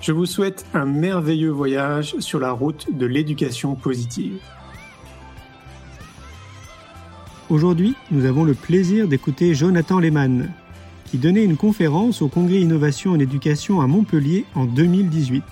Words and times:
Je 0.00 0.12
vous 0.12 0.24
souhaite 0.24 0.64
un 0.72 0.86
merveilleux 0.86 1.50
voyage 1.50 2.14
sur 2.20 2.40
la 2.40 2.52
route 2.52 2.86
de 2.90 3.04
l'éducation 3.04 3.74
positive. 3.74 4.38
Aujourd'hui, 7.50 7.94
nous 8.10 8.24
avons 8.24 8.44
le 8.44 8.54
plaisir 8.54 9.08
d'écouter 9.08 9.54
Jonathan 9.54 10.00
Lehmann, 10.00 10.52
qui 11.04 11.18
donnait 11.18 11.44
une 11.44 11.58
conférence 11.58 12.22
au 12.22 12.28
Congrès 12.28 12.60
Innovation 12.60 13.10
en 13.10 13.18
éducation 13.18 13.82
à 13.82 13.86
Montpellier 13.86 14.46
en 14.54 14.64
2018. 14.64 15.44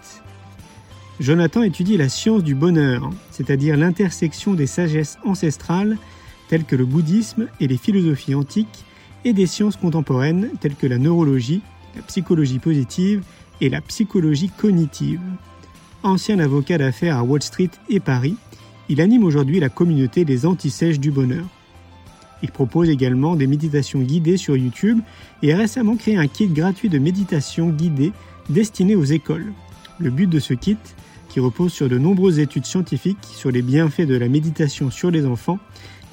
Jonathan 1.20 1.62
étudie 1.62 1.98
la 1.98 2.08
science 2.08 2.42
du 2.42 2.54
bonheur, 2.54 3.10
c'est-à-dire 3.30 3.76
l'intersection 3.76 4.54
des 4.54 4.66
sagesses 4.66 5.19
ancestrales 5.26 5.98
telles 6.48 6.64
que 6.64 6.76
le 6.76 6.86
bouddhisme 6.86 7.48
et 7.60 7.66
les 7.66 7.76
philosophies 7.76 8.34
antiques 8.34 8.86
et 9.26 9.34
des 9.34 9.46
sciences 9.46 9.76
contemporaines 9.76 10.52
telles 10.58 10.76
que 10.76 10.86
la 10.86 10.96
neurologie, 10.96 11.60
la 11.94 12.00
psychologie 12.02 12.60
positive 12.60 13.22
et 13.60 13.68
la 13.68 13.80
psychologie 13.80 14.50
cognitive. 14.50 15.20
Ancien 16.02 16.38
avocat 16.38 16.78
d'affaires 16.78 17.16
à 17.16 17.22
Wall 17.22 17.42
Street 17.42 17.70
et 17.88 18.00
Paris, 18.00 18.36
il 18.88 19.00
anime 19.00 19.24
aujourd'hui 19.24 19.60
la 19.60 19.68
communauté 19.68 20.24
des 20.24 20.46
antisèches 20.46 21.00
du 21.00 21.10
bonheur. 21.10 21.44
Il 22.42 22.50
propose 22.50 22.88
également 22.88 23.36
des 23.36 23.46
méditations 23.46 24.00
guidées 24.00 24.36
sur 24.36 24.56
YouTube 24.56 25.00
et 25.42 25.52
a 25.52 25.58
récemment 25.58 25.96
créé 25.96 26.16
un 26.16 26.28
kit 26.28 26.46
gratuit 26.46 26.88
de 26.88 26.98
méditation 26.98 27.70
guidée 27.70 28.12
destiné 28.48 28.94
aux 28.94 29.04
écoles. 29.04 29.52
Le 29.98 30.10
but 30.10 30.28
de 30.28 30.38
ce 30.38 30.54
kit, 30.54 30.78
qui 31.28 31.40
repose 31.40 31.72
sur 31.72 31.88
de 31.88 31.98
nombreuses 31.98 32.38
études 32.38 32.64
scientifiques 32.64 33.18
sur 33.22 33.50
les 33.50 33.62
bienfaits 33.62 34.06
de 34.06 34.16
la 34.16 34.28
méditation 34.28 34.90
sur 34.90 35.10
les 35.10 35.26
enfants, 35.26 35.58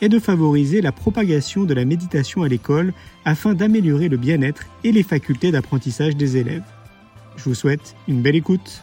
est 0.01 0.09
de 0.09 0.19
favoriser 0.19 0.81
la 0.81 0.91
propagation 0.91 1.63
de 1.63 1.73
la 1.73 1.85
méditation 1.85 2.43
à 2.43 2.49
l'école 2.49 2.93
afin 3.23 3.53
d'améliorer 3.53 4.09
le 4.09 4.17
bien-être 4.17 4.63
et 4.83 4.91
les 4.91 5.03
facultés 5.03 5.51
d'apprentissage 5.51 6.17
des 6.17 6.35
élèves. 6.37 6.63
Je 7.37 7.43
vous 7.49 7.55
souhaite 7.55 7.95
une 8.07 8.21
belle 8.21 8.35
écoute. 8.35 8.81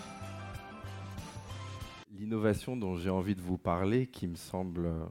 L'innovation 2.10 2.76
dont 2.76 2.96
j'ai 2.96 3.10
envie 3.10 3.34
de 3.34 3.40
vous 3.40 3.58
parler, 3.58 4.06
qui 4.06 4.28
me 4.28 4.36
semble 4.36 4.86
euh, 4.86 5.04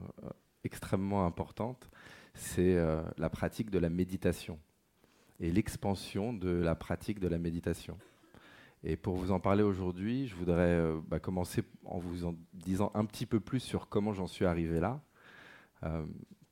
extrêmement 0.64 1.26
importante, 1.26 1.90
c'est 2.34 2.76
euh, 2.76 3.02
la 3.18 3.30
pratique 3.30 3.70
de 3.70 3.80
la 3.80 3.90
méditation 3.90 4.60
et 5.40 5.52
l'expansion 5.52 6.34
de 6.34 6.50
la 6.50 6.76
pratique 6.76 7.20
de 7.20 7.28
la 7.28 7.40
méditation. 7.40 7.98
Et 8.84 8.96
pour 8.96 9.16
vous 9.16 9.32
en 9.32 9.40
parler 9.40 9.64
aujourd'hui, 9.64 10.28
je 10.28 10.36
voudrais 10.36 10.62
euh, 10.62 11.00
bah, 11.08 11.20
commencer 11.20 11.64
en 11.84 11.98
vous 12.00 12.26
en 12.26 12.36
disant 12.54 12.92
un 12.94 13.06
petit 13.06 13.26
peu 13.26 13.40
plus 13.40 13.60
sur 13.60 13.90
comment 13.90 14.14
j'en 14.14 14.28
suis 14.28 14.46
arrivé 14.46 14.80
là. 14.80 15.02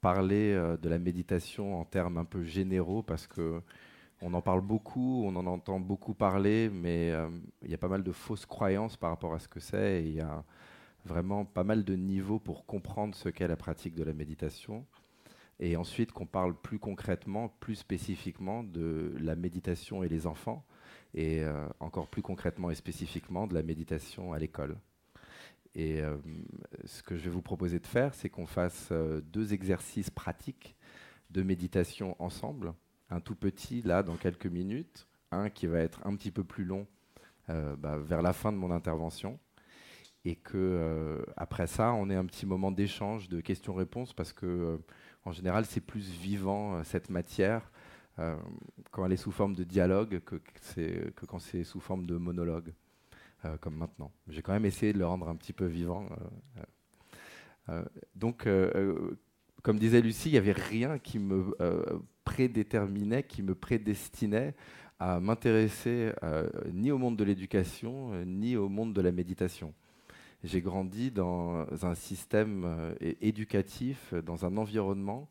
parler 0.02 0.54
de 0.82 0.90
la 0.90 0.98
méditation 0.98 1.80
en 1.80 1.86
termes 1.86 2.18
un 2.18 2.26
peu 2.26 2.44
généraux 2.44 3.04
parce 3.04 3.28
que 3.28 3.62
on 4.22 4.34
en 4.34 4.42
parle 4.42 4.62
beaucoup, 4.62 5.24
on 5.26 5.36
en 5.36 5.46
entend 5.46 5.80
beaucoup 5.80 6.14
parler, 6.14 6.70
mais 6.70 7.12
euh, 7.12 7.30
il 7.64 7.72
y 7.72 7.74
a 7.74 7.78
pas 7.78 7.88
mal 7.88 8.04
de 8.04 8.12
fausses 8.12 8.46
croyances 8.46 8.98
par 8.98 9.12
rapport 9.12 9.34
à 9.34 9.40
ce 9.40 9.48
que 9.48 9.60
c'est. 9.60 10.04
Il 10.04 10.14
y 10.14 10.20
a 10.20 10.44
vraiment 11.06 11.46
pas 11.46 11.64
mal 11.64 11.84
de 11.86 11.96
niveaux 11.96 12.40
pour 12.40 12.66
comprendre 12.66 13.16
ce 13.16 13.30
qu'est 13.30 13.48
la 13.48 13.56
pratique 13.56 13.96
de 13.96 14.04
la 14.04 14.14
méditation. 14.14 14.86
Et 15.62 15.78
ensuite 15.78 16.12
qu'on 16.12 16.26
parle 16.26 16.54
plus 16.54 16.80
concrètement, 16.80 17.50
plus 17.60 17.76
spécifiquement 17.76 18.64
de 18.64 19.14
la 19.20 19.36
méditation 19.36 20.04
et 20.04 20.10
les 20.10 20.28
enfants, 20.28 20.66
et 21.14 21.44
euh, 21.44 21.68
encore 21.80 22.08
plus 22.08 22.22
concrètement 22.22 22.72
et 22.72 22.76
spécifiquement 22.76 23.48
de 23.48 23.54
la 23.54 23.64
méditation 23.64 24.34
à 24.34 24.40
l'école. 24.40 24.78
Et 25.76 26.02
euh, 26.02 26.18
ce 26.86 27.04
que 27.04 27.16
je 27.16 27.24
vais 27.24 27.30
vous 27.30 27.42
proposer 27.42 27.80
de 27.80 27.88
faire, 27.88 28.14
c'est 28.14 28.30
qu'on 28.30 28.48
fasse 28.48 28.92
deux 28.92 29.54
exercices 29.54 30.10
pratiques 30.10 30.76
de 31.30 31.44
méditation 31.44 32.16
ensemble 32.20 32.74
un 33.10 33.20
tout 33.20 33.36
petit 33.36 33.82
là 33.82 34.04
dans 34.04 34.16
quelques 34.16 34.46
minutes, 34.46 35.08
un 35.32 35.50
qui 35.50 35.68
va 35.68 35.80
être 35.80 36.06
un 36.06 36.16
petit 36.16 36.32
peu 36.32 36.44
plus 36.44 36.64
long 36.64 36.88
euh, 37.50 37.76
bah, 37.76 37.98
vers 37.98 38.22
la 38.22 38.34
fin 38.34 38.52
de 38.52 38.58
mon 38.58 38.72
intervention, 38.72 39.40
et 40.26 40.36
que 40.36 40.58
euh, 40.58 41.24
après 41.36 41.68
ça, 41.68 41.94
on 41.94 42.10
ait 42.10 42.16
un 42.16 42.26
petit 42.26 42.46
moment 42.46 42.72
d'échange, 42.72 43.30
de 43.30 43.42
questions-réponses, 43.42 44.14
parce 44.14 44.34
que 44.34 44.46
euh, 44.46 44.78
en 45.26 45.32
général, 45.32 45.66
c'est 45.66 45.82
plus 45.82 46.10
vivant 46.10 46.84
cette 46.84 47.10
matière 47.10 47.72
quand 48.92 49.06
elle 49.06 49.14
est 49.14 49.18
sous 49.18 49.32
forme 49.32 49.56
de 49.56 49.64
dialogue 49.64 50.20
que, 50.26 50.36
que 50.36 51.26
quand 51.26 51.40
c'est 51.40 51.64
sous 51.64 51.80
forme 51.80 52.06
de 52.06 52.18
monologue, 52.18 52.74
comme 53.62 53.78
maintenant. 53.78 54.12
J'ai 54.28 54.42
quand 54.42 54.52
même 54.52 54.66
essayé 54.66 54.92
de 54.92 54.98
le 54.98 55.06
rendre 55.06 55.30
un 55.30 55.38
petit 55.38 55.54
peu 55.54 55.66
vivant. 55.66 56.06
donc, 58.16 58.46
comme 59.62 59.80
disait 59.80 60.02
Lucie, 60.02 60.30
il 60.30 60.32
n'y 60.34 60.38
avait 60.38 60.52
rien 60.52 61.00
qui 61.00 61.18
me 61.18 61.56
prédéterminait, 62.30 63.24
qui 63.24 63.42
me 63.42 63.56
prédestinait 63.56 64.54
à 65.00 65.20
m'intéresser 65.20 66.12
euh, 66.22 66.48
ni 66.72 66.92
au 66.92 67.00
monde 67.00 67.18
de 67.18 67.24
l'éducation, 67.24 68.12
euh, 68.14 68.24
ni 68.24 68.56
au 68.56 68.70
monde 68.70 68.94
de 68.94 69.02
la 69.02 69.12
méditation. 69.12 69.74
J'ai 70.44 70.62
grandi 70.62 71.10
dans 71.10 71.66
un 71.82 71.96
système 71.96 72.66
euh, 72.66 72.94
éducatif, 73.20 74.14
dans 74.14 74.46
un 74.46 74.58
environnement 74.58 75.28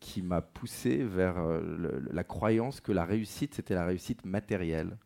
qui 0.00 0.22
m'a 0.22 0.40
poussé 0.40 1.04
vers 1.04 1.36
la 2.10 2.24
croyance 2.24 2.80
que 2.80 2.92
la 2.92 3.04
réussite, 3.04 3.52
c'était 3.52 3.74
la 3.74 3.84
réussite 3.84 4.24
matérielle, 4.24 4.96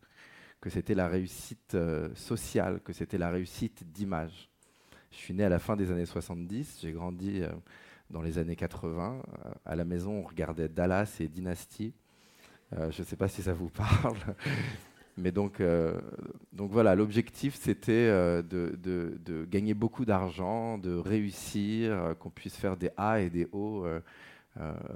que 0.61 0.69
c'était 0.69 0.95
la 0.95 1.09
réussite 1.09 1.75
sociale, 2.15 2.79
que 2.79 2.93
c'était 2.93 3.17
la 3.17 3.31
réussite 3.31 3.83
d'image. 3.91 4.49
Je 5.11 5.17
suis 5.17 5.33
né 5.33 5.43
à 5.43 5.49
la 5.49 5.59
fin 5.59 5.75
des 5.75 5.91
années 5.91 6.05
70, 6.05 6.79
j'ai 6.81 6.93
grandi 6.93 7.41
dans 8.09 8.21
les 8.21 8.37
années 8.37 8.55
80. 8.55 9.21
Euh, 9.21 9.51
à 9.65 9.75
la 9.75 9.85
maison, 9.85 10.11
on 10.19 10.23
regardait 10.23 10.67
Dallas 10.67 11.17
et 11.19 11.27
Dynasty. 11.27 11.93
Euh, 12.73 12.91
je 12.91 13.01
ne 13.01 13.05
sais 13.05 13.15
pas 13.15 13.27
si 13.27 13.41
ça 13.41 13.53
vous 13.53 13.69
parle. 13.69 14.17
Mais 15.17 15.31
donc, 15.31 15.59
euh, 15.59 15.99
donc 16.53 16.71
voilà, 16.71 16.95
l'objectif 16.95 17.55
c'était 17.55 18.07
de, 18.07 18.77
de, 18.77 19.45
gagner 19.45 19.73
beaucoup 19.73 20.05
d'argent, 20.05 20.77
de 20.77 20.95
réussir, 20.95 22.15
qu'on 22.19 22.29
puisse 22.29 22.55
faire 22.55 22.77
des 22.77 22.89
A 22.95 23.19
et 23.19 23.29
des 23.29 23.47
O 23.51 23.85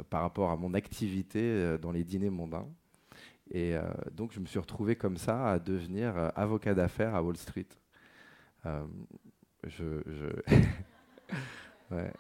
par 0.10 0.22
rapport 0.22 0.52
à 0.52 0.56
mon 0.56 0.74
activité 0.76 1.78
dans 1.82 1.92
les 1.92 2.06
dîners 2.06 2.30
mondains. 2.30 2.68
Et 3.52 3.76
donc 4.14 4.32
je 4.32 4.40
me 4.40 4.46
suis 4.46 4.60
retrouvé 4.60 4.96
comme 4.96 5.18
ça 5.18 5.52
à 5.52 5.60
devenir 5.60 6.32
avocat 6.38 6.74
d'affaires 6.74 7.16
à 7.16 7.22
Wall 7.22 7.36
Street. 7.36 7.68
je, 8.64 10.02
je 10.08 10.56
ouais 11.92 12.14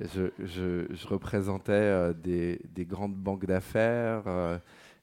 je, 0.00 1.06
représentais 1.06 1.72
euh, 1.72 2.12
des, 2.12 2.86
grandes 2.86 3.14
banques 3.14 3.46
d'affaires, 3.46 4.22
euh, 4.26 4.58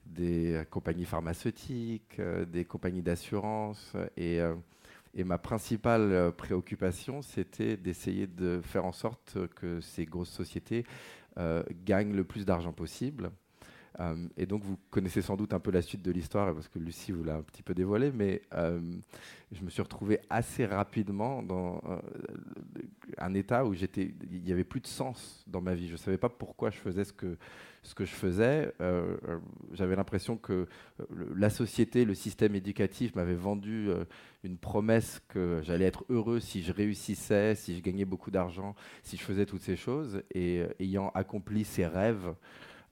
des 0.06 0.64
compagnies 0.70 1.06
pharmaceutiques, 1.06 2.20
euh, 2.20 2.46
des 2.46 2.66
compagnies 2.66 3.02
d'assurance. 3.02 3.94
Et, 4.16 4.40
ma 5.26 5.40
principale 5.40 6.32
préoccupation, 6.38 7.24
c'était 7.24 7.76
d'essayer 7.76 8.28
de 8.28 8.62
faire 8.64 8.86
en 8.86 8.92
sorte 8.92 9.38
que 9.56 9.82
ces 9.82 10.06
grosses 10.06 10.30
sociétés 10.30 10.86
gagnent 11.86 12.16
le 12.16 12.24
plus 12.24 12.46
d'argent 12.46 12.72
possible 12.72 13.32
et 14.36 14.46
donc, 14.46 14.64
vous 14.64 14.78
connaissez 14.92 15.22
sans 15.22 15.36
doute 15.36 15.54
un 15.54 15.60
peu 15.60 15.72
la 15.72 15.82
suite 15.82 16.04
de 16.04 16.12
l'histoire, 16.12 16.54
parce 16.54 16.68
que 16.68 16.78
Lucie 16.78 17.12
vous 17.12 17.24
l'a 17.24 17.38
un 17.38 17.42
petit 17.42 17.64
peu 17.64 17.74
dévoilé, 17.74 18.12
mais 18.12 18.44
euh, 18.54 18.80
je 19.52 19.64
me 19.64 19.70
suis 19.70 19.82
retrouvé 19.82 20.20
assez 20.30 20.66
rapidement 20.66 21.42
dans 21.42 21.82
euh, 21.88 21.98
un 23.18 23.34
état 23.34 23.66
où 23.66 23.74
il 23.74 24.44
n'y 24.44 24.52
avait 24.52 24.64
plus 24.64 24.82
de 24.82 24.88
sens 24.88 25.44
dans 25.48 25.62
ma 25.62 25.74
vie. 25.74 25.88
Je 25.88 25.94
ne 25.94 25.98
savais 25.98 26.20
pas 26.20 26.30
pourquoi 26.30 26.70
je 26.70 26.78
faisais 26.78 27.06
ce 27.06 27.14
que, 27.14 27.38
je 27.84 28.06
faisais. 28.06 28.72
J'avais 29.74 29.96
l'impression 29.96 30.38
que 30.38 30.68
la 31.36 31.50
société, 31.50 32.06
le 32.06 32.14
système 32.14 32.54
éducatif 32.54 33.16
m'avait 33.16 33.34
vendu 33.34 33.90
une 34.44 34.58
promesse 34.58 35.22
que 35.28 35.62
j'allais 35.64 35.86
être 35.86 36.06
heureux 36.10 36.40
si 36.40 36.62
je 36.62 36.72
réussissais, 36.72 37.56
si 37.56 37.76
je 37.76 37.82
gagnais 37.82 38.06
beaucoup 38.06 38.30
d'argent, 38.30 38.76
si 39.02 39.18
je 39.18 39.24
faisais 39.24 39.48
toutes 39.48 39.62
ces 39.62 39.76
choses. 39.76 40.22
Et 40.36 40.64
ayant 40.80 41.10
accompli 41.16 41.64
ces 41.64 41.88
rêves, 41.88 42.28
euh, 42.28 42.34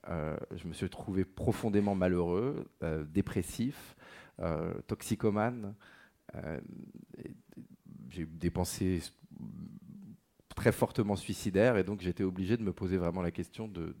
je 0.08 0.66
me 0.66 0.72
suis 0.72 0.88
trouvé 0.88 1.24
profondément 1.24 1.94
malheureux, 1.94 2.66
euh, 2.82 3.04
dépressif, 3.04 3.96
euh, 4.40 4.74
toxicomane. 4.86 5.74
j'ai 8.10 8.22
eu 8.22 8.26
des 8.26 8.50
pensées 8.50 9.00
très 10.54 10.72
fortement 10.72 11.16
suicidaires 11.16 11.76
et 11.76 11.84
donc 11.84 12.00
j'étais 12.00 12.24
obligé 12.24 12.56
de 12.56 12.62
me 12.62 12.72
poser 12.72 12.96
vraiment 12.96 13.22
la 13.22 13.30
question 13.30 13.68
de, 13.68 13.94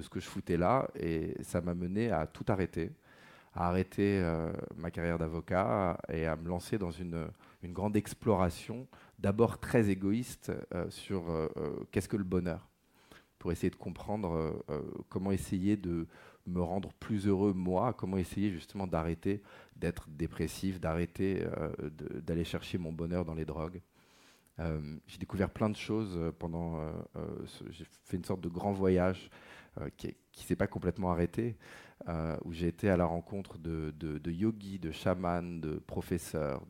ce 0.00 0.08
que 0.08 0.20
je 0.20 0.26
foutais 0.26 0.56
là 0.56 0.88
et 0.94 1.36
ça 1.42 1.60
m'a 1.60 1.74
mené 1.74 2.10
à 2.10 2.26
tout 2.26 2.44
arrêter, 2.48 2.90
à 3.54 3.68
arrêter 3.68 4.22
ma 4.76 4.90
carrière 4.90 5.18
d'avocat 5.18 5.98
et 6.08 6.26
à 6.26 6.36
me 6.36 6.48
lancer 6.48 6.78
dans 6.78 6.90
une 6.90 7.28
grande 7.64 7.96
exploration, 7.96 8.86
d'abord 9.18 9.58
très 9.58 9.88
égoïste, 9.88 10.52
sur 10.88 11.50
qu'est-ce 11.90 12.08
que 12.08 12.16
le 12.16 12.24
bonheur? 12.24 12.73
Pour 13.44 13.52
essayer 13.52 13.68
de 13.68 13.76
comprendre 13.76 14.32
euh, 14.32 14.52
euh, 14.70 14.80
comment 15.10 15.30
essayer 15.30 15.76
de 15.76 16.06
me 16.46 16.62
rendre 16.62 16.94
plus 16.94 17.26
heureux 17.26 17.52
moi, 17.52 17.92
comment 17.92 18.16
essayer 18.16 18.50
justement 18.50 18.86
d'arrêter 18.86 19.42
d'être 19.76 20.08
dépressif, 20.08 20.80
d'arrêter 20.80 21.44
euh, 21.58 21.90
d'aller 22.22 22.44
chercher 22.44 22.78
mon 22.78 22.90
bonheur 22.90 23.26
dans 23.26 23.34
les 23.34 23.44
drogues. 23.44 23.82
j'ai 24.58 25.18
découvert 25.18 25.50
plein 25.50 25.68
de 25.68 25.76
choses 25.76 26.18
pendant. 26.38 26.80
j'ai 27.68 27.84
fait 28.04 28.16
une 28.16 28.24
sorte 28.24 28.40
de 28.40 28.48
grand 28.48 28.72
voyage 28.72 29.28
qui 29.98 30.06
ne 30.06 30.42
s'est 30.42 30.56
pas 30.56 30.66
complètement 30.66 31.10
arrêté, 31.10 31.58
où 32.46 32.52
j'ai 32.54 32.68
été 32.68 32.88
à 32.88 32.96
la 32.96 33.04
rencontre 33.04 33.58
de, 33.58 34.30
yogis, 34.30 34.78
de 34.78 34.90
chamans, 34.90 35.60
de 35.60 35.82
professeurs. 35.86 36.62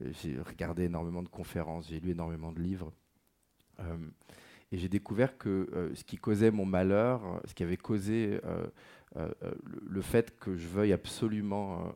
J'ai 0.00 0.36
regardé 0.40 0.86
énormément 0.86 1.22
de 1.22 1.28
conférences, 1.28 1.86
j'ai 1.88 2.00
lu 2.00 2.10
énormément 2.10 2.50
de 2.50 2.60
livres. 2.60 2.92
Et 4.72 4.78
j'ai 4.78 4.88
découvert 4.88 5.36
que 5.36 5.68
euh, 5.72 5.94
ce 5.94 6.04
qui 6.04 6.16
causait 6.16 6.50
mon 6.50 6.64
malheur, 6.64 7.24
euh, 7.24 7.40
ce 7.44 7.54
qui 7.54 7.62
avait 7.62 7.76
causé 7.76 8.40
euh, 8.44 8.66
le, 9.88 10.02
fait 10.02 10.38
que 10.38 10.56
je 10.56 10.68
veuille 10.68 10.92
absolument 10.92 11.92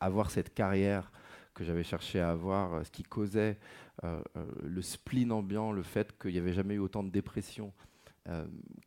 avoir 0.00 0.32
cette 0.32 0.52
carrière 0.52 1.12
que 1.54 1.62
j'avais 1.62 1.84
cherché 1.84 2.18
à 2.18 2.30
avoir, 2.30 2.84
ce 2.84 2.90
qui 2.90 3.04
causait 3.04 3.60
le 4.02 4.82
spleen 4.82 5.30
ambiant, 5.30 5.70
le 5.70 5.84
fait 5.84 6.18
qu'il 6.18 6.32
n'y 6.32 6.38
avait 6.38 6.52
jamais 6.52 6.74
eu 6.74 6.80
autant 6.80 7.04
de 7.04 7.10
dépression, 7.10 7.72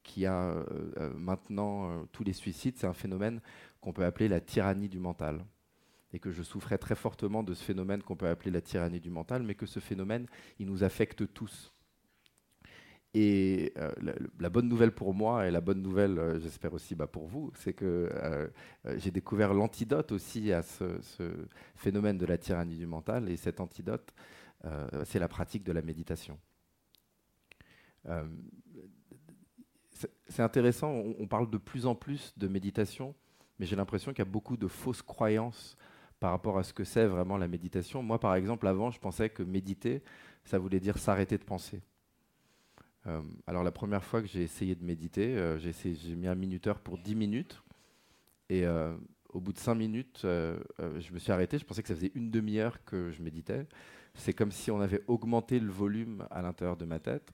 qui 0.04 0.26
a 0.26 0.66
maintenant 1.16 2.06
tous 2.12 2.26
les 2.26 2.34
suicides, 2.34 2.76
c'est 2.76 2.88
un 2.88 2.94
phénomène 2.94 3.40
qu'on 3.80 3.94
peut 3.94 4.04
appeler 4.04 4.28
la 4.28 4.42
tyrannie 4.42 4.90
du 4.90 5.00
mental. 5.00 5.46
Et 6.12 6.20
que 6.20 6.32
je 6.32 6.44
souffrais 6.44 6.78
très 6.78 6.96
fortement 6.96 7.42
de 7.42 7.54
ce 7.54 7.64
phénomène 7.64 8.04
qu'on 8.04 8.18
peut 8.18 8.28
appeler 8.28 8.52
la 8.52 8.60
tyrannie 8.60 9.00
du 9.00 9.10
mental, 9.10 9.44
mais 9.44 9.56
que 9.56 9.66
ce 9.66 9.80
phénomène, 9.80 10.28
il 10.60 10.66
nous 10.68 10.84
affecte 10.84 11.34
tous. 11.34 11.72
Et 13.18 13.72
euh, 13.78 13.94
la, 14.42 14.50
bonne 14.50 14.68
nouvelle 14.68 14.92
pour 14.92 15.14
moi 15.14 15.48
et 15.48 15.52
la 15.52 15.62
bonne 15.62 15.82
nouvelle, 15.82 16.20
euh, 16.20 16.38
j'espère 16.38 16.74
aussi 16.74 16.96
bah, 16.96 17.08
pour 17.08 17.28
vous, 17.28 17.50
c'est 17.56 17.72
que 17.72 18.10
euh, 18.12 18.50
j'ai 18.98 19.10
découvert 19.10 19.54
l'antidote 19.54 20.12
aussi 20.12 20.52
à 20.52 20.62
ce, 20.62 21.00
phénomène 21.78 22.18
de 22.18 22.26
la 22.26 22.38
tyrannie 22.38 22.76
du 22.76 22.86
mental. 22.86 23.30
Et 23.30 23.38
cet 23.38 23.62
antidote, 23.62 24.14
c'est 25.06 25.20
la 25.20 25.28
pratique 25.28 25.64
de 25.64 25.72
la 25.72 25.82
méditation. 25.84 26.40
c'est 30.28 30.42
intéressant, 30.42 30.90
on, 30.90 31.16
on, 31.20 31.28
parle 31.28 31.50
de 31.50 31.58
plus 31.58 31.86
en 31.86 31.94
plus 31.94 32.34
de 32.36 32.48
méditation, 32.48 33.14
mais 33.60 33.68
j'ai 33.68 33.76
l'impression 33.76 34.12
qu'il 34.12 34.26
y 34.26 34.28
a 34.28 34.32
beaucoup 34.32 34.58
de 34.58 34.68
fausses 34.68 35.04
croyances 35.04 35.78
par 36.20 36.32
rapport 36.32 36.58
à 36.58 36.64
ce 36.64 36.74
que 36.74 36.84
c'est 36.84 37.06
vraiment 37.06 37.38
la 37.38 37.48
méditation. 37.48 38.02
Moi, 38.02 38.20
par 38.20 38.36
exemple, 38.36 38.68
avant, 38.68 38.90
je 38.90 39.00
pensais 39.00 39.30
que 39.30 39.44
méditer, 39.44 40.04
ça 40.44 40.58
voulait 40.58 40.80
dire 40.80 40.98
s'arrêter 40.98 41.38
de 41.38 41.44
penser. 41.44 41.82
Euh, 43.08 43.22
alors 43.48 43.64
la 43.64 43.72
première 43.72 44.04
fois 44.04 44.22
que 44.22 44.28
j'ai 44.28 44.42
essayé 44.42 44.76
de 44.76 44.84
méditer, 44.84 45.38
euh, 45.38 45.58
j'ai 45.60 46.16
mis 46.16 46.28
un 46.28 46.36
minuteur 46.36 46.80
pour 46.80 46.98
10 46.98 47.16
minutes. 47.16 47.62
Et 48.50 48.66
euh, 48.66 48.96
au 49.30 49.40
bout 49.40 49.54
de 49.54 49.58
5 49.58 49.76
minutes, 49.76 50.20
je 50.24 51.14
me 51.14 51.20
suis 51.20 51.32
arrêté. 51.32 51.58
Je 51.58 51.66
pensais 51.66 51.82
que 51.82 51.88
ça 51.88 51.96
faisait 51.96 52.12
une 52.16 52.32
demi-heure 52.32 52.84
que 52.86 53.12
je 53.12 53.22
méditais. 53.22 53.68
C'est 54.14 54.34
comme 54.34 54.52
si 54.52 54.72
on 54.72 54.80
avait 54.80 55.04
augmenté 55.08 55.60
le 55.60 55.72
volume 55.72 56.26
à 56.32 56.42
l'intérieur 56.42 56.78
de 56.78 56.86
ma 56.86 57.00
tête. 57.00 57.34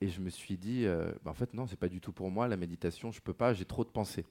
Et 0.00 0.08
je 0.08 0.20
me 0.20 0.28
suis 0.28 0.56
dit, 0.56 0.86
bah, 1.22 1.30
en 1.30 1.34
fait, 1.34 1.54
non, 1.54 1.66
c'est 1.66 1.78
pas 1.78 1.88
du 1.88 2.00
tout 2.00 2.12
pour 2.12 2.30
moi 2.30 2.48
la 2.48 2.56
méditation. 2.56 3.12
Je 3.12 3.20
peux 3.20 3.34
pas, 3.34 3.52
j'ai 3.52 3.64
trop 3.64 3.84
de 3.84 3.90
pensées. 3.90 4.26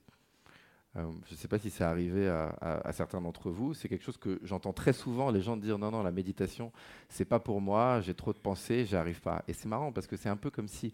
Euh, 0.95 1.11
je 1.25 1.33
ne 1.33 1.37
sais 1.37 1.47
pas 1.47 1.57
si 1.57 1.69
c'est 1.69 1.83
arrivé 1.83 2.27
à, 2.27 2.91
certains 2.91 3.19
d'entre 3.19 3.49
vous. 3.49 3.73
C'est 3.73 3.89
quelque 3.89 4.03
chose 4.03 4.17
que 4.17 4.39
j'entends 4.43 4.73
très 4.73 4.93
souvent 4.93 5.31
les 5.31 5.41
gens 5.41 5.57
dire 5.57 5.79
non, 5.79 5.91
non, 5.91 6.03
la 6.03 6.11
méditation, 6.11 6.71
c'est 7.09 7.25
pas 7.25 7.39
pour 7.39 7.61
moi, 7.61 8.01
j'ai 8.01 8.13
trop 8.13 8.33
de 8.33 8.37
pensées, 8.37 8.85
j'y 8.85 8.95
arrive 8.95 9.21
pas. 9.21 9.43
Et 9.47 9.53
c'est 9.53 9.67
marrant 9.67 9.91
parce 9.91 10.07
que 10.07 10.15
c'est 10.15 10.29
un 10.29 10.37
peu 10.37 10.51
comme 10.51 10.67
si 10.67 10.93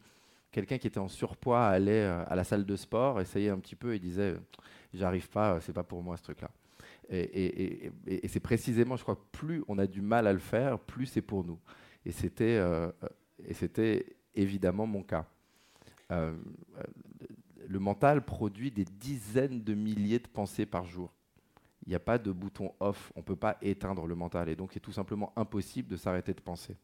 quelqu'un 0.51 0.77
qui 0.77 0.87
était 0.87 0.99
en 0.99 1.09
surpoids 1.09 1.65
allait 1.65 2.05
euh, 2.05 2.23
à 2.27 2.35
la 2.35 2.43
salle 2.43 2.65
de 2.65 2.75
sport, 2.75 3.19
essayait 3.19 3.49
un 3.49 3.59
petit 3.59 3.75
peu 3.75 3.93
et 3.93 3.99
disait 3.99 4.35
j'arrive 4.93 5.29
pas, 5.29 5.59
c'est 5.61 5.73
pas 5.73 5.83
pour 5.83 6.01
moi 6.01 6.17
ce 6.17 6.23
truc-là. 6.23 6.49
Et, 7.11 7.91
c'est 8.27 8.39
précisément, 8.39 8.95
je 8.95 9.01
crois, 9.01 9.19
plus 9.31 9.63
on 9.67 9.79
a 9.79 9.87
du 9.87 10.01
mal 10.01 10.27
à 10.27 10.33
le 10.33 10.39
faire, 10.39 10.77
plus 10.77 11.07
c'est 11.07 11.23
pour 11.23 11.43
nous. 11.43 11.57
Et 12.05 12.11
c'était, 12.11 12.57
euh, 12.59 12.91
évidemment 14.35 14.85
mon 14.85 15.01
cas 15.01 15.25
le 17.69 17.79
mental 17.79 18.25
produit 18.25 18.71
des 18.71 18.83
dizaines 18.83 19.63
de 19.63 19.75
milliers 19.75 20.17
de 20.17 20.27
pensées 20.27 20.65
par 20.65 20.85
jour. 20.85 21.13
Il 21.85 21.89
n'y 21.89 21.95
a 21.95 21.99
pas 21.99 22.17
de 22.17 22.31
bouton 22.31 22.73
off, 22.79 23.13
on 23.15 23.19
ne 23.19 23.23
peut 23.23 23.35
pas 23.35 23.57
éteindre 23.61 24.07
le 24.07 24.15
mental. 24.15 24.49
Et 24.49 24.55
donc, 24.55 24.71
c'est 24.73 24.79
tout 24.79 24.91
simplement 24.91 25.31
impossible 25.35 25.87
de 25.87 25.95
s'arrêter 25.95 26.33
de 26.33 26.41
penser. 26.41 26.77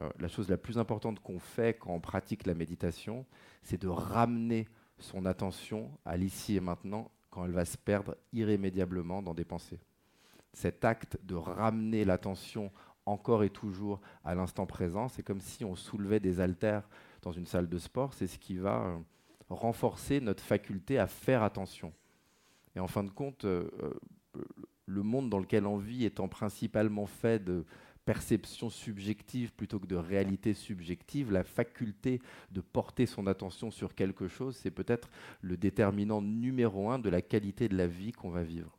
Euh, 0.00 0.08
la 0.20 0.28
chose 0.28 0.48
la 0.48 0.58
plus 0.58 0.78
importante 0.78 1.18
qu'on 1.18 1.40
fait 1.40 1.76
quand 1.76 1.92
on 1.92 2.00
pratique 2.00 2.46
la 2.46 2.54
méditation, 2.54 3.26
c'est 3.64 3.80
de 3.82 3.88
ramener 3.88 4.68
son 4.98 5.26
attention 5.26 5.90
à 6.04 6.16
l'ici 6.16 6.54
et 6.54 6.60
maintenant 6.60 7.10
quand 7.30 7.44
elle 7.44 7.50
va 7.50 7.64
se 7.64 7.76
perdre 7.76 8.16
irrémédiablement 8.32 9.22
dans 9.22 9.34
des 9.34 9.44
pensées. 9.44 9.80
Cet 10.52 10.84
acte 10.84 11.18
de 11.24 11.34
ramener 11.34 12.04
l'attention 12.04 12.70
encore 13.06 13.42
et 13.42 13.50
toujours 13.50 14.00
à 14.24 14.36
l'instant 14.36 14.66
présent, 14.66 15.08
c'est 15.08 15.24
comme 15.24 15.40
si 15.40 15.64
on 15.64 15.74
soulevait 15.74 16.20
des 16.20 16.40
haltères 16.40 16.88
dans 17.22 17.32
une 17.32 17.46
salle 17.46 17.68
de 17.68 17.78
sport, 17.78 18.14
c'est 18.14 18.28
ce 18.28 18.38
qui 18.38 18.56
va 18.56 18.84
euh, 18.84 18.98
renforcer 19.48 20.20
notre 20.20 20.42
faculté 20.42 20.98
à 20.98 21.06
faire 21.06 21.42
attention. 21.42 21.92
Et 22.74 22.80
en 22.80 22.86
fin 22.86 23.04
de 23.04 23.10
compte, 23.10 23.44
euh, 23.44 23.70
euh, 24.34 24.44
le 24.86 25.02
monde 25.02 25.30
dans 25.30 25.38
lequel 25.38 25.66
on 25.66 25.76
vit 25.76 26.04
étant 26.04 26.28
principalement 26.28 27.06
fait 27.06 27.42
de 27.42 27.64
perceptions 28.04 28.70
subjectives 28.70 29.52
plutôt 29.52 29.80
que 29.80 29.86
de 29.86 29.96
réalité 29.96 30.54
subjective, 30.54 31.32
la 31.32 31.42
faculté 31.42 32.20
de 32.52 32.60
porter 32.60 33.04
son 33.04 33.26
attention 33.26 33.70
sur 33.70 33.94
quelque 33.94 34.28
chose, 34.28 34.56
c'est 34.56 34.70
peut-être 34.70 35.10
le 35.40 35.56
déterminant 35.56 36.22
numéro 36.22 36.88
un 36.88 37.00
de 37.00 37.10
la 37.10 37.20
qualité 37.20 37.68
de 37.68 37.76
la 37.76 37.88
vie 37.88 38.12
qu'on 38.12 38.30
va 38.30 38.44
vivre. 38.44 38.78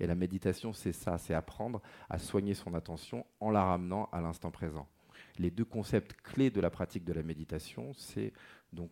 Et 0.00 0.06
la 0.06 0.14
méditation, 0.14 0.72
c'est 0.72 0.92
ça, 0.92 1.18
c'est 1.18 1.34
apprendre 1.34 1.80
à 2.08 2.18
soigner 2.18 2.54
son 2.54 2.74
attention 2.74 3.24
en 3.40 3.50
la 3.50 3.64
ramenant 3.64 4.08
à 4.12 4.20
l'instant 4.20 4.50
présent. 4.50 4.86
Les 5.38 5.50
deux 5.50 5.64
concepts 5.64 6.12
clés 6.22 6.50
de 6.50 6.60
la 6.60 6.70
pratique 6.70 7.04
de 7.04 7.12
la 7.12 7.22
méditation, 7.22 7.92
c'est 7.94 8.32
donc 8.72 8.90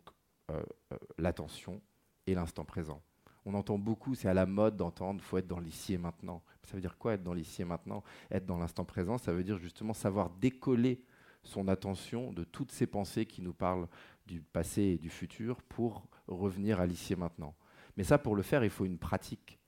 euh, 0.51 0.63
euh, 0.93 0.97
l'attention 1.19 1.81
et 2.27 2.35
l'instant 2.35 2.65
présent. 2.65 3.03
On 3.45 3.55
entend 3.55 3.79
beaucoup, 3.79 4.15
c'est 4.15 4.29
à 4.29 4.35
la 4.35 4.47
mode 4.47 4.77
d'entendre, 4.77 5.23
faut 5.23 5.39
être 5.39 5.47
dans 5.47 5.61
l'ici 5.61 5.95
et 5.95 5.99
maintenant. 5.99 6.43
Ça 6.65 6.75
veut 6.75 6.81
dire 6.81 6.99
quoi 6.99 7.15
être 7.15 7.23
dans 7.23 7.33
l'ici 7.33 7.63
et 7.63 7.65
maintenant? 7.65 8.03
Être 8.31 8.45
dans 8.45 8.59
l'instant 8.59 8.85
présent, 8.85 9.19
ça 9.19 9.33
veut 9.33 9.45
dire 9.45 9.59
justement 9.59 9.95
savoir 9.95 10.31
décoller 10.31 11.01
son 11.45 11.69
attention 11.69 12.33
de 12.33 12.43
toutes 12.45 12.73
ces 12.73 12.87
pensées 12.87 13.25
qui 13.25 13.41
nous 13.43 13.55
parlent 13.55 13.89
du 14.27 14.41
passé 14.41 14.83
et 14.83 14.99
du 14.99 15.11
futur 15.11 15.63
pour 15.63 16.07
revenir 16.27 16.81
à 16.81 16.87
l'ici 16.87 17.13
et 17.13 17.17
maintenant. 17.17 17.55
Mais 17.97 18.05
ça, 18.05 18.19
pour 18.19 18.35
le 18.35 18.43
faire, 18.43 18.65
il 18.65 18.71
faut 18.71 18.85
une 18.85 18.99
pratique. 18.99 19.59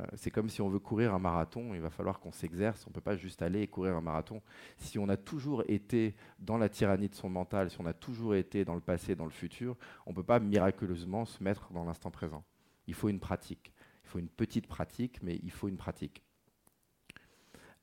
Euh, 0.00 0.06
c'est 0.14 0.30
comme 0.30 0.48
si 0.48 0.60
on 0.60 0.68
veut 0.68 0.78
courir 0.78 1.14
un 1.14 1.18
marathon, 1.18 1.74
il 1.74 1.80
va 1.80 1.90
falloir 1.90 2.20
qu'on 2.20 2.30
s'exerce, 2.30 2.86
on 2.86 2.90
ne 2.90 2.94
peut 2.94 3.00
pas 3.00 3.16
juste 3.16 3.42
aller 3.42 3.62
et 3.62 3.66
courir 3.66 3.96
un 3.96 4.00
marathon. 4.00 4.42
Si 4.76 4.98
on 4.98 5.08
a 5.08 5.16
toujours 5.16 5.64
été 5.68 6.14
dans 6.38 6.56
la 6.56 6.68
tyrannie 6.68 7.08
de 7.08 7.14
son 7.14 7.28
mental, 7.28 7.70
si 7.70 7.80
on 7.80 7.86
a 7.86 7.92
toujours 7.92 8.34
été 8.34 8.64
dans 8.64 8.74
le 8.74 8.80
passé, 8.80 9.14
dans 9.14 9.24
le 9.24 9.30
futur, 9.30 9.76
on 10.06 10.10
ne 10.10 10.16
peut 10.16 10.22
pas 10.22 10.38
miraculeusement 10.38 11.24
se 11.24 11.42
mettre 11.42 11.72
dans 11.72 11.84
l'instant 11.84 12.10
présent. 12.10 12.44
Il 12.86 12.94
faut 12.94 13.08
une 13.08 13.20
pratique. 13.20 13.72
Il 14.04 14.08
faut 14.08 14.18
une 14.18 14.28
petite 14.28 14.66
pratique, 14.66 15.22
mais 15.22 15.38
il 15.42 15.50
faut 15.50 15.68
une 15.68 15.76
pratique. 15.76 16.22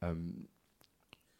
Euh, 0.03 0.15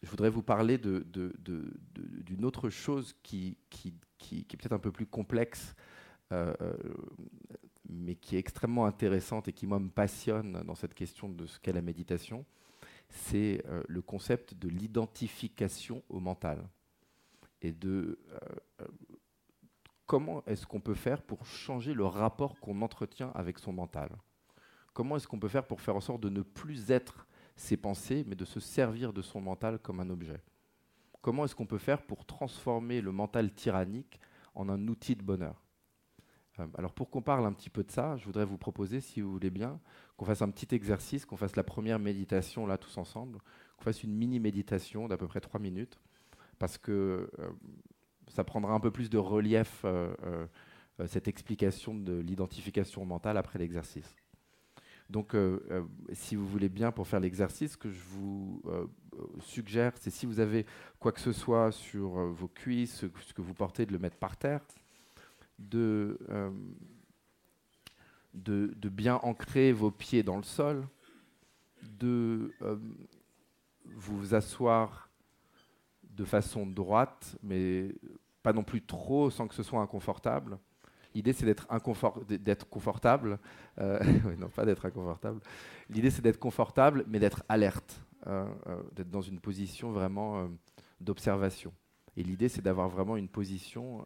je 0.04 0.10
voudrais 0.10 0.30
vous 0.30 0.44
parler 0.44 0.78
d'une 0.78 2.46
autre 2.46 2.70
chose 2.70 3.16
qui, 3.24 3.58
est 3.72 4.58
peut-être 4.58 4.74
un 4.74 4.80
peu 4.80 4.92
plus 4.92 5.08
complexe. 5.08 5.74
Euh, 6.32 6.54
mais 7.90 8.16
qui 8.16 8.36
est 8.36 8.40
extrêmement 8.40 8.86
intéressante 8.86 9.48
et 9.48 9.54
qui, 9.54 9.68
moi, 9.68 9.80
me 9.80 9.90
passionne 9.90 10.64
dans 10.66 10.76
cette 10.76 10.94
question 10.94 11.30
de 11.30 11.46
ce 11.46 11.60
qu'est 11.60 11.74
la 11.74 11.82
méditation, 11.82 12.46
c'est 13.10 13.64
euh, 13.68 13.84
le 13.88 14.02
concept 14.02 14.54
de 14.56 14.68
l'identification 14.68 16.04
au 16.10 16.20
mental 16.20 16.68
et 17.62 17.72
de 17.72 18.20
euh, 18.82 18.88
comment 20.06 20.44
est-ce 20.46 20.66
qu'on 20.66 20.80
peut 20.80 20.94
faire 20.96 21.22
pour 21.22 21.46
changer 21.46 21.94
le 21.94 22.06
rapport 22.06 22.60
qu'on 22.60 22.82
entretient 22.82 23.32
avec 23.36 23.60
son 23.60 23.74
mental? 23.74 24.10
Comment 24.94 25.18
est-ce 25.18 25.28
qu'on 25.28 25.40
peut 25.40 25.48
faire 25.48 25.68
pour 25.68 25.82
faire 25.82 25.96
en 25.96 26.02
sorte 26.02 26.22
de 26.22 26.30
ne 26.30 26.42
plus 26.42 26.92
être 26.92 27.28
ses 27.56 27.78
pensées, 27.78 28.24
mais 28.28 28.36
de 28.36 28.46
se 28.46 28.60
servir 28.60 29.14
de 29.14 29.22
son 29.22 29.42
mental 29.42 29.80
comme 29.80 30.00
un 30.00 30.10
objet? 30.10 30.42
Comment 31.22 31.46
est-ce 31.46 31.56
qu'on 31.56 31.66
peut 31.66 31.78
faire 31.78 32.02
pour 32.02 32.26
transformer 32.26 33.02
le 33.02 33.12
mental 33.12 33.52
tyrannique 33.52 34.20
en 34.54 34.70
un 34.70 34.88
outil 34.88 35.16
de 35.16 35.24
bonheur? 35.24 35.65
euh, 35.65 35.65
alors 36.78 36.94
pour 36.94 37.10
qu'on 37.10 37.22
parle 37.22 37.46
un 37.46 37.54
petit 37.54 37.70
peu 37.70 37.84
de 37.84 37.92
ça, 37.92 38.16
je 38.18 38.26
voudrais 38.26 38.46
vous 38.46 38.58
proposer, 38.58 39.02
si 39.02 39.22
vous 39.22 39.32
voulez 39.32 39.50
bien, 39.50 39.80
qu'on 40.18 40.26
fasse 40.26 40.42
un 40.42 40.50
petit 40.50 40.74
exercice, 40.74 41.26
qu'on 41.26 41.38
fasse 41.38 41.56
la 41.56 41.64
première 41.64 42.00
méditation 42.00 42.66
là 42.66 42.78
tous 42.78 42.98
ensemble, 42.98 43.40
qu'on 43.78 43.84
fasse 43.84 44.04
une 44.04 44.14
mini 44.14 44.40
méditation 44.40 45.08
d'à 45.08 45.18
peu 45.18 45.28
près 45.28 45.42
trois 45.42 45.60
minutes, 45.60 46.00
parce 46.58 46.78
que 46.78 47.30
euh, 47.40 47.50
ça 48.28 48.44
prendra 48.44 48.74
un 48.74 48.80
peu 48.80 48.92
plus 48.92 49.10
de 49.10 49.18
relief 49.18 49.82
euh, 49.84 50.48
cette 51.08 51.28
explication 51.28 51.94
de 51.94 52.14
l'identification 52.14 53.06
mentale 53.06 53.38
après 53.38 53.60
l'exercice. 53.60 54.16
Donc, 55.10 55.36
si 56.14 56.36
vous 56.36 56.48
voulez 56.48 56.70
bien, 56.70 56.92
pour 56.92 57.06
faire 57.08 57.20
l'exercice, 57.20 57.74
ce 57.74 57.78
que 57.78 57.92
je 57.92 58.02
vous 58.02 58.64
suggère, 59.40 59.92
c'est 60.00 60.10
si 60.10 60.26
vous 60.26 60.40
avez 60.40 60.66
quoi 61.00 61.12
que 61.12 61.20
ce 61.20 61.32
soit 61.32 61.72
sur 61.72 62.10
vos 62.10 62.48
cuisses, 62.48 63.06
ce 63.22 63.34
que 63.34 63.42
vous 63.42 63.54
portez, 63.54 63.86
de 63.86 63.92
le 63.92 64.00
mettre 64.00 64.18
par 64.18 64.36
terre. 64.36 64.62
Euh, 65.74 66.52
de, 68.34 68.74
de, 68.76 68.90
bien 68.90 69.16
ancrer 69.24 69.72
vos 69.72 69.92
pieds 69.92 70.22
dans 70.22 70.36
le 70.36 70.44
sol, 70.44 70.86
de 71.82 72.54
euh, 72.62 72.76
vous 73.86 74.36
asseoir 74.36 75.10
de 76.04 76.26
façon 76.26 76.66
droite, 76.66 77.38
mais 77.42 77.96
pas 78.44 78.52
non 78.52 78.64
plus 78.64 78.82
trop 78.82 79.30
sans 79.30 79.48
que 79.48 79.56
ce 79.56 79.64
soit 79.64 79.80
inconfortable. 79.80 80.60
L'idée, 81.14 81.32
c'est 81.32 81.46
d'être 81.46 81.66
d'être 82.28 82.68
confortable. 82.68 83.40
Euh, 83.80 84.00
non, 84.38 84.50
pas 84.50 84.66
d'être 84.66 84.86
inconfortable. 84.86 85.40
L'idée, 85.90 86.10
c'est 86.10 86.22
d'être 86.22 86.40
confortable, 86.40 87.06
mais 87.08 87.20
d'être 87.20 87.44
alerte, 87.48 88.02
d'être 88.92 89.10
dans 89.10 89.22
une 89.22 89.40
position 89.40 89.94
vraiment 89.94 90.50
d'observation. 91.00 91.72
Et 92.18 92.24
l'idée, 92.24 92.50
c'est 92.50 92.62
d'avoir 92.62 92.90
vraiment 92.90 93.16
une 93.16 93.30
position 93.30 94.06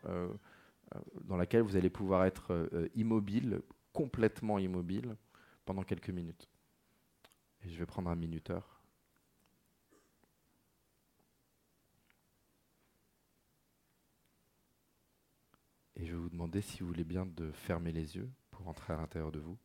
dans 1.22 1.38
laquelle 1.38 1.62
vous 1.62 1.76
allez 1.76 1.90
pouvoir 1.90 2.26
être 2.26 2.52
euh, 2.52 2.90
immobile, 2.96 3.62
complètement 3.94 4.60
immobile, 4.60 5.16
pendant 5.66 5.84
quelques 5.84 6.10
minutes. 6.10 6.50
Et 7.64 7.70
je 7.70 7.78
vais 7.78 7.86
prendre 7.86 8.10
un 8.10 8.16
minuteur. 8.16 8.82
Et 15.96 16.06
je 16.06 16.14
vais 16.14 16.18
vous 16.18 16.30
demander 16.30 16.62
si 16.62 16.80
vous 16.80 16.88
voulez 16.88 17.04
bien 17.04 17.26
de 17.26 17.52
fermer 17.52 17.92
les 17.92 18.16
yeux 18.16 18.30
pour 18.52 18.68
entrer 18.68 18.94
à 18.94 18.98
l'intérieur 18.98 19.32
de 19.32 19.40
vous. 19.40 19.58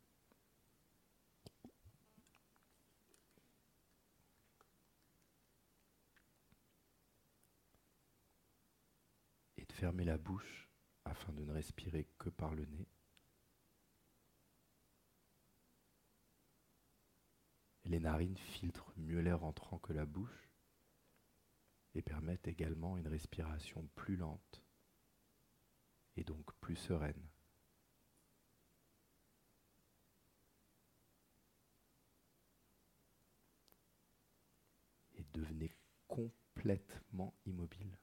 Et 9.57 9.65
de 9.65 9.73
fermer 9.73 10.05
la 10.05 10.19
bouche 10.19 10.64
afin 11.25 11.33
de 11.33 11.45
ne 11.45 11.53
respirer 11.53 12.07
que 12.19 12.29
par 12.29 12.55
le 12.55 12.67
nez. 12.67 12.87
Les 17.87 17.99
narines 17.99 18.37
filtrent 18.37 18.93
mieux 18.97 19.21
l'air 19.21 19.43
entrant 19.43 19.79
que 19.79 19.95
la 19.95 20.05
bouche 20.05 20.51
et 21.95 22.03
permettent 22.03 22.49
également 22.49 22.99
une 22.99 23.09
respiration 23.09 23.89
plus 23.95 24.17
lente 24.17 24.63
et 26.17 26.25
donc 26.25 26.53
plus 26.61 26.77
sereine. 26.77 27.31
Et 35.15 35.25
devenez 35.33 35.75
complètement 36.07 37.35
immobile 37.47 37.97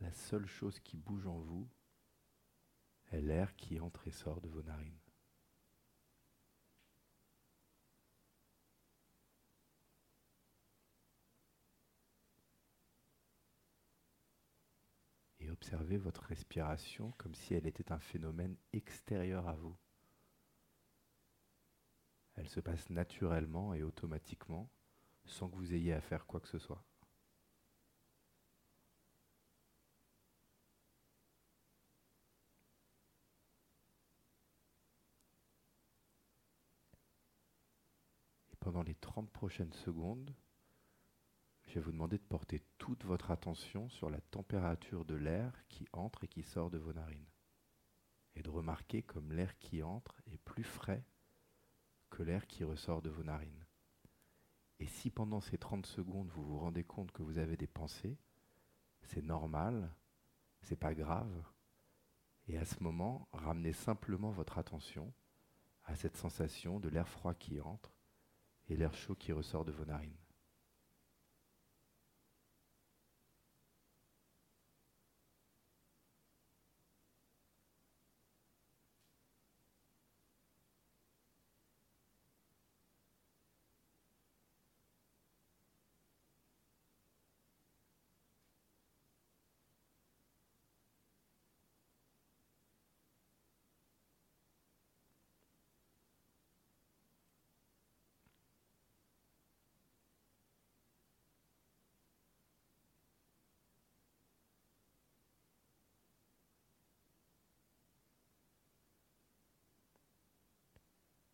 la 0.00 0.12
seule 0.12 0.46
chose 0.46 0.78
qui 0.80 0.96
bouge 0.96 1.26
en 1.26 1.38
vous 1.38 1.68
est 3.10 3.20
l'air 3.20 3.54
qui 3.56 3.80
entre 3.80 4.08
et 4.08 4.12
sort 4.12 4.40
de 4.40 4.48
vos 4.48 4.62
narines. 4.62 4.98
Et 15.40 15.50
observez 15.50 15.96
votre 15.96 16.22
respiration 16.24 17.12
comme 17.18 17.34
si 17.34 17.54
elle 17.54 17.66
était 17.66 17.92
un 17.92 18.00
phénomène 18.00 18.56
extérieur 18.72 19.48
à 19.48 19.54
vous. 19.54 19.76
Elle 22.34 22.48
se 22.48 22.60
passe 22.60 22.90
naturellement 22.90 23.72
et 23.72 23.82
automatiquement 23.82 24.68
sans 25.24 25.48
que 25.48 25.56
vous 25.56 25.72
ayez 25.72 25.92
à 25.92 26.00
faire 26.00 26.26
quoi 26.26 26.40
que 26.40 26.48
ce 26.48 26.58
soit. 26.58 26.84
Pendant 38.76 38.88
les 38.88 38.94
30 38.96 39.30
prochaines 39.30 39.72
secondes, 39.72 40.34
je 41.66 41.76
vais 41.76 41.80
vous 41.80 41.92
demander 41.92 42.18
de 42.18 42.24
porter 42.24 42.62
toute 42.76 43.06
votre 43.06 43.30
attention 43.30 43.88
sur 43.88 44.10
la 44.10 44.20
température 44.20 45.06
de 45.06 45.14
l'air 45.14 45.64
qui 45.70 45.86
entre 45.94 46.24
et 46.24 46.28
qui 46.28 46.42
sort 46.42 46.68
de 46.68 46.76
vos 46.76 46.92
narines. 46.92 47.30
Et 48.34 48.42
de 48.42 48.50
remarquer 48.50 49.00
comme 49.00 49.32
l'air 49.32 49.56
qui 49.56 49.82
entre 49.82 50.20
est 50.26 50.36
plus 50.36 50.62
frais 50.62 51.02
que 52.10 52.22
l'air 52.22 52.46
qui 52.46 52.64
ressort 52.64 53.00
de 53.00 53.08
vos 53.08 53.22
narines. 53.22 53.64
Et 54.78 54.86
si 54.86 55.08
pendant 55.08 55.40
ces 55.40 55.56
30 55.56 55.86
secondes 55.86 56.28
vous 56.28 56.44
vous 56.44 56.58
rendez 56.58 56.84
compte 56.84 57.12
que 57.12 57.22
vous 57.22 57.38
avez 57.38 57.56
des 57.56 57.66
pensées, 57.66 58.18
c'est 59.00 59.24
normal, 59.24 59.90
c'est 60.60 60.76
pas 60.76 60.92
grave. 60.92 61.46
Et 62.46 62.58
à 62.58 62.66
ce 62.66 62.82
moment, 62.82 63.26
ramenez 63.32 63.72
simplement 63.72 64.32
votre 64.32 64.58
attention 64.58 65.14
à 65.84 65.96
cette 65.96 66.18
sensation 66.18 66.78
de 66.78 66.90
l'air 66.90 67.08
froid 67.08 67.32
qui 67.32 67.58
entre 67.58 67.95
et 68.68 68.76
l'air 68.76 68.94
chaud 68.94 69.14
qui 69.14 69.32
ressort 69.32 69.64
de 69.64 69.72
vos 69.72 69.84
narines. 69.84 70.16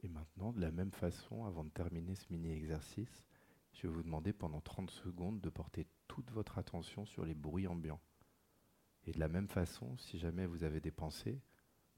Et 0.05 0.09
maintenant, 0.23 0.52
de 0.52 0.61
la 0.61 0.71
même 0.71 0.93
façon, 0.93 1.47
avant 1.47 1.64
de 1.64 1.71
terminer 1.71 2.14
ce 2.14 2.26
mini-exercice, 2.31 3.26
je 3.73 3.83
vais 3.83 3.93
vous 3.93 4.05
demander 4.05 4.33
pendant 4.33 4.61
30 4.61 4.88
secondes 4.88 5.41
de 5.41 5.50
porter 5.50 5.88
toute 6.07 6.31
votre 6.31 6.59
attention 6.59 7.05
sur 7.07 7.25
les 7.25 7.35
bruits 7.35 7.67
ambiants. 7.67 8.00
Et 9.05 9.11
de 9.11 9.19
la 9.19 9.26
même 9.26 9.49
façon, 9.49 9.97
si 9.99 10.21
jamais 10.21 10.47
vous 10.47 10.62
avez 10.62 10.81
des 10.81 10.93
pensées, 10.93 11.43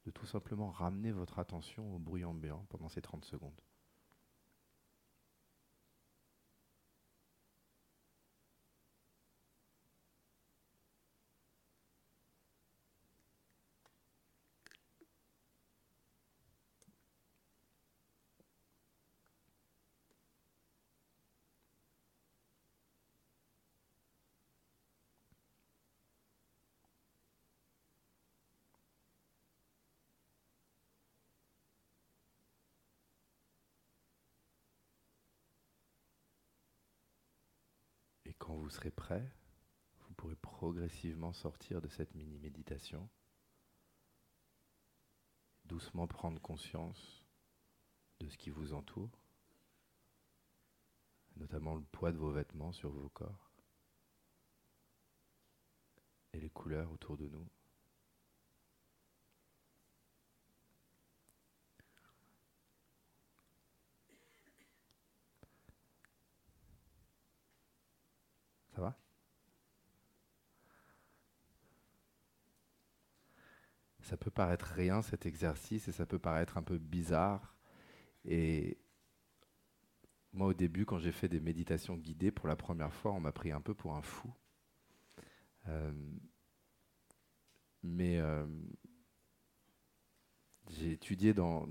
de 0.07 0.11
tout 0.11 0.25
simplement 0.25 0.71
ramener 0.71 1.13
votre 1.13 1.39
attention 1.39 1.95
aux 1.95 1.99
bruits 1.99 2.25
ambiants 2.25 2.65
pendant 2.71 2.89
ces 2.89 3.03
30 3.03 3.27
secondes. 3.27 3.61
Quand 38.39 38.55
vous 38.55 38.71
serez 38.71 38.91
prêt, 38.91 39.33
vous 40.01 40.15
pourrez 40.15 40.37
progressivement 40.37 41.33
sortir 41.33 41.81
de 41.81 41.89
cette 41.89 42.15
mini-méditation, 42.15 43.09
doucement 45.65 46.07
prendre 46.07 46.41
conscience 46.41 47.25
de 48.21 48.29
ce 48.29 48.37
qui 48.37 48.51
vous 48.51 48.73
entoure, 48.73 49.19
notamment 51.37 51.75
le 51.75 51.83
poids 51.83 52.13
de 52.13 52.19
vos 52.19 52.33
vêtements 52.33 52.73
sur 52.73 52.91
vos 52.91 53.09
corps 53.09 53.51
et 56.33 56.41
les 56.41 56.51
couleurs 56.51 56.91
autour 56.93 57.17
de 57.17 57.29
nous. 57.29 57.47
Ça 68.75 68.81
va 68.81 68.97
Ça 74.05 74.19
peut 74.19 74.31
paraître 74.31 74.67
rien 74.67 75.01
cet 75.01 75.25
exercice 75.25 75.89
et 75.89 75.93
ça 75.93 76.05
peut 76.05 76.19
paraître 76.19 76.59
un 76.59 76.63
peu 76.63 76.77
bizarre. 76.77 77.57
Et 78.27 78.77
moi 80.35 80.49
au 80.49 80.55
début 80.55 80.85
quand 80.85 80.99
j'ai 80.99 81.13
fait 81.13 81.29
des 81.29 81.41
méditations 81.41 81.97
guidées 81.97 82.31
pour 82.31 82.47
la 82.47 82.55
première 82.55 82.93
fois, 82.93 83.13
on 83.13 83.21
m'a 83.21 83.33
pris 83.33 83.51
un 83.51 83.63
peu 83.63 83.73
pour 83.73 83.95
un 83.95 84.03
fou. 84.03 84.31
Euh, 85.69 85.93
mais 87.83 88.19
euh, 88.19 88.47
j'ai 90.69 90.93
étudié 90.93 91.33
dans, 91.33 91.67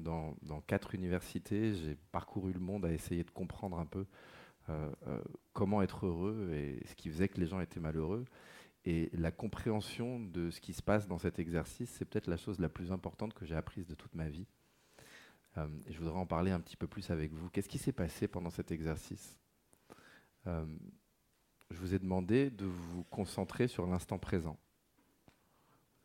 quatre 0.66 0.96
universités, 0.96 1.76
j'ai 1.76 1.96
parcouru 2.12 2.52
le 2.52 2.60
monde 2.60 2.86
à 2.86 2.92
essayer 2.92 3.24
de 3.24 3.32
comprendre 3.32 3.78
un 3.78 3.86
peu 3.86 4.08
euh, 4.70 4.90
comment 5.54 5.84
être 5.84 6.08
heureux 6.08 6.52
et 6.54 6.84
ce 6.88 6.96
qui 6.96 7.10
faisait 7.10 7.28
que 7.28 7.40
les 7.40 7.46
gens 7.46 7.60
étaient 7.60 7.80
malheureux. 7.80 8.26
Et 8.86 9.10
la 9.14 9.32
compréhension 9.32 10.20
de 10.20 10.50
ce 10.50 10.60
qui 10.60 10.74
se 10.74 10.82
passe 10.82 11.08
dans 11.08 11.18
cet 11.18 11.40
exercice, 11.40 11.90
c'est 11.90 12.06
peut-être 12.06 12.28
la 12.28 12.38
chose 12.38 12.60
la 12.60 12.70
plus 12.70 12.92
importante 12.92 13.34
que 13.34 13.46
j'ai 13.46 13.56
apprise 13.56 13.88
de 13.88 13.96
toute 13.96 14.14
ma 14.14 14.28
vie. 14.28 14.46
Euh, 15.58 15.68
et 15.88 15.94
je 15.94 16.00
voudrais 16.00 16.18
en 16.18 16.26
parler 16.26 16.52
un 16.52 16.60
petit 16.60 16.76
peu 16.76 16.88
plus 16.88 17.10
avec 17.10 17.32
vous. 17.32 17.50
Qu'est-ce 17.50 17.70
qui 17.70 17.78
s'est 17.78 17.94
passé 17.94 18.28
pendant 18.28 18.50
cet 18.50 18.72
exercice 18.72 19.38
euh, 20.48 20.66
Je 21.70 21.78
vous 21.78 21.94
ai 21.94 22.00
demandé 22.00 22.50
de 22.50 22.66
vous 22.66 23.04
concentrer 23.06 23.68
sur 23.68 23.86
l'instant 23.88 24.20
présent. 24.20 24.58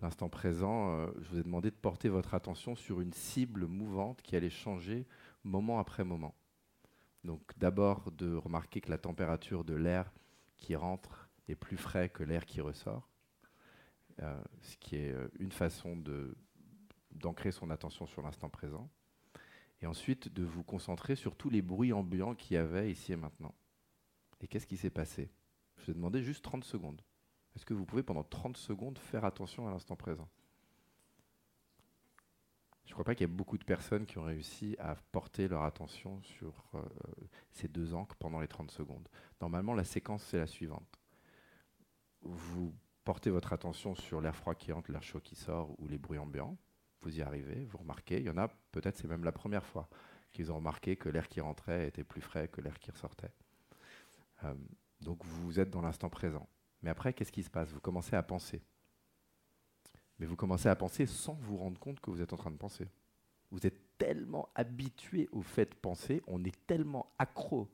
L'instant 0.01 0.29
présent, 0.29 0.91
euh, 0.93 1.11
je 1.21 1.31
vous 1.31 1.39
ai 1.41 1.43
demandé 1.43 1.71
de 1.71 1.77
porter 1.77 2.09
votre 2.09 2.35
attention 2.35 2.77
sur 2.77 3.01
une 3.01 3.13
cible 3.13 3.67
mouvante 3.67 4.23
qui 4.23 4.37
allait 4.37 4.51
changer 4.51 5.07
moment 5.43 5.81
après 5.81 6.05
moment. 6.05 6.37
Donc 7.25 7.43
d'abord 7.59 8.13
de 8.13 8.35
remarquer 8.35 8.81
que 8.81 8.91
la 8.91 8.99
température 8.99 9.65
de 9.65 9.75
l'air 9.75 10.13
qui 10.57 10.77
rentre 10.77 11.28
est 11.53 11.57
plus 11.57 11.77
frais 11.77 12.09
que 12.09 12.23
l'air 12.23 12.47
qui 12.47 12.61
ressort, 12.61 13.09
euh, 14.21 14.43
ce 14.63 14.77
qui 14.77 14.97
est 14.97 15.13
euh, 15.13 15.29
une 15.39 15.53
façon 15.53 16.03
d'ancrer 17.13 17.53
son 17.53 17.71
attention 17.71 18.07
sur 18.07 18.23
l'instant 18.23 18.49
présent. 18.49 18.91
Et 19.81 19.87
ensuite 19.87 20.33
de 20.33 20.43
vous 20.43 20.65
concentrer 20.65 21.15
sur 21.15 21.37
tous 21.37 21.51
les 21.51 21.63
bruits 21.63 21.93
ambiants 21.93 22.35
qu'il 22.35 22.55
y 22.55 22.57
avait 22.57 22.91
ici 22.91 23.13
et 23.13 23.17
maintenant. 23.17 23.55
Et 24.41 24.49
qu'est-ce 24.49 24.67
qui 24.67 24.77
s'est 24.77 24.91
passé? 24.91 25.31
Je 25.77 25.85
vous 25.85 25.91
ai 25.93 25.95
demandé 25.95 26.23
juste 26.23 26.43
30 26.45 26.65
secondes. 26.65 27.01
Est-ce 27.55 27.65
que 27.65 27.75
vous 27.75 27.87
pouvez 27.87 28.03
pendant 28.03 28.25
30 28.25 28.57
secondes 28.57 28.99
faire 28.99 29.25
attention 29.25 29.69
à 29.69 29.71
l'instant 29.71 29.97
présent? 29.97 30.29
Je 32.89 32.93
ne 32.93 32.95
crois 32.95 33.05
pas 33.05 33.15
qu'il 33.15 33.29
y 33.29 33.31
ait 33.31 33.35
beaucoup 33.35 33.59
de 33.59 33.65
personnes 33.65 34.07
qui 34.07 34.17
ont 34.17 34.25
réussi 34.25 34.75
à 34.79 34.97
porter 35.13 35.47
leur 35.47 35.63
attention 35.63 36.23
sur 36.23 36.65
euh, 36.75 36.83
ces 37.51 37.69
deux 37.69 37.93
encres 37.95 38.17
pendant 38.17 38.41
les 38.41 38.49
30 38.49 38.71
secondes. 38.71 39.07
Normalement, 39.43 39.75
la 39.75 39.85
séquence, 39.85 40.25
c'est 40.25 40.39
la 40.39 40.47
suivante. 40.47 40.98
Vous 42.23 42.75
portez 43.05 43.31
votre 43.31 43.53
attention 43.53 43.95
sur 43.95 44.21
l'air 44.21 44.35
froid 44.35 44.55
qui 44.55 44.73
entre, 44.73 44.93
l'air 44.93 45.03
chaud 45.03 45.21
qui 45.21 45.35
sort 45.35 45.75
ou 45.79 45.89
les 45.89 45.99
bruits 45.99 46.19
ambiants. 46.19 46.57
Vous 47.01 47.17
y 47.17 47.23
arrivez, 47.23 47.65
vous 47.65 47.79
remarquez. 47.79 48.19
Il 48.19 48.27
y 48.27 48.31
en 48.31 48.39
a, 48.39 48.49
peut-être 48.73 48.97
c'est 48.97 49.09
même 49.09 49.25
la 49.25 49.33
première 49.33 49.65
fois 49.65 49.89
qu'ils 50.33 50.53
ont 50.53 50.57
remarqué 50.57 50.97
que 50.97 51.09
l'air 51.09 51.29
qui 51.29 51.41
rentrait 51.41 51.89
était 51.89 52.05
plus 52.05 52.21
frais 52.21 52.49
que 52.49 52.61
l'air 52.61 52.79
qui 52.79 52.91
ressortait. 52.91 53.33
Euh, 54.45 54.55
donc 55.01 55.25
vous 55.25 55.61
êtes 55.61 55.71
dans 55.71 55.81
l'instant 55.81 56.11
présent. 56.11 56.49
Mais 56.83 56.91
après, 56.91 57.13
qu'est-ce 57.13 57.33
qui 57.33 57.43
se 57.43 57.51
passe? 57.51 57.71
Vous 57.71 57.81
commencez 57.81 58.15
à 58.15 58.23
penser 58.23 58.63
mais 60.19 60.27
vous 60.27 60.37
commencez 60.37 60.69
à 60.69 60.77
penser 60.77 61.07
sans 61.07 61.35
vous 61.35 61.57
rendre 61.57 61.79
compte 61.79 62.01
que 62.01 62.11
vous 62.11 62.21
êtes 62.21 62.33
en 62.33 62.37
train 62.37 62.51
de 62.51 62.57
penser. 62.57 62.89
Vous 63.51 63.67
êtes 63.67 63.97
tellement 63.97 64.49
habitué 64.55 65.29
au 65.33 65.43
fait 65.43 65.71
de 65.71 65.75
penser, 65.75 66.23
on 66.27 66.45
est 66.45 66.67
tellement 66.67 67.13
accro 67.19 67.69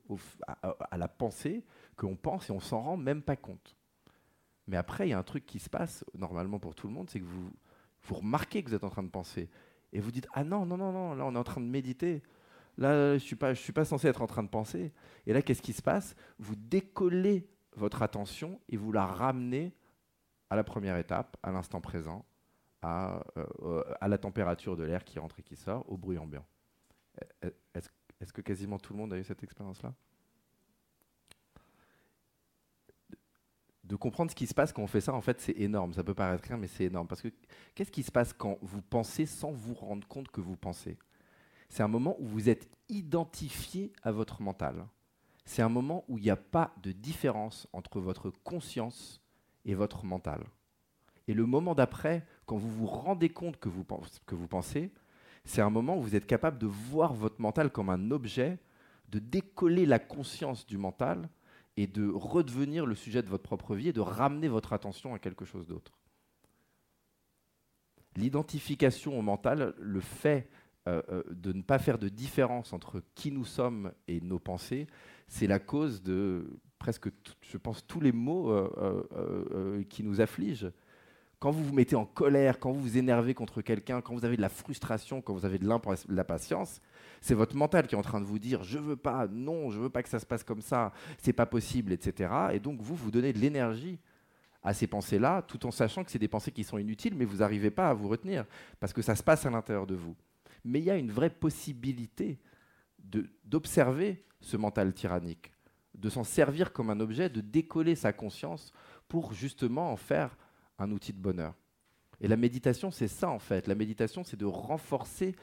à, 0.47 0.97
la 0.97 1.09
pensée 1.09 1.65
qu'on 1.97 2.17
pense 2.17 2.49
et 2.49 2.53
on 2.53 2.61
s'en 2.61 2.83
rend 2.83 2.97
même 2.97 3.23
pas 3.23 3.37
compte. 3.37 3.77
Mais 4.67 4.77
après, 4.77 5.07
il 5.07 5.11
y 5.11 5.13
a 5.13 5.19
un 5.19 5.23
truc 5.25 5.45
qui 5.47 5.59
se 5.59 5.69
passe, 5.69 6.05
normalement 6.15 6.59
pour 6.59 6.75
tout 6.75 6.87
le 6.87 6.93
monde, 6.93 7.11
c'est 7.11 7.21
que 7.21 7.25
vous, 7.25 7.51
vous 8.03 8.15
remarquez 8.15 8.63
que 8.63 8.71
vous 8.71 8.75
êtes 8.75 8.85
en 8.85 8.91
train 8.91 9.03
de 9.03 9.11
penser. 9.11 9.51
Et 9.93 10.01
vous 10.01 10.11
dites, 10.11 10.27
ah 10.33 10.45
non, 10.45 10.67
non, 10.67 10.77
non, 10.77 10.93
non, 10.93 11.15
là 11.15 11.25
on 11.25 11.35
est 11.35 11.39
en 11.39 11.45
train 11.45 11.61
de 11.61 11.67
méditer. 11.67 12.23
Là, 12.77 13.11
je 13.11 13.15
ne 13.15 13.19
suis, 13.19 13.37
pas, 13.37 13.55
suis 13.55 13.73
pas 13.73 13.85
censé 13.85 14.09
être 14.09 14.23
en 14.23 14.27
train 14.27 14.43
de 14.43 14.49
penser. 14.49 14.93
Et 15.27 15.33
là, 15.33 15.43
qu'est-ce 15.43 15.63
qui 15.63 15.73
se 15.73 15.83
passe? 15.83 16.17
Vous 16.39 16.57
décollez 16.57 17.49
votre 17.77 18.03
attention 18.03 18.61
et 18.69 18.77
vous 18.77 18.91
la 18.91 19.07
ramenez 19.07 19.75
à 20.51 20.57
la 20.57 20.65
première 20.65 20.97
étape, 20.97 21.37
à 21.43 21.53
l'instant 21.53 21.81
présent, 21.81 22.25
euh, 22.85 23.83
à, 24.01 24.09
la 24.09 24.19
température 24.19 24.77
de 24.77 24.83
l'air 24.83 25.05
qui 25.05 25.19
rentre 25.19 25.39
et 25.39 25.43
qui 25.43 25.57
sort, 25.57 25.91
au 25.91 25.97
bruit 25.97 26.19
ambiant. 26.19 26.45
Est-ce 27.43 28.33
que 28.33 28.41
quasiment 28.41 28.79
tout 28.79 28.93
le 28.93 28.99
monde 28.99 29.13
a 29.13 29.19
eu 29.19 29.25
cette 29.25 29.43
expérience-là? 29.43 29.95
De 33.95 33.97
comprendre 33.97 34.29
ce 34.29 34.35
qui 34.35 34.49
se 34.49 34.55
passe 34.55 34.73
quand 34.73 34.83
on 34.83 34.89
fait 34.89 35.01
ça, 35.01 35.15
en 35.15 35.21
fait, 35.21 35.41
c'est 35.41 35.57
énorme. 35.57 35.95
Ça 35.95 36.03
peut 36.03 36.15
paraître 36.15 36.49
rien, 36.49 36.57
mais 36.57 36.67
c'est 36.67 36.83
énorme. 36.83 37.07
Parce 37.07 37.23
que 37.23 37.29
qu'est-ce 37.77 37.93
qui 37.93 38.03
se 38.03 38.11
passe 38.11 38.33
quand 38.33 38.59
vous 38.61 38.83
pensez 38.83 39.25
sans 39.25 39.53
vous 39.53 39.73
rendre 39.73 40.05
compte 40.09 40.33
que 40.33 40.41
vous 40.41 40.57
pensez? 40.57 40.99
C'est 41.69 41.85
un 41.85 41.89
moment 41.89 42.17
où 42.19 42.27
vous 42.27 42.49
êtes 42.49 42.69
identifié 42.89 43.93
à 44.03 44.11
votre 44.11 44.43
mental. 44.43 44.85
C'est 45.45 45.63
un 45.63 45.69
moment 45.69 46.05
où 46.09 46.19
il 46.19 46.25
n'y 46.25 46.31
a 46.31 46.37
pas 46.37 46.75
de 46.83 46.91
différence 46.91 47.69
entre 47.73 48.01
votre 48.01 48.31
conscience 48.31 49.23
et 49.65 49.75
votre 49.75 50.05
mental. 50.05 50.43
Et 51.29 51.33
le 51.35 51.47
moment 51.47 51.77
d'après, 51.77 52.27
quand 52.47 52.57
vous 52.57 52.71
vous 52.71 52.87
rendez 52.87 53.29
compte 53.29 53.59
que 53.59 53.69
vous, 53.69 53.87
que 54.27 54.35
vous 54.35 54.49
pensez, 54.49 54.91
c'est 55.45 55.63
un 55.63 55.71
moment 55.71 55.97
où 55.99 56.03
vous 56.03 56.17
êtes 56.17 56.27
capable 56.27 56.59
de 56.59 56.67
voir 56.67 57.15
votre 57.15 57.41
mental 57.41 57.71
comme 57.71 57.91
un 57.91 58.11
objet, 58.11 58.59
de 59.11 59.21
décoller 59.21 59.87
la 59.87 60.01
conscience 60.01 60.67
du 60.67 60.79
mental 60.79 61.29
et 61.77 61.87
de 61.87 62.09
redevenir 62.09 62.87
le 62.87 62.95
sujet 62.95 63.23
de 63.23 63.29
votre 63.29 63.43
propre 63.43 63.75
vie 63.75 63.89
et 63.89 63.93
de 63.93 64.01
ramener 64.01 64.49
votre 64.49 64.73
attention 64.73 65.15
à 65.15 65.19
quelque 65.19 65.45
chose 65.45 65.67
d'autre. 65.67 65.99
L'identification 68.17 69.19
au 69.19 69.23
mental, 69.23 69.75
le 69.79 70.01
fait 70.01 70.49
euh, 70.87 71.03
euh, 71.09 71.23
de 71.31 71.53
ne 71.53 71.63
pas 71.63 71.79
faire 71.79 71.99
de 71.99 72.09
différence 72.09 72.73
entre 72.73 73.03
qui 73.15 73.33
nous 73.33 73.45
sommes 73.45 73.93
et 74.07 74.21
nos 74.21 74.39
pensées, 74.39 74.87
c'est 75.27 75.47
la 75.47 75.59
cause 75.59 76.03
de 76.03 76.61
presque, 76.79 77.09
je 77.41 77.57
pense, 77.57 77.87
tous 77.87 78.01
les 78.01 78.13
maux 78.13 78.51
euh, 78.53 79.83
qui 79.89 80.05
nous 80.05 80.21
affligent 80.21 80.71
quand 81.39 81.51
vous 81.51 81.65
vous 81.65 81.75
mettez 81.75 81.97
en 81.97 82.07
colère, 82.07 82.59
quand 82.59 82.73
vous 82.73 82.81
vous 82.81 82.97
énervez 82.97 83.35
contre 83.35 83.61
quelqu'un, 83.61 84.01
quand 84.01 84.15
vous 84.15 84.25
avez 84.25 84.37
de 84.37 84.43
la 84.43 84.49
frustration, 84.49 85.21
quand 85.21 85.35
vous 85.35 85.45
avez 85.45 85.59
de 85.59 85.69
l'impatience, 86.09 86.81
c'est 87.21 87.35
votre 87.35 87.57
mental 87.57 87.87
qui 87.87 87.95
est 87.95 87.99
en 87.99 88.03
train 88.03 88.21
de 88.21 88.27
vous 88.27 88.39
dire 88.39 88.63
je 88.63 88.79
veux 88.79 88.97
pas, 88.97 89.27
non, 89.29 89.71
je 89.71 89.79
veux 89.79 89.91
pas 89.91 90.03
que 90.03 90.09
ça 90.09 90.19
se 90.19 90.27
passe 90.27 90.45
comme 90.45 90.63
ça, 90.63 90.93
c'est 91.19 91.33
pas 91.33 91.47
possible, 91.47 91.93
etc. 91.93 92.33
Et 92.53 92.61
donc 92.61 92.81
vous 92.81 92.95
vous 92.95 93.11
donnez 93.11 93.33
de 93.33 93.39
l'énergie 93.39 93.99
à 94.63 94.73
ces 94.73 94.87
pensées-là, 94.87 95.43
tout 95.43 95.67
en 95.67 95.71
sachant 95.71 96.05
que 96.05 96.11
c'est 96.11 96.19
des 96.19 96.29
pensées 96.29 96.51
qui 96.51 96.65
sont 96.65 96.79
inutiles, 96.79 97.15
mais 97.15 97.27
vous 97.27 97.39
n'arrivez 97.39 97.71
pas 97.71 97.91
à 97.91 97.95
vous 97.95 98.09
retenir 98.09 98.47
parce 98.81 98.93
que 98.93 99.03
ça 99.03 99.15
se 99.15 99.23
passe 99.23 99.45
à 99.45 99.51
l'intérieur 99.51 99.87
de 99.87 99.95
vous. 99.95 100.17
Mais 100.65 100.79
il 100.79 100.85
y 100.87 100.91
a 100.91 100.97
une 100.97 101.11
vraie 101.11 101.31
possibilité 101.31 102.39
d'observer 103.45 104.25
ce 104.41 104.57
mental 104.57 104.95
tyrannique, 104.95 105.53
de 105.95 106.09
s'en 106.09 106.25
servir 106.25 106.73
comme 106.73 106.89
un 106.89 107.01
objet, 107.01 107.29
de 107.29 107.43
décoller 107.43 107.95
sa 107.95 108.15
conscience 108.15 108.73
pour 109.09 109.35
justement 109.35 109.93
en 109.93 109.97
faire 109.97 110.37
un 110.79 110.91
outil 110.91 111.13
de 111.13 111.19
bonheur. 111.19 111.55
Et 112.21 112.29
la 112.29 112.37
méditation, 112.37 112.91
c'est 112.91 113.09
ça 113.09 113.29
en 113.29 113.39
fait. 113.39 113.67
La 113.67 113.75
méditation, 113.75 114.25
c'est 114.25 114.37
de 114.37 114.45
renforcer 114.45 115.35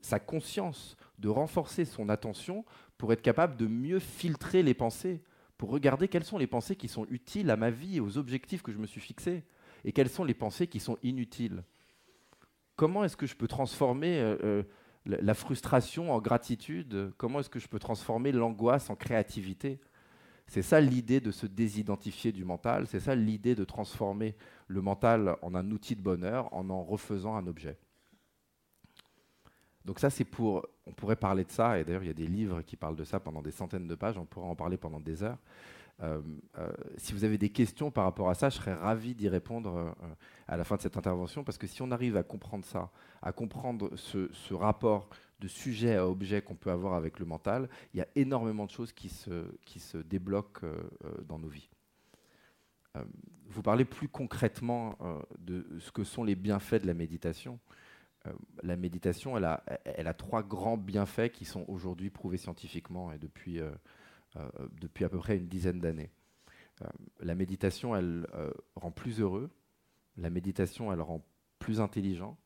sa 0.00 0.20
conscience, 0.20 0.96
de 1.18 1.28
renforcer 1.28 1.84
son 1.84 2.08
attention 2.08 2.64
pour 2.96 3.12
être 3.12 3.22
capable 3.22 3.56
de 3.56 3.66
mieux 3.66 3.98
filtrer 3.98 4.62
les 4.62 4.74
pensées, 4.74 5.22
pour 5.56 5.70
regarder 5.70 6.08
quelles 6.08 6.24
sont 6.24 6.38
les 6.38 6.46
pensées 6.46 6.76
qui 6.76 6.88
sont 6.88 7.06
utiles 7.10 7.50
à 7.50 7.56
ma 7.56 7.70
vie 7.70 7.96
et 7.96 8.00
aux 8.00 8.18
objectifs 8.18 8.62
que 8.62 8.72
je 8.72 8.78
me 8.78 8.86
suis 8.86 9.00
fixés, 9.00 9.44
et 9.84 9.92
quelles 9.92 10.08
sont 10.08 10.24
les 10.24 10.34
pensées 10.34 10.66
qui 10.66 10.80
sont 10.80 10.98
inutiles. 11.02 11.64
Comment 12.76 13.02
est-ce 13.04 13.16
que 13.16 13.26
je 13.26 13.34
peux 13.34 13.48
transformer 13.48 14.20
euh, 14.20 14.36
euh, 14.44 14.62
la 15.06 15.34
frustration 15.34 16.12
en 16.12 16.20
gratitude? 16.20 17.12
Comment 17.16 17.40
est-ce 17.40 17.50
que 17.50 17.58
je 17.58 17.68
peux 17.68 17.80
transformer 17.80 18.30
l'angoisse 18.30 18.90
en 18.90 18.94
créativité? 18.94 19.80
C'est 20.48 20.62
ça 20.62 20.80
l'idée 20.80 21.20
de 21.20 21.30
se 21.30 21.46
désidentifier 21.46 22.32
du 22.32 22.44
mental, 22.44 22.86
c'est 22.86 23.00
ça 23.00 23.14
l'idée 23.14 23.54
de 23.54 23.64
transformer 23.64 24.34
le 24.66 24.80
mental 24.80 25.36
en 25.42 25.54
un 25.54 25.70
outil 25.70 25.94
de 25.94 26.02
bonheur 26.02 26.52
en 26.52 26.68
en 26.70 26.82
refaisant 26.82 27.36
un 27.36 27.46
objet. 27.46 27.78
Donc 29.84 30.00
ça, 30.00 30.10
c'est 30.10 30.24
pour, 30.24 30.66
on 30.86 30.92
pourrait 30.92 31.16
parler 31.16 31.44
de 31.44 31.50
ça, 31.50 31.78
et 31.78 31.84
d'ailleurs 31.84 32.02
il 32.02 32.08
y 32.08 32.10
a 32.10 32.14
des 32.14 32.26
livres 32.26 32.62
qui 32.62 32.76
parlent 32.76 32.96
de 32.96 33.04
ça 33.04 33.20
pendant 33.20 33.42
des 33.42 33.50
centaines 33.50 33.86
de 33.86 33.94
pages, 33.94 34.18
on 34.18 34.26
pourrait 34.26 34.48
en 34.48 34.56
parler 34.56 34.76
pendant 34.76 35.00
des 35.00 35.22
heures. 35.22 35.38
Euh, 36.00 36.20
euh, 36.58 36.70
si 36.96 37.12
vous 37.12 37.24
avez 37.24 37.38
des 37.38 37.48
questions 37.48 37.90
par 37.90 38.04
rapport 38.04 38.30
à 38.30 38.34
ça, 38.34 38.50
je 38.50 38.56
serais 38.56 38.74
ravi 38.74 39.14
d'y 39.14 39.28
répondre 39.28 39.76
euh, 39.76 39.90
à 40.46 40.56
la 40.56 40.64
fin 40.64 40.76
de 40.76 40.82
cette 40.82 40.96
intervention, 40.96 41.44
parce 41.44 41.58
que 41.58 41.66
si 41.66 41.82
on 41.82 41.90
arrive 41.90 42.16
à 42.16 42.22
comprendre 42.22 42.64
ça, 42.64 42.90
à 43.22 43.32
comprendre 43.32 43.90
ce, 43.96 44.30
ce 44.32 44.54
rapport 44.54 45.08
de 45.40 45.48
sujet 45.48 45.96
à 45.96 46.06
objet 46.06 46.42
qu'on 46.42 46.56
peut 46.56 46.70
avoir 46.70 46.94
avec 46.94 47.18
le 47.18 47.26
mental, 47.26 47.68
il 47.94 47.98
y 47.98 48.02
a 48.02 48.08
énormément 48.16 48.66
de 48.66 48.70
choses 48.70 48.92
qui 48.92 49.08
se, 49.08 49.46
qui 49.64 49.80
se 49.80 49.98
débloquent 49.98 50.66
dans 51.26 51.38
nos 51.38 51.48
vies. 51.48 51.70
vous 53.46 53.62
parlez 53.62 53.84
plus 53.84 54.08
concrètement 54.08 54.98
de 55.38 55.66
ce 55.78 55.92
que 55.92 56.02
sont 56.02 56.24
les 56.24 56.34
bienfaits 56.34 56.82
de 56.82 56.86
la 56.86 56.94
méditation. 56.94 57.60
la 58.62 58.76
méditation, 58.76 59.36
elle 59.36 59.44
a, 60.08 60.14
trois 60.14 60.42
grands 60.42 60.76
bienfaits 60.76 61.30
qui 61.32 61.44
sont 61.44 61.64
aujourd'hui 61.68 62.10
prouvés 62.10 62.38
scientifiquement 62.38 63.12
et 63.12 63.18
depuis 63.18 63.60
euh, 64.36 64.42
à 65.00 65.08
peu 65.08 65.18
près 65.18 65.36
une 65.36 65.48
dizaine 65.48 65.80
d'années. 65.80 66.10
Euh, 66.82 66.86
la 67.20 67.34
méditation, 67.34 67.96
elle 67.96 68.26
euh, 68.34 68.52
rend 68.76 68.90
plus 68.90 69.20
heureux, 69.20 69.50
la 70.16 70.28
méditation, 70.28 70.92
elle 70.92 71.00
rend 71.00 71.24
plus 71.58 71.80
intelligent, 71.80 72.36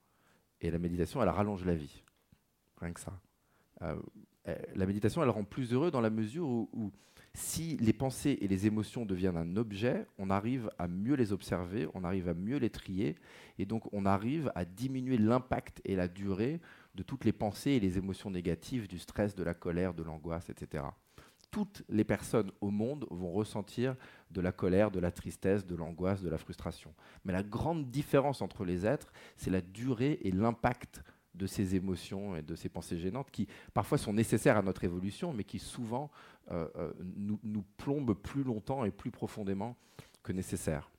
et 0.61 0.71
la 0.71 0.79
méditation, 0.79 1.23
elle 1.23 1.29
rallonge 1.29 1.65
la 1.65 1.75
vie. 1.75 2.05
Rien 2.83 2.93
que 2.93 3.01
ça. 3.01 3.19
la 4.75 4.87
méditation, 4.87 5.23
elle 5.23 5.31
rend 5.31 5.45
plus 5.45 5.73
heureux 5.73 5.91
dans 5.91 6.01
la 6.01 6.11
mesure 6.11 6.47
où, 6.49 6.93
si 7.33 7.77
les 7.79 7.93
pensées 7.95 8.37
et 8.41 8.49
les 8.49 8.67
émotions 8.67 9.07
deviennent 9.07 9.37
un 9.37 9.57
objet, 9.57 10.07
on 10.19 10.29
arrive 10.29 10.71
à 10.79 10.89
mieux 10.89 11.15
les 11.15 11.33
observer, 11.33 11.89
on 11.95 12.05
arrive 12.05 12.29
à 12.29 12.35
mieux 12.35 12.59
les 12.59 12.69
trier, 12.69 13.17
et 13.59 13.65
donc 13.65 13.91
on 13.93 14.05
arrive 14.05 14.53
à 14.55 14.65
diminuer 14.65 15.17
l'impact 15.17 15.81
et 15.85 15.97
la 15.97 16.09
durée 16.09 16.61
de 16.95 17.03
toutes 17.03 17.25
les 17.25 17.33
pensées 17.33 17.71
et 17.71 17.81
les 17.81 17.97
émotions 17.97 18.31
négatives, 18.31 18.89
du 18.89 18.99
stress, 18.99 19.35
de 19.35 19.43
la 19.43 19.55
colère, 19.55 19.95
de 19.95 20.03
l'angoisse, 20.03 20.51
etc 20.51 20.85
toutes 21.53 21.85
les 21.91 22.03
personnes 22.03 22.51
au 22.61 22.71
monde 22.71 23.07
vont 23.11 23.31
ressentir 23.31 23.95
de 24.31 24.41
la 24.41 24.51
colère, 24.51 24.91
de 24.91 24.99
la 24.99 25.13
tristesse, 25.13 25.67
de 25.67 25.77
l'angoisse, 25.77 26.23
de 26.23 26.31
la 26.31 26.39
frustration. 26.39 26.93
Mais 27.25 27.33
la 27.33 27.43
grande 27.43 27.91
différence 27.91 28.41
entre 28.43 28.65
les 28.65 28.85
êtres, 28.87 29.13
c'est 29.37 29.51
la 29.51 29.61
durée 29.61 30.19
et 30.23 30.33
l'impact 30.33 31.03
de 31.35 31.47
ces 31.47 31.75
émotions 31.75 32.37
et 32.37 32.43
de 32.43 32.55
ces 32.55 32.69
pensées 32.69 32.99
gênantes 32.99 33.31
qui 33.31 33.49
parfois 33.75 33.99
sont 33.99 34.13
nécessaires 34.13 34.57
à 34.57 34.63
notre 34.63 34.85
évolution, 34.85 35.33
mais 35.33 35.45
qui 35.45 35.59
souvent 35.59 36.11
euh, 36.51 36.69
euh, 36.77 36.93
nous, 37.17 37.65
plombent 37.77 38.15
plus 38.15 38.43
longtemps 38.43 38.85
et 38.85 38.91
plus 38.91 39.11
profondément 39.11 39.77
que 40.23 40.33
nécessaire. 40.33 40.91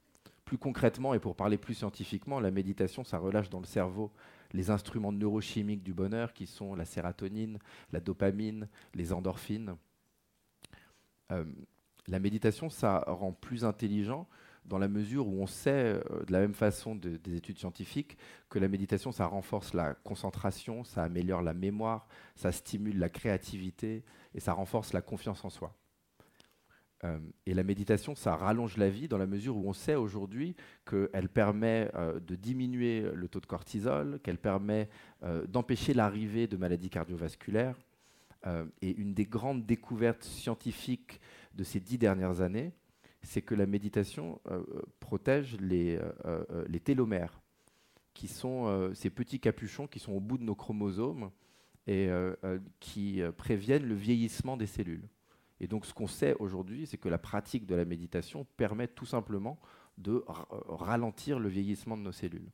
Plus 0.46 0.58
concrètement, 0.58 1.14
et 1.14 1.20
pour 1.20 1.36
parler 1.36 1.58
plus 1.58 1.74
scientifiquement, 1.74 2.40
la 2.40 2.52
méditation, 2.52 3.04
ça 3.04 3.18
relâche 3.18 3.50
dans 3.50 3.60
le 3.60 3.66
cerveau 3.66 4.12
les 4.52 4.70
instruments 4.70 5.12
neurochimiques 5.12 5.84
du 5.84 5.94
bonheur 5.94 6.34
qui 6.34 6.46
sont 6.46 6.76
la 6.76 6.86
sérotonine, 6.86 7.58
la 7.92 8.00
dopamine, 8.00 8.68
les 8.94 9.12
endorphines. 9.12 9.76
Euh, 11.32 11.46
la 12.08 12.20
méditation, 12.20 12.70
ça 12.70 13.04
rend 13.08 13.32
plus 13.32 13.66
intelligent 13.66 14.28
dans 14.66 14.78
la 14.78 14.88
mesure 14.88 15.28
où 15.28 15.42
on 15.42 15.48
sait, 15.48 16.02
euh, 16.12 16.24
de 16.26 16.32
la 16.32 16.40
même 16.40 16.54
façon 16.54 16.96
des 16.96 17.36
études 17.36 17.58
scientifiques, 17.58 18.18
que 18.50 18.60
la 18.60 18.68
méditation, 18.68 19.12
ça 19.12 19.26
renforce 19.26 19.74
la 19.74 19.94
concentration, 19.94 20.84
ça 20.84 21.04
améliore 21.04 21.42
la 21.42 21.54
mémoire, 21.54 22.08
ça 22.36 22.52
stimule 22.52 23.00
la 23.00 23.10
créativité 23.10 24.04
et 24.34 24.40
ça 24.40 24.54
renforce 24.54 24.94
la 24.94 25.02
confiance 25.02 25.44
en 25.46 25.50
soi. 25.50 25.76
Euh, 27.04 27.20
et 27.46 27.54
la 27.54 27.64
méditation, 27.64 28.16
ça 28.16 28.36
rallonge 28.36 28.78
la 28.78 28.90
vie 28.90 29.08
dans 29.08 29.18
la 29.18 29.28
mesure 29.28 29.58
où 29.58 29.68
on 29.68 29.74
sait 29.74 29.96
aujourd'hui 29.96 30.56
qu'elle 30.90 31.30
permet 31.30 31.92
de 32.26 32.36
diminuer 32.36 33.02
le 33.14 33.28
taux 33.28 33.42
de 33.42 33.46
cortisol, 33.46 34.20
qu'elle 34.24 34.38
permet 34.38 34.90
d'empêcher 35.48 35.94
l'arrivée 35.94 36.48
de 36.48 36.56
maladies 36.56 36.90
cardiovasculaires, 36.90 37.76
euh, 38.46 38.66
et 38.82 38.94
une 38.98 39.14
des 39.14 39.26
grandes 39.26 39.66
découvertes 39.66 40.24
scientifiques 40.24 41.22
de 41.56 41.64
ces 41.64 41.80
dix 41.80 41.98
dernières 41.98 42.42
années, 42.42 42.74
c'est 43.24 43.42
que 43.42 43.56
la 43.56 43.66
méditation 43.66 44.40
euh, 44.50 44.64
protège 45.00 45.58
les, 45.60 46.00
euh, 46.26 46.66
les, 46.68 46.80
télomères, 46.80 47.42
qui 48.14 48.28
sont 48.28 48.92
ces 48.94 49.10
petits 49.10 49.40
capuchons 49.40 49.88
qui 49.88 49.98
sont 49.98 50.12
au 50.12 50.20
bout 50.20 50.38
de 50.38 50.44
nos 50.44 50.54
chromosomes 50.54 51.32
et 51.88 52.10
qui 52.80 53.24
préviennent 53.38 53.88
le 53.88 53.96
vieillissement 53.96 54.56
des 54.56 54.68
cellules. 54.68 55.10
Et 55.60 55.68
donc 55.68 55.88
ce 55.88 55.96
qu'on 55.96 56.06
sait 56.06 56.36
aujourd'hui, 56.36 56.86
c'est 56.86 57.00
que 57.00 57.10
la 57.10 57.18
pratique 57.18 57.66
de 57.66 57.74
la 57.74 57.86
méditation 57.86 58.46
permet 58.56 58.88
tout 58.88 59.08
simplement 59.08 59.58
de 59.98 60.24
ralentir 60.68 61.40
le 61.40 61.50
vieillissement 61.50 61.98
de 61.98 62.04
nos 62.04 62.12
cellules. 62.12 62.52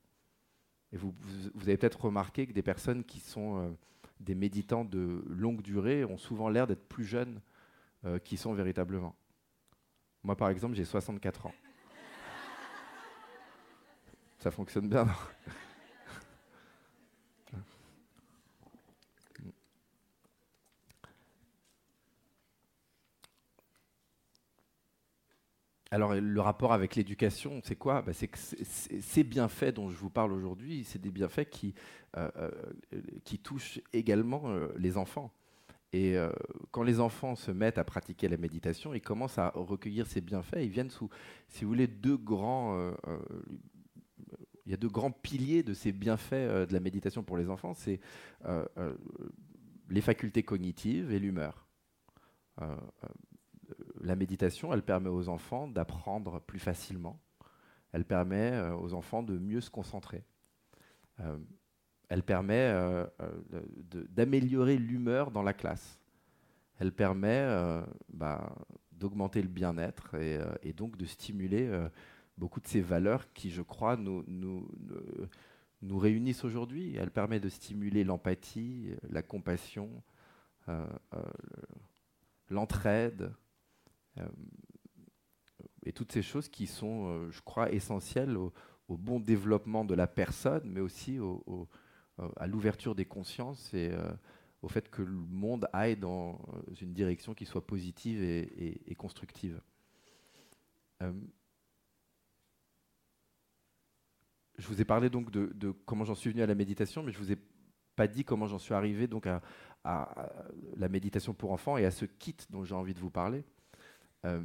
Et 0.93 0.97
vous, 0.97 1.13
vous 1.53 1.63
avez 1.63 1.75
peut-être 1.75 2.05
remarqué 2.05 2.47
que 2.47 2.53
des 2.53 2.63
personnes 2.63 3.03
qui 3.03 3.19
sont 3.19 3.75
des 4.19 4.35
méditants 4.35 4.85
de 4.85 5.23
longue 5.27 5.61
durée 5.61 6.05
ont 6.05 6.17
souvent 6.17 6.49
l'air 6.49 6.67
d'être 6.67 6.87
plus 6.87 7.05
jeunes 7.05 7.41
euh, 8.05 8.19
qu'ils 8.19 8.37
sont 8.37 8.53
véritablement. 8.53 9.15
Moi, 10.23 10.35
par 10.35 10.49
exemple, 10.49 10.75
j'ai 10.75 10.85
64 10.85 11.47
ans. 11.47 11.53
Ça 14.39 14.51
fonctionne 14.51 14.87
bien, 14.87 15.05
Alors 25.91 26.13
le 26.13 26.41
rapport 26.41 26.71
avec 26.71 26.95
l'éducation, 26.95 27.61
c'est 27.63 27.75
quoi? 27.75 28.03
Bah, 28.03 28.13
C'est 28.13 28.27
que 28.27 28.37
ces 28.37 29.23
bienfaits 29.23 29.73
dont 29.73 29.89
je 29.89 29.97
vous 29.97 30.11
parle 30.11 30.31
aujourd'hui, 30.33 30.83
c'est 30.83 31.01
des 31.01 31.09
bienfaits 31.09 31.49
qui, 31.49 31.73
euh, 32.15 32.29
euh, 32.37 32.99
touchent 33.43 33.81
également 33.91 34.43
euh, 34.49 34.67
les 34.77 34.97
enfants. 34.97 35.31
Et 35.91 36.15
quand 36.71 36.83
les 36.83 36.99
enfants 36.99 37.35
se 37.35 37.49
mettent 37.49 37.79
à 37.79 37.83
pratiquer 37.83 38.27
la 38.27 38.37
méditation, 38.37 38.93
ils 38.93 39.01
commencent 39.01 39.39
à 39.39 39.49
recueillir 39.55 40.05
ces 40.05 40.21
bienfaits. 40.21 40.59
Ils 40.61 40.69
viennent 40.69 40.91
sous, 40.91 41.09
si 41.47 41.63
vous 41.63 41.69
voulez, 41.69 41.87
deux 41.87 42.17
grands... 42.17 42.93
il 44.65 44.71
y 44.71 44.73
a 44.75 44.77
deux 44.77 44.89
grands 44.89 45.09
piliers 45.09 45.63
de 45.63 45.73
ces 45.73 45.91
bienfaits 45.91 46.67
de 46.69 46.73
la 46.73 46.79
méditation 46.79 47.23
pour 47.23 47.37
les 47.37 47.49
enfants. 47.49 47.73
C'est 47.73 47.99
les 49.89 50.01
facultés 50.01 50.43
cognitives 50.43 51.11
et 51.11 51.17
l'humeur 51.17 51.67
la 54.01 54.15
méditation, 54.15 54.73
elle 54.73 54.83
permet 54.83 55.09
aux 55.09 55.29
enfants 55.29 55.67
d'apprendre 55.67 56.39
plus 56.39 56.59
facilement. 56.59 57.19
Elle 57.91 58.05
permet 58.05 58.51
euh, 58.51 58.75
aux 58.75 58.93
enfants 58.93 59.23
de 59.23 59.37
mieux 59.37 59.61
se 59.61 59.69
concentrer. 59.69 60.23
Euh, 62.09 62.15
elle 62.15 62.23
permet 62.23 62.71
euh, 62.73 63.05
d'améliorer 64.09 64.77
l'humeur 64.77 65.31
dans 65.31 65.43
la 65.43 65.53
classe. 65.53 65.99
Elle 66.79 66.91
permet 66.91 67.45
bah, 68.13 68.55
d'augmenter 68.93 69.41
le 69.41 69.49
bien-être 69.49 70.15
et, 70.15 70.73
donc 70.73 70.95
de 70.95 71.05
stimuler 71.05 71.69
beaucoup 72.37 72.61
de 72.61 72.67
ces 72.67 72.79
valeurs 72.79 73.33
qui, 73.33 73.51
je 73.51 73.61
crois, 73.61 73.97
nous, 73.97 74.65
réunissent 75.83 76.45
aujourd'hui. 76.45 76.95
Elle 76.95 77.11
permet 77.11 77.41
de 77.41 77.49
stimuler 77.49 78.05
l'empathie, 78.05 78.95
la 79.09 79.21
compassion, 79.21 79.89
l'entraide, 82.49 83.33
euh, 84.19 84.27
et 85.85 85.93
toutes 85.93 86.11
ces 86.11 86.21
choses 86.21 86.49
qui 86.49 86.67
sont, 86.67 87.07
euh, 87.07 87.31
je 87.31 87.41
crois, 87.41 87.71
essentielles 87.71 88.37
au, 88.37 88.53
bon 88.89 89.19
développement 89.19 89.85
de 89.85 89.93
la 89.93 90.07
personne, 90.07 90.63
mais 90.65 90.79
aussi 90.79 91.19
au, 91.19 91.67
à 92.37 92.47
l'ouverture 92.47 92.95
des 92.95 93.05
consciences 93.05 93.73
et 93.73 93.91
euh, 93.91 94.11
au 94.61 94.67
fait 94.67 94.89
que 94.89 95.01
le 95.01 95.11
monde 95.11 95.67
aille 95.73 95.95
dans 95.95 96.39
une 96.81 96.93
direction 96.93 97.33
qui 97.33 97.45
soit 97.45 97.65
positive 97.65 98.21
et, 98.21 98.95
constructive. 98.95 99.61
je 104.57 104.67
vous 104.67 104.81
ai 104.81 104.85
parlé 104.85 105.09
donc 105.09 105.31
de, 105.31 105.71
comment 105.85 106.03
j'en 106.03 106.15
suis 106.15 106.29
venu 106.29 106.41
à 106.41 106.45
la 106.45 106.55
méditation, 106.55 107.01
mais 107.03 107.13
je 107.13 107.17
vous 107.17 107.31
ai 107.31 107.37
pas 107.95 108.07
dit 108.07 108.25
comment 108.25 108.47
j'en 108.47 108.59
suis 108.59 108.73
arrivé 108.73 109.07
donc 109.07 109.27
à, 109.27 109.41
la 110.75 110.89
méditation 110.89 111.33
pour 111.33 111.51
enfants 111.51 111.77
et 111.77 111.85
à 111.85 111.91
ce 111.91 112.05
kit 112.05 112.35
dont 112.49 112.65
j'ai 112.65 112.75
envie 112.75 112.93
de 112.93 112.99
vous 112.99 113.09
parler. 113.09 113.43
Euh, 114.25 114.43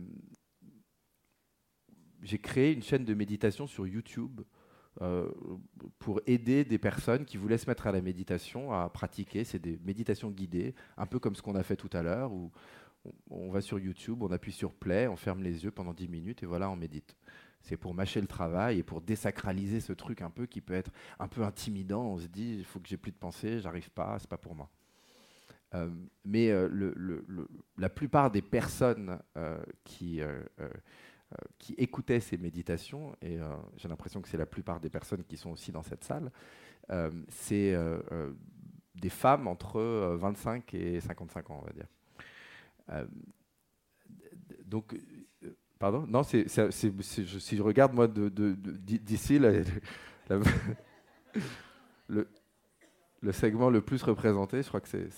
j'ai 2.23 2.39
créé 2.39 2.73
une 2.73 2.83
chaîne 2.83 3.05
de 3.05 3.15
méditation 3.15 3.67
sur 3.67 3.87
YouTube 3.87 4.41
euh, 5.03 5.29
pour 5.99 6.21
aider 6.27 6.65
des 6.65 6.79
personnes 6.79 7.25
qui 7.25 7.37
voulaient 7.37 7.59
se 7.59 7.69
mettre 7.69 7.87
à 7.87 7.93
la 7.93 8.01
méditation, 8.01 8.73
à 8.73 8.89
pratiquer. 8.89 9.45
C'est 9.45 9.59
des 9.59 9.79
méditations 9.85 10.31
guidées, 10.31 10.75
un 10.97 11.07
peu 11.07 11.19
comme 11.19 11.35
ce 11.35 11.43
qu'on 11.43 11.57
a 11.57 11.63
fait 11.63 11.77
tout 11.77 11.91
à 11.93 12.03
l'heure, 12.03 12.33
où 12.33 12.53
on, 13.31 13.51
va 13.51 13.61
sur 13.61 13.79
YouTube, 13.79 14.23
on 14.23 14.31
appuie 14.31 14.53
sur 14.53 14.73
Play, 14.73 15.09
on 15.09 15.17
ferme 15.17 15.43
les 15.43 15.65
yeux 15.65 15.73
pendant 15.73 15.93
10 15.93 16.09
minutes 16.09 16.43
et 16.43 16.47
voilà, 16.47 16.71
on 16.71 16.77
médite. 16.77 17.17
C'est 17.61 17.77
pour 17.77 17.95
mâcher 17.95 18.21
le 18.21 18.27
travail 18.27 18.79
et 18.79 18.83
pour 18.83 19.01
désacraliser 19.01 19.81
ce 19.81 19.93
truc 19.93 20.23
un 20.23 20.31
peu 20.31 20.47
qui 20.47 20.61
peut 20.61 20.75
être 20.75 20.93
un 21.19 21.29
peu 21.29 21.43
intimidant. 21.43 22.05
On 22.05 22.19
se 22.19 22.27
dit, 22.27 22.57
il 22.59 22.65
faut 22.65 22.79
que 22.79 22.89
j'ai 22.89 22.99
plus 22.99 23.13
de 23.13 23.17
pensée, 23.17 23.61
j'arrive 23.61 23.91
pas, 23.91 24.17
c'est 24.19 24.29
pas 24.29 24.37
pour 24.37 24.55
moi. 24.55 24.71
Euh, 25.75 25.91
mais 26.25 26.51
euh, 26.51 26.95
la 27.79 27.89
plupart 27.89 28.31
des 28.31 28.43
personnes 28.43 29.19
qui, 29.83 30.21
qui 31.59 31.75
écoutaient 31.75 32.21
ces 32.21 32.37
méditations, 32.37 33.17
et 33.23 33.39
j'ai 33.77 33.89
l'impression 33.89 34.23
que 34.23 34.29
c'est 34.29 34.37
la 34.37 34.47
plupart 34.47 34.79
des 34.81 34.91
personnes 34.91 35.25
qui 35.25 35.37
sont 35.37 35.51
aussi 35.51 35.73
dans 35.73 35.83
cette 35.83 36.05
salle, 36.05 36.31
c'est 37.29 37.77
des 38.95 39.09
femmes 39.09 39.49
entre 39.49 39.81
25 40.17 40.75
et 40.75 41.01
55 41.01 41.51
ans, 41.51 41.63
on 41.63 41.67
va 41.67 41.73
dire. 41.73 41.89
donc, 44.65 44.97
pardon? 45.79 46.07
Non, 46.07 46.23
si 46.23 46.45
je 46.47 47.63
regarde 47.63 47.95
moi 47.95 48.07
d'ici, 48.09 49.39
le, 52.09 52.29
segment 53.33 53.71
le 53.71 53.81
plus 53.81 54.03
représenté, 54.03 54.63
je 54.63 54.69
crois 54.69 54.81
que 54.81 54.89
c'est. 54.89 55.09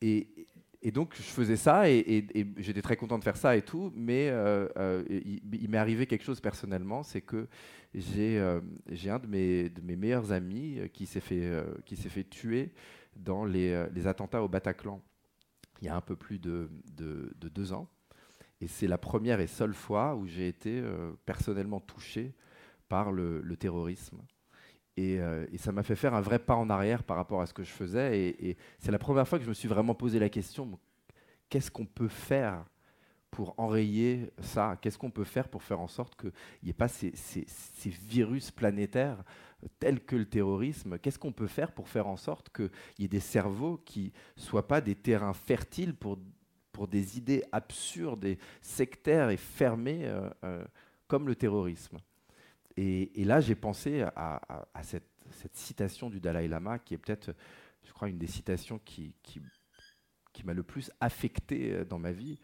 et, 0.00 0.46
et 0.82 0.90
donc 0.90 1.14
je 1.16 1.22
faisais 1.22 1.56
ça 1.56 1.90
et, 1.90 2.26
j'étais 2.56 2.82
très 2.82 2.96
content 2.96 3.18
de 3.18 3.24
faire 3.24 3.36
ça 3.36 3.56
et 3.56 3.62
tout, 3.62 3.92
mais 3.94 4.28
euh, 4.30 4.66
euh, 4.76 5.04
il, 5.08 5.68
m'est 5.68 5.78
arrivé 5.78 6.06
quelque 6.06 6.24
chose 6.24 6.40
personnellement, 6.40 7.02
c'est 7.02 7.20
que 7.20 7.48
j'ai 7.94 8.38
euh, 8.38 8.60
un 9.06 9.18
de 9.18 9.26
mes, 9.26 9.68
de 9.68 9.82
mes, 9.82 9.96
meilleurs 9.96 10.32
amis 10.32 10.80
qui 10.92 11.06
s'est 11.06 11.20
fait, 11.20 11.50
fait 11.86 12.24
tuer 12.24 12.72
dans 13.16 13.44
les, 13.44 13.86
les, 13.92 14.06
attentats 14.06 14.42
au 14.42 14.48
Bataclan 14.48 15.02
il 15.82 15.86
y 15.86 15.88
a 15.88 15.96
un 15.96 16.00
peu 16.00 16.16
plus 16.16 16.38
de, 16.38 16.70
de, 16.94 17.48
deux 17.48 17.72
ans. 17.72 17.88
Et 18.60 18.68
c'est 18.68 18.86
la 18.86 18.98
première 18.98 19.40
et 19.40 19.46
seule 19.46 19.72
fois 19.72 20.14
où 20.14 20.26
j'ai 20.26 20.46
été 20.46 20.82
personnellement 21.24 21.80
touché 21.80 22.34
par 22.88 23.12
le 23.12 23.56
terrorisme. 23.56 24.18
Euh, 24.98 25.46
et, 25.52 25.58
ça 25.58 25.72
m'a 25.72 25.82
fait 25.82 25.96
faire 25.96 26.14
un 26.14 26.20
vrai 26.20 26.38
pas 26.38 26.56
en 26.56 26.68
arrière 26.68 27.02
par 27.02 27.16
rapport 27.16 27.40
à 27.40 27.46
ce 27.46 27.54
que 27.54 27.62
je 27.62 27.70
faisais. 27.70 28.18
Et, 28.18 28.56
c'est 28.78 28.92
la 28.92 28.98
première 28.98 29.26
fois 29.26 29.38
que 29.38 29.44
je 29.44 29.48
me 29.48 29.54
suis 29.54 29.68
vraiment 29.68 29.94
posé 29.94 30.18
la 30.18 30.28
question 30.28 30.78
qu'est-ce 31.48 31.70
qu'on 31.70 31.84
peut 31.84 32.08
faire 32.08 32.64
pour 33.30 33.54
enrayer 33.58 34.30
ça? 34.40 34.78
Qu'est-ce 34.80 34.98
qu'on 34.98 35.10
peut 35.10 35.24
faire 35.24 35.48
pour 35.48 35.62
faire 35.62 35.80
en 35.80 35.88
sorte 35.88 36.16
qu'il 36.16 36.32
n'y 36.62 36.70
ait 36.70 36.74
pas 36.74 36.88
ces, 36.88 37.12
virus 37.84 38.50
planétaires 38.50 39.22
tels 39.78 40.00
que 40.00 40.16
le 40.16 40.26
terrorisme? 40.26 40.98
Qu'est-ce 40.98 41.18
qu'on 41.18 41.32
peut 41.32 41.46
faire 41.46 41.72
pour 41.72 41.88
faire 41.88 42.06
en 42.06 42.16
sorte 42.16 42.50
qu'il 42.50 42.70
y 42.98 43.04
ait 43.04 43.08
des 43.08 43.20
cerveaux 43.20 43.78
qui 43.84 44.12
ne 44.36 44.42
soient 44.42 44.68
pas 44.68 44.80
des 44.80 44.94
terrains 44.94 45.34
fertiles 45.34 45.94
pour, 45.94 46.18
des 46.88 47.18
idées 47.18 47.44
absurdes 47.52 48.24
et 48.24 48.38
sectaires 48.62 49.28
et 49.28 49.36
fermées 49.36 50.06
euh, 50.06 50.30
euh, 50.44 50.64
comme 51.08 51.26
le 51.26 51.34
terrorisme? 51.34 51.98
Et, 52.76 53.24
là, 53.24 53.40
j'ai 53.40 53.54
pensé 53.54 54.02
à, 54.16 54.62
cette, 54.82 55.04
citation 55.52 56.10
du 56.10 56.20
Dalai 56.20 56.48
Lama, 56.48 56.78
qui 56.78 56.94
est 56.94 56.98
peut-être, 56.98 57.34
je 57.84 57.92
crois, 57.92 58.08
une 58.08 58.18
des 58.18 58.26
citations 58.26 58.78
qui, 58.84 59.14
qui, 59.22 59.40
m'a 60.44 60.54
le 60.54 60.62
plus 60.62 60.90
affecté 61.00 61.72
euh, 61.72 61.84
dans 61.84 61.98
ma 61.98 62.12
vie. 62.12 62.38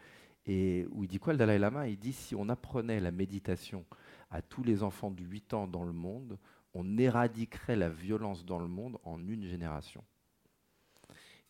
Et 0.44 0.86
où 0.90 1.02
il 1.04 1.08
dit 1.08 1.18
quoi, 1.18 1.32
le 1.32 1.38
Dalai 1.38 1.58
Lama? 1.58 1.88
Il 1.88 1.98
dit 1.98 2.12
si 2.12 2.34
on 2.34 2.48
apprenait 2.48 3.00
la 3.00 3.10
méditation 3.10 3.86
à 4.30 4.42
tous 4.42 4.62
les 4.62 4.82
enfants 4.82 5.10
de 5.10 5.22
8 5.22 5.54
ans 5.54 5.66
dans 5.66 5.84
le 5.84 5.92
monde, 5.92 6.38
on 6.74 6.98
éradiquerait 6.98 7.76
la 7.76 7.88
violence 7.88 8.44
dans 8.44 8.58
le 8.58 8.68
monde 8.68 8.98
en 9.04 9.18
une 9.26 9.44
génération. 9.44 10.04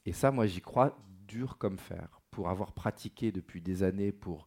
Et 0.04 0.12
ça, 0.12 0.30
moi, 0.30 0.46
j'y 0.46 0.60
crois 0.60 0.96
dur 1.26 1.58
comme 1.58 1.78
fer. 1.78 2.20
Pour 2.30 2.48
avoir 2.48 2.72
pratiqué 2.72 3.32
depuis 3.32 3.60
des 3.60 3.82
années, 3.82 4.12
pour 4.12 4.46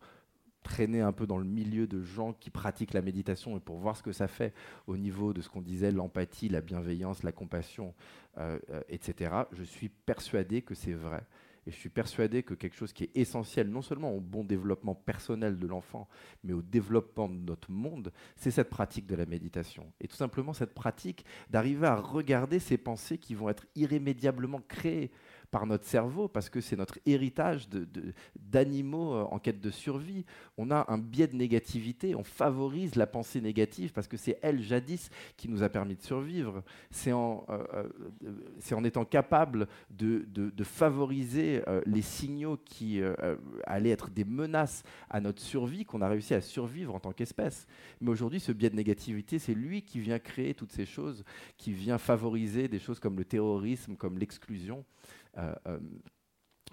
traîner 0.70 1.02
un 1.02 1.12
peu 1.12 1.26
dans 1.26 1.40
le 1.40 1.46
milieu 1.46 1.88
de 1.88 2.00
gens 2.04 2.34
qui 2.34 2.52
pratiquent 2.52 2.94
la 2.94 3.02
méditation 3.02 3.58
et 3.58 3.60
pour 3.60 3.78
voir 3.78 3.98
ce 3.98 4.04
que 4.04 4.12
ça 4.12 4.28
fait 4.28 4.54
au 4.86 4.98
niveau 4.98 5.34
de 5.34 5.42
ce 5.42 5.50
qu'on 5.50 5.62
disait, 5.62 5.92
l'empathie, 5.92 6.48
la 6.48 6.62
bienveillance, 6.62 7.24
la 7.24 7.32
compassion, 7.32 7.96
euh, 8.38 8.60
euh, 8.70 8.82
etc., 8.88 9.32
je 9.52 9.64
suis 9.64 9.90
persuadé 9.90 10.62
que 10.62 10.76
c'est 10.76 10.94
vrai. 10.94 11.24
Et 11.66 11.72
je 11.72 11.76
suis 11.76 11.90
persuadé 11.90 12.44
que 12.44 12.54
quelque 12.54 12.76
chose 12.76 12.94
qui 12.94 13.06
est 13.06 13.18
essentiel, 13.18 13.68
non 13.68 13.82
seulement 13.82 14.14
au 14.14 14.20
bon 14.20 14.44
développement 14.44 14.94
personnel 14.94 15.58
de 15.58 15.68
l'enfant, 15.68 16.08
mais 16.44 16.54
au 16.54 16.62
développement 16.62 17.28
de 17.28 17.34
notre 17.34 17.72
monde, 17.72 18.14
c'est 18.36 18.52
cette 18.52 18.70
pratique 18.70 19.08
de 19.08 19.16
la 19.16 19.26
méditation. 19.26 19.92
Et 20.00 20.08
tout 20.08 20.16
simplement 20.16 20.54
cette 20.54 20.76
pratique 20.76 21.26
d'arriver 21.50 21.88
à 21.88 21.96
regarder 21.96 22.60
ces 22.60 22.78
pensées 22.78 23.18
qui 23.18 23.34
vont 23.34 23.50
être 23.50 23.66
irrémédiablement 23.76 24.62
créées 24.68 25.12
par 25.52 25.66
notre 25.66 25.86
cerveau, 25.86 26.28
parce 26.28 26.50
que 26.50 26.62
c'est 26.62 26.76
notre 26.76 27.00
héritage 27.06 27.68
d'animaux 28.40 29.14
euh, 29.14 29.24
en 29.24 29.40
quête 29.40 29.60
de 29.60 29.72
survie. 29.72 30.26
On 30.58 30.70
a 30.72 30.86
un 30.90 30.98
biais 30.98 31.28
de 31.28 31.36
négativité, 31.36 32.16
on 32.16 32.24
favorise 32.24 32.96
la 32.96 33.08
pensée 33.08 33.42
négative, 33.42 33.92
parce 33.92 34.08
que 34.08 34.18
c'est 34.18 34.38
elle, 34.42 34.62
jadis, 34.62 35.10
qui 35.38 35.50
nous 35.50 35.64
a 35.64 35.70
permis 35.70 35.96
de 35.96 36.02
survivre. 36.02 36.64
C'est 36.92 37.12
en, 37.12 37.46
euh, 37.50 37.88
euh, 38.26 38.84
étant 38.84 39.06
capable 39.06 39.68
de 39.90 40.64
favoriser 40.64 41.62
les 41.86 42.02
signaux 42.02 42.58
qui 42.64 43.02
allaient 43.66 43.90
être 43.90 44.10
des 44.10 44.24
menaces 44.24 44.84
à 45.10 45.20
notre 45.20 45.42
survie 45.42 45.86
qu'on 45.86 46.02
a 46.02 46.08
réussi 46.08 46.34
à 46.34 46.42
survivre 46.42 46.96
en 46.96 47.00
tant 47.00 47.12
qu'espèce. 47.12 47.68
Mais 48.02 48.10
aujourd'hui, 48.10 48.40
ce 48.40 48.52
biais 48.52 48.70
de 48.70 48.76
négativité, 48.76 49.38
c'est 49.38 49.54
lui 49.54 49.82
qui 49.82 50.00
vient 50.00 50.20
créer 50.20 50.54
toutes 50.54 50.72
ces 50.72 50.86
choses, 50.86 51.24
qui 51.58 51.72
vient 51.72 51.98
favoriser 51.98 52.68
des 52.68 52.80
choses 52.80 53.00
comme 53.00 53.18
le 53.18 53.26
terrorisme, 53.26 53.96
comme 53.96 54.18
l'exclusion. 54.18 54.86
Euh, 55.38 55.54
euh, 55.68 55.80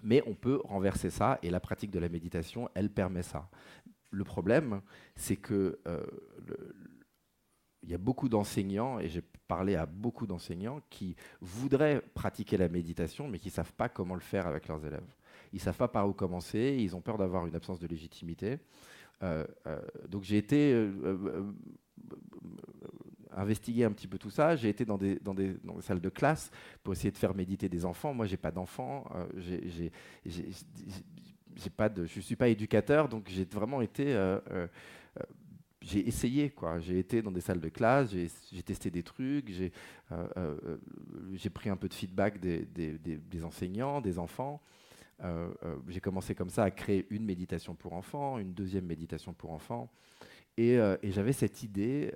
mais 0.02 0.22
on 0.26 0.34
peut 0.34 0.60
renverser 0.64 1.10
ça 1.10 1.38
et 1.42 1.50
la 1.50 1.60
pratique 1.60 1.90
de 1.90 1.98
la 1.98 2.08
méditation, 2.08 2.68
elle 2.74 2.90
permet 2.90 3.22
ça. 3.22 3.48
Le 4.10 4.24
problème, 4.24 4.82
c'est 5.14 5.36
que 5.36 5.78
euh, 5.88 6.04
il 7.82 7.90
y 7.90 7.94
a 7.94 7.98
beaucoup 7.98 8.28
d'enseignants, 8.28 8.98
et 8.98 9.08
j'ai 9.08 9.22
parlé 9.48 9.74
à 9.74 9.86
beaucoup 9.86 10.26
d'enseignants, 10.26 10.80
qui 10.90 11.16
voudraient 11.40 12.02
pratiquer 12.14 12.56
la 12.56 12.68
méditation, 12.68 13.28
mais 13.28 13.38
qui 13.38 13.48
ne 13.48 13.52
savent 13.52 13.72
pas 13.72 13.88
comment 13.88 14.14
le 14.14 14.20
faire 14.20 14.46
avec 14.46 14.68
leurs 14.68 14.84
élèves. 14.84 15.06
Ils 15.52 15.56
ne 15.56 15.60
savent 15.60 15.76
pas 15.76 15.88
par 15.88 16.08
où 16.08 16.12
commencer, 16.12 16.76
ils 16.78 16.94
ont 16.94 17.00
peur 17.00 17.16
d'avoir 17.16 17.46
une 17.46 17.54
absence 17.54 17.78
de 17.78 17.86
légitimité. 17.86 18.58
donc 20.08 20.24
j'ai 20.24 20.36
été 20.36 20.90
investiguer 23.36 23.84
un 23.84 23.92
petit 23.92 24.08
peu 24.08 24.18
tout 24.18 24.30
ça. 24.30 24.56
J'ai 24.56 24.68
été 24.68 24.84
dans 24.84 24.98
des, 24.98 25.16
dans, 25.16 25.34
des, 25.34 25.54
dans 25.62 25.74
des, 25.74 25.82
salles 25.82 26.00
de 26.00 26.08
classe 26.08 26.50
pour 26.82 26.94
essayer 26.94 27.10
de 27.10 27.18
faire 27.18 27.34
méditer 27.34 27.68
des 27.68 27.84
enfants. 27.84 28.14
Moi, 28.14 28.26
j'ai 28.26 28.38
pas 28.38 28.50
d'enfants. 28.50 29.04
Euh, 29.14 29.90
j'ai 30.24 31.70
pas 31.70 31.88
de, 31.88 32.06
je 32.06 32.20
suis 32.20 32.36
pas 32.36 32.48
éducateur, 32.48 33.08
donc 33.08 33.28
j'ai 33.28 33.44
vraiment 33.44 33.82
été. 33.82 34.14
Euh, 34.14 34.40
euh, 34.50 34.66
j'ai 35.82 36.08
essayé, 36.08 36.50
quoi. 36.50 36.80
J'ai 36.80 36.98
été 36.98 37.22
dans 37.22 37.30
des 37.30 37.40
salles 37.40 37.60
de 37.60 37.68
classe, 37.68 38.10
j'ai 38.10 38.62
testé 38.62 38.90
des 38.90 39.04
trucs, 39.04 39.50
j'ai 39.50 39.70
pris 41.50 41.70
un 41.70 41.76
peu 41.76 41.88
de 41.88 41.94
feedback 41.94 42.40
des, 42.40 42.64
des, 42.64 42.98
des 42.98 43.44
enseignants, 43.44 44.00
des 44.00 44.18
enfants. 44.18 44.60
j'ai 45.86 46.00
commencé 46.00 46.34
comme 46.34 46.50
ça 46.50 46.64
à 46.64 46.72
créer 46.72 47.06
une 47.10 47.24
méditation 47.24 47.76
pour 47.76 47.92
enfants, 47.92 48.38
une 48.38 48.52
deuxième 48.52 48.86
méditation 48.86 49.32
pour 49.32 49.52
enfants. 49.52 49.88
Et, 50.56 50.72
et 50.72 51.12
j'avais 51.12 51.34
cette 51.34 51.62
idée 51.62 52.12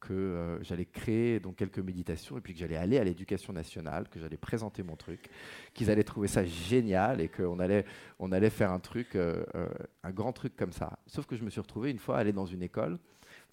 que 0.00 0.12
euh, 0.12 0.62
j'allais 0.62 0.84
créer 0.84 1.40
donc 1.40 1.56
quelques 1.56 1.78
méditations 1.78 2.38
et 2.38 2.40
puis 2.40 2.52
que 2.52 2.58
j'allais 2.58 2.76
aller 2.76 2.98
à 2.98 3.04
l'éducation 3.04 3.52
nationale, 3.52 4.08
que 4.08 4.20
j'allais 4.20 4.36
présenter 4.36 4.82
mon 4.82 4.96
truc, 4.96 5.28
qu'ils 5.74 5.90
allaient 5.90 6.04
trouver 6.04 6.28
ça 6.28 6.44
génial 6.44 7.20
et 7.20 7.28
qu'on 7.28 7.58
allait, 7.58 7.84
on 8.18 8.32
allait 8.32 8.50
faire 8.50 8.70
un 8.70 8.78
truc, 8.78 9.16
euh, 9.16 9.44
euh, 9.54 9.68
un 10.02 10.10
grand 10.10 10.32
truc 10.32 10.56
comme 10.56 10.72
ça. 10.72 10.98
Sauf 11.06 11.26
que 11.26 11.36
je 11.36 11.44
me 11.44 11.50
suis 11.50 11.60
retrouvé 11.60 11.90
une 11.90 11.98
fois 11.98 12.18
aller 12.18 12.32
dans 12.32 12.46
une 12.46 12.62
école 12.62 12.98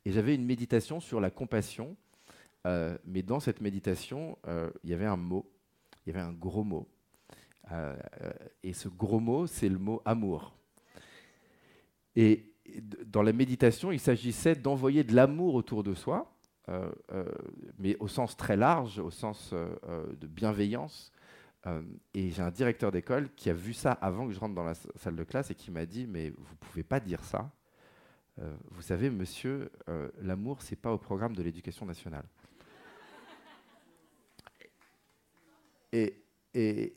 et 0.05 0.11
j'avais 0.11 0.35
une 0.35 0.45
méditation 0.45 0.99
sur 0.99 1.21
la 1.21 1.29
compassion, 1.29 1.95
mais 3.05 3.23
dans 3.23 3.41
cette 3.41 3.59
méditation, 3.59 4.37
il 4.83 4.89
y 4.89 4.93
avait 4.93 5.05
un 5.05 5.17
mot, 5.17 5.49
il 6.05 6.13
y 6.13 6.15
avait 6.15 6.25
un 6.25 6.31
gros 6.31 6.63
mot. 6.63 6.87
et 8.63 8.73
ce 8.73 8.87
gros 8.87 9.19
mot, 9.19 9.47
c'est 9.47 9.69
le 9.69 9.77
mot 9.77 10.01
amour. 10.05 10.57
Et 12.15 12.53
dans 13.05 13.21
la 13.21 13.33
méditation, 13.33 13.91
il 13.91 13.99
s'agissait 13.99 14.55
d'envoyer 14.55 15.03
de 15.03 15.15
l'amour 15.15 15.55
autour 15.55 15.83
de 15.83 15.93
soi, 15.93 16.32
mais 17.77 17.97
au 17.99 18.07
sens 18.07 18.37
très 18.37 18.55
large, 18.55 18.99
au 18.99 19.11
sens 19.11 19.51
euh, 19.53 20.13
de 20.19 20.27
bienveillance. 20.27 21.11
et 22.13 22.29
j'ai 22.31 22.41
un 22.41 22.51
directeur 22.51 22.91
d'école 22.91 23.29
qui 23.35 23.49
a 23.49 23.53
vu 23.53 23.73
ça 23.73 23.93
avant 23.93 24.27
que 24.27 24.33
je 24.33 24.39
rentre 24.39 24.55
dans 24.55 24.63
la 24.63 24.73
salle 24.73 25.15
de 25.15 25.23
classe 25.23 25.51
et 25.51 25.55
qui 25.55 25.71
m'a 25.71 25.85
dit 25.85 26.07
Mais 26.07 26.29
vous 26.29 26.55
pouvez 26.59 26.83
pas 26.83 26.99
dire 26.99 27.23
ça. 27.23 27.51
vous 28.71 28.81
savez, 28.81 29.09
monsieur, 29.09 29.71
l'amour, 30.21 30.61
c'est 30.61 30.75
pas 30.75 30.91
au 30.91 30.97
programme 30.97 31.35
de 31.35 31.43
l'éducation 31.43 31.85
nationale. 31.85 32.25
Et, 35.93 36.23
et, 36.55 36.95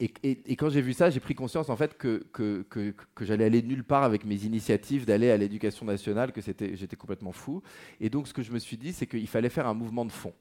et, 0.00 0.54
quand 0.56 0.68
j'ai 0.70 0.80
vu 0.80 0.92
ça, 0.92 1.10
j'ai 1.10 1.18
pris 1.18 1.34
conscience 1.34 1.68
en 1.70 1.76
fait 1.76 1.98
que, 1.98 2.24
que, 2.32 2.62
que, 2.68 3.24
j'allais 3.24 3.44
aller 3.44 3.62
nulle 3.62 3.82
part 3.82 4.04
avec 4.04 4.24
mes 4.24 4.44
initiatives 4.44 5.04
d'aller 5.04 5.30
à 5.30 5.36
l'éducation 5.36 5.84
nationale, 5.84 6.30
que 6.30 6.40
j'étais 6.40 6.96
complètement 6.96 7.32
fou. 7.32 7.62
Et 8.00 8.08
donc 8.08 8.28
ce 8.28 8.32
que 8.32 8.42
je 8.42 8.52
me 8.52 8.60
suis 8.60 8.76
dit, 8.76 8.92
c'est 8.92 9.06
qu'il 9.06 9.26
fallait 9.26 9.48
faire 9.48 9.66
un 9.66 9.74
mouvement 9.74 10.04
de 10.04 10.12
fond. 10.12 10.34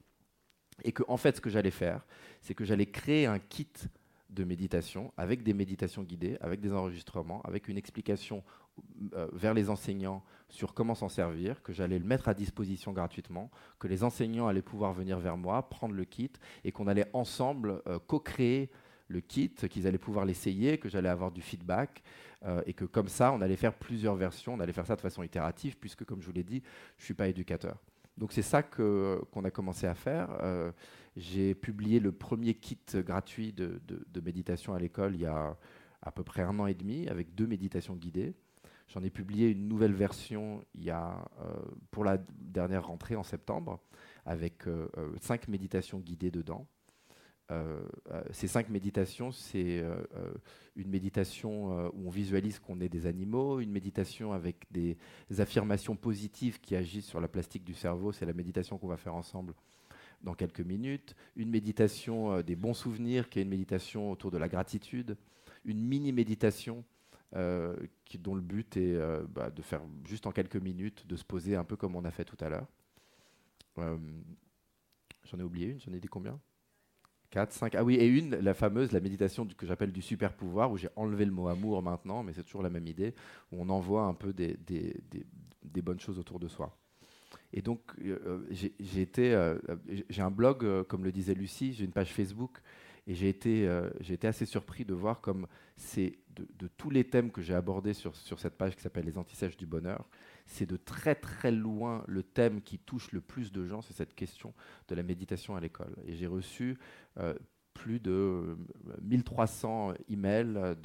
Et 0.84 0.92
que 0.92 1.02
en 1.08 1.18
fait, 1.18 1.38
ce 1.38 1.42
que 1.42 1.50
j'allais 1.50 1.72
faire, 1.72 2.06
c'est 2.42 2.54
que 2.54 2.66
j'allais 2.66 2.86
créer 2.86 3.26
un 3.26 3.40
kit 3.40 3.68
de 4.30 4.44
méditation 4.44 5.12
avec 5.18 5.42
des 5.42 5.54
méditations 5.54 6.04
guidées, 6.04 6.38
avec 6.40 6.60
des 6.60 6.72
enregistrements, 6.72 7.42
avec 7.42 7.68
une 7.68 7.78
explication 7.78 8.44
euh, 9.14 9.28
vers 9.34 9.56
les 9.56 9.72
enseignants 9.72 10.24
sur 10.50 10.76
comment 10.76 10.94
s'en 10.94 11.10
servir, 11.10 11.64
que 11.64 11.74
j'allais 11.74 11.98
le 11.98 12.06
mettre 12.06 12.28
à 12.28 12.36
disposition 12.36 12.92
gratuitement, 12.92 13.50
que 13.80 13.88
les 13.88 14.04
enseignants 14.04 14.48
allaient 14.48 14.62
pouvoir 14.62 14.94
venir 14.94 15.18
vers 15.18 15.36
moi, 15.36 15.68
prendre 15.68 15.96
le 15.96 16.06
kit 16.06 16.32
et 16.64 16.72
qu'on 16.72 16.86
allait 16.86 17.10
ensemble 17.14 17.82
euh, 17.88 17.98
co-créer 18.06 18.70
le 19.08 19.22
kit, 19.22 19.50
qu'ils 19.50 19.88
allaient 19.88 19.98
pouvoir 19.98 20.26
l'essayer, 20.26 20.78
que 20.78 20.90
j'allais 20.90 21.10
avoir 21.10 21.32
du 21.32 21.42
feedback, 21.42 22.04
euh, 22.46 22.62
et 22.66 22.74
que 22.74 22.86
comme 22.86 23.08
ça, 23.08 23.32
on 23.34 23.42
allait 23.42 23.56
faire 23.56 23.74
plusieurs 23.74 24.16
versions, 24.16 24.54
on 24.54 24.60
allait 24.60 24.74
faire 24.74 24.86
ça 24.86 24.96
de 24.96 25.02
façon 25.02 25.24
itérative, 25.24 25.78
puisque 25.78 26.04
comme 26.06 26.22
je 26.22 26.28
vous 26.28 26.34
l'ai 26.34 26.44
dit, 26.44 26.62
je 26.98 27.02
ne 27.02 27.06
suis 27.06 27.14
pas 27.14 27.28
éducateur. 27.28 27.78
Donc 28.18 28.32
c'est 28.32 28.42
ça 28.42 28.64
qu'on 28.64 29.44
a 29.44 29.52
commencé 29.52 29.86
à 29.86 29.94
faire. 29.94 30.30
J'ai 31.16 31.54
publié 31.54 32.00
le 32.00 32.12
premier 32.12 32.56
kit 32.56 32.80
gratuit 32.96 33.54
de, 33.54 33.80
de 33.88 34.22
méditation 34.22 34.74
à 34.74 34.80
l'école 34.80 35.14
il 35.14 35.22
y 35.22 35.26
a 35.28 35.56
à 36.02 36.12
peu 36.12 36.24
près 36.24 36.42
un 36.42 36.58
an 36.60 36.66
et 36.66 36.74
demi 36.74 37.08
avec 37.10 37.36
deux 37.36 37.46
méditations 37.46 37.96
guidées. 37.96 38.34
J'en 38.88 39.04
ai 39.04 39.12
publié 39.12 39.50
une 39.50 39.68
nouvelle 39.68 39.94
version 39.94 40.64
il 40.74 40.84
y 40.84 40.90
a, 40.90 41.30
pour 41.92 42.04
la 42.04 42.18
dernière 42.40 42.88
rentrée 42.88 43.16
en 43.16 43.24
septembre 43.24 43.80
avec 44.26 44.64
cinq 45.22 45.48
méditations 45.48 46.00
guidées 46.00 46.32
dedans. 46.32 46.66
Euh, 47.50 47.82
euh, 48.12 48.22
ces 48.32 48.48
cinq 48.48 48.70
méditations, 48.70 49.32
c'est 49.32 49.80
euh, 49.80 49.96
une 50.76 50.90
méditation 50.90 51.88
où 51.94 52.08
on 52.08 52.10
visualise 52.10 52.60
qu'on 52.60 52.82
est 52.82 52.90
des 52.90 53.06
animaux, 53.06 53.60
une 53.60 53.72
méditation 53.72 54.34
avec 54.34 54.66
des 54.72 54.98
affirmations 55.38 55.96
positives 55.96 56.60
qui 56.60 56.76
agissent 56.76 57.08
sur 57.08 57.22
la 57.22 57.28
plastique 57.28 57.64
du 57.64 57.74
cerveau, 57.74 58.12
c'est 58.12 58.26
la 58.26 58.34
méditation 58.34 58.78
qu'on 58.78 58.88
va 58.88 58.98
faire 58.98 59.16
ensemble 59.16 59.54
dans 60.24 60.34
quelques 60.34 60.62
minutes, 60.62 61.16
une 61.36 61.50
méditation 61.50 62.42
des 62.42 62.56
bons 62.56 62.74
souvenirs, 62.74 63.30
qui 63.30 63.40
est 63.40 63.44
une 63.44 63.50
méditation 63.50 64.12
autour 64.12 64.32
de 64.32 64.38
la 64.38 64.48
gratitude, 64.48 65.16
une 65.64 65.80
mini-méditation 65.80 66.84
dont 67.34 68.36
le 68.36 68.42
but 68.42 68.78
est 68.78 68.98
bah, 69.30 69.52
de 69.52 69.62
faire 69.62 69.82
juste 70.06 70.26
en 70.26 70.32
quelques 70.32 70.56
minutes, 70.58 71.06
de 71.08 71.16
se 71.16 71.24
poser 71.24 71.56
un 71.56 71.64
peu 71.64 71.76
comme 71.76 71.96
on 71.96 72.04
a 72.04 72.12
fait 72.12 72.26
tout 72.26 72.38
à 72.40 72.50
l'heure. 72.50 72.68
j'en 73.78 75.40
ai 75.40 75.44
oublié 75.44 75.68
une, 75.68 75.80
j'en 75.80 75.94
ai 75.94 76.00
dit 76.00 76.08
combien? 76.08 76.40
4, 77.32 77.52
5. 77.52 77.76
Ah 77.76 77.84
oui, 77.84 77.96
et 77.96 78.08
une, 78.08 78.36
la 78.36 78.54
fameuse, 78.54 78.92
la 78.92 79.00
méditation 79.00 79.46
que 79.46 79.66
j'appelle 79.66 79.92
du 79.92 80.02
super 80.02 80.34
pouvoir, 80.34 80.72
où 80.72 80.78
j'ai 80.78 80.90
enlevé 80.96 81.26
le 81.26 81.32
mot 81.32 81.48
amour 81.48 81.82
maintenant, 81.82 82.24
mais 82.24 82.34
c'est 82.34 82.44
toujours 82.44 82.64
la 82.64 82.70
même 82.70 82.88
idée, 82.88 83.14
où 83.52 83.62
on 83.62 83.70
envoie 83.70 84.04
un 84.04 84.14
peu 84.14 84.34
des, 84.34 84.58
des, 84.66 84.96
des, 85.64 85.82
bonnes 85.82 86.00
choses 86.00 86.20
autour 86.20 86.40
de 86.40 86.48
soi. 86.48 86.76
Et 87.54 87.62
donc, 87.62 87.82
euh, 88.02 88.20
euh, 88.26 88.48
j'ai 88.50 88.74
euh, 89.20 89.58
j'ai 90.10 90.22
un 90.22 90.32
blog, 90.32 90.84
comme 90.84 91.04
le 91.04 91.12
disait 91.12 91.34
Lucie, 91.34 91.74
j'ai 91.74 91.86
une 91.86 91.92
page 91.92 92.14
Facebook, 92.14 92.60
et 93.08 93.16
j'ai 93.16 93.30
été, 93.30 93.70
été 94.10 94.28
assez 94.28 94.46
surpris 94.46 94.84
de 94.84 94.94
voir 94.94 95.22
comme 95.22 95.48
c'est 95.78 96.18
de, 96.36 96.46
de, 96.60 96.68
tous 96.68 96.90
les 96.90 97.06
thèmes 97.06 97.32
que 97.32 97.42
j'ai 97.42 97.54
abordés 97.54 97.94
sur, 97.94 98.14
sur 98.16 98.38
cette 98.40 98.58
page 98.58 98.76
qui 98.76 98.82
s'appelle 98.82 99.06
Les 99.06 99.18
antisèches 99.18 99.56
du 99.56 99.66
bonheur, 99.66 100.10
c'est 100.48 100.66
de 100.66 100.78
très 100.78 101.14
très 101.14 101.52
loin 101.52 102.04
le 102.08 102.24
thème 102.24 102.62
qui 102.62 102.80
touche 102.80 103.12
le 103.12 103.22
plus 103.22 103.52
de 103.52 103.66
gens, 103.66 103.82
c'est 103.82 103.94
cette 103.94 104.16
question 104.16 104.54
de 104.88 104.96
la 104.96 105.04
méditation 105.04 105.56
à 105.56 105.60
l'école. 105.60 105.96
Et 106.06 106.16
j'ai 106.16 106.28
reçu 106.28 106.78
euh, 107.20 107.34
plus 107.74 108.00
de 108.00 108.58
1300 109.04 109.92
euh, 109.92 109.94
emails 110.10 110.76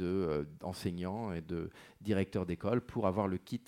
d'enseignants 0.60 1.30
euh, 1.30 1.34
et 1.34 1.40
de 1.40 1.70
directeurs 2.00 2.44
d'école 2.44 2.80
pour 2.80 3.06
avoir 3.06 3.28
le 3.28 3.38
kit 3.38 3.62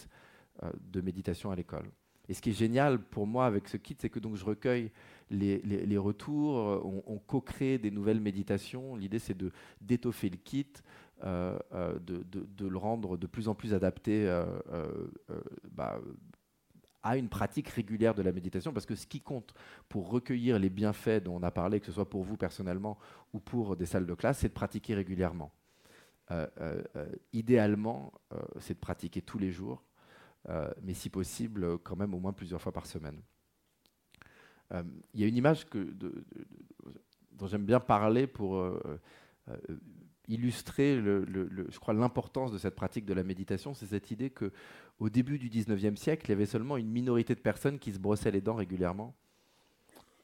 de 0.80 1.00
méditation 1.00 1.50
à 1.50 1.56
l'école. 1.56 1.90
Et 2.28 2.34
ce 2.34 2.40
qui 2.40 2.50
est 2.50 2.58
génial 2.58 2.98
pour 3.00 3.26
moi 3.26 3.44
avec 3.44 3.68
ce 3.68 3.76
kit, 3.76 3.96
c'est 3.98 4.08
que 4.08 4.20
donc 4.20 4.36
je 4.36 4.44
recueille 4.44 4.92
les, 5.30 5.98
retours, 5.98 6.54
on, 6.84 7.02
on 7.06 7.18
co-crée 7.18 7.76
des 7.76 7.90
nouvelles 7.90 8.20
méditations. 8.20 8.94
L'idée, 8.94 9.18
c'est 9.18 9.36
de 9.36 9.50
d'étoffer 9.80 10.30
le 10.30 10.36
kit, 10.36 10.68
euh, 11.24 11.58
euh, 11.72 11.98
de, 12.00 12.66
le 12.68 12.76
rendre 12.76 13.16
de 13.16 13.26
plus 13.26 13.48
en 13.48 13.54
plus 13.54 13.72
adapté 13.72 14.26
euh, 14.28 14.44
bah, 15.70 15.98
à 17.02 17.16
une 17.16 17.30
pratique 17.30 17.68
régulière 17.68 18.14
de 18.14 18.20
la 18.20 18.30
méditation, 18.30 18.74
parce 18.74 18.84
que 18.84 18.94
ce 18.94 19.06
qui 19.06 19.22
compte 19.22 19.54
pour 19.88 20.10
recueillir 20.10 20.58
les 20.58 20.68
bienfaits 20.68 21.22
dont 21.22 21.36
on 21.36 21.42
a 21.42 21.50
parlé, 21.50 21.80
que 21.80 21.86
ce 21.86 21.92
soit 21.92 22.10
pour 22.10 22.24
vous 22.24 22.36
personnellement 22.36 22.98
ou 23.32 23.40
pour 23.40 23.74
des 23.74 23.86
salles 23.86 24.04
de 24.04 24.12
classe, 24.14 24.40
c'est 24.40 24.48
de 24.48 24.54
pratiquer 24.54 24.94
régulièrement. 24.94 25.50
idéalement, 27.32 28.12
c'est 28.58 28.74
de 28.74 28.80
pratiquer 28.80 29.22
tous 29.22 29.38
les 29.38 29.50
jours, 29.50 29.82
mais 30.82 30.94
si 30.94 31.08
possible, 31.08 31.78
quand 31.78 31.96
même 31.96 32.12
au 32.14 32.20
moins 32.20 32.32
plusieurs 32.32 32.60
fois 32.60 32.72
par 32.72 32.86
semaine. 32.86 33.20
Il 34.72 35.20
y 35.20 35.24
a 35.24 35.26
une 35.26 35.36
image 35.36 35.66
dont 37.32 37.46
j'aime 37.46 37.64
bien 37.64 37.80
parler 37.80 38.26
pour 38.26 38.62
illustrer, 40.28 41.00
je 41.02 41.78
crois, 41.78 41.94
l'importance 41.94 42.52
de 42.52 42.58
cette 42.58 42.74
pratique 42.74 43.04
de 43.04 43.14
la 43.14 43.22
méditation, 43.22 43.74
c'est 43.74 43.86
cette 43.86 44.10
idée 44.10 44.30
que 44.30 44.52
au 44.98 45.08
début 45.10 45.38
du 45.38 45.50
19e 45.50 45.96
siècle, 45.96 46.26
il 46.26 46.30
y 46.30 46.32
avait 46.32 46.46
seulement 46.46 46.76
une 46.76 46.88
minorité 46.88 47.34
de 47.34 47.40
personnes 47.40 47.78
qui 47.78 47.92
se 47.92 47.98
brossaient 47.98 48.30
les 48.30 48.40
dents 48.40 48.54
régulièrement. 48.54 49.14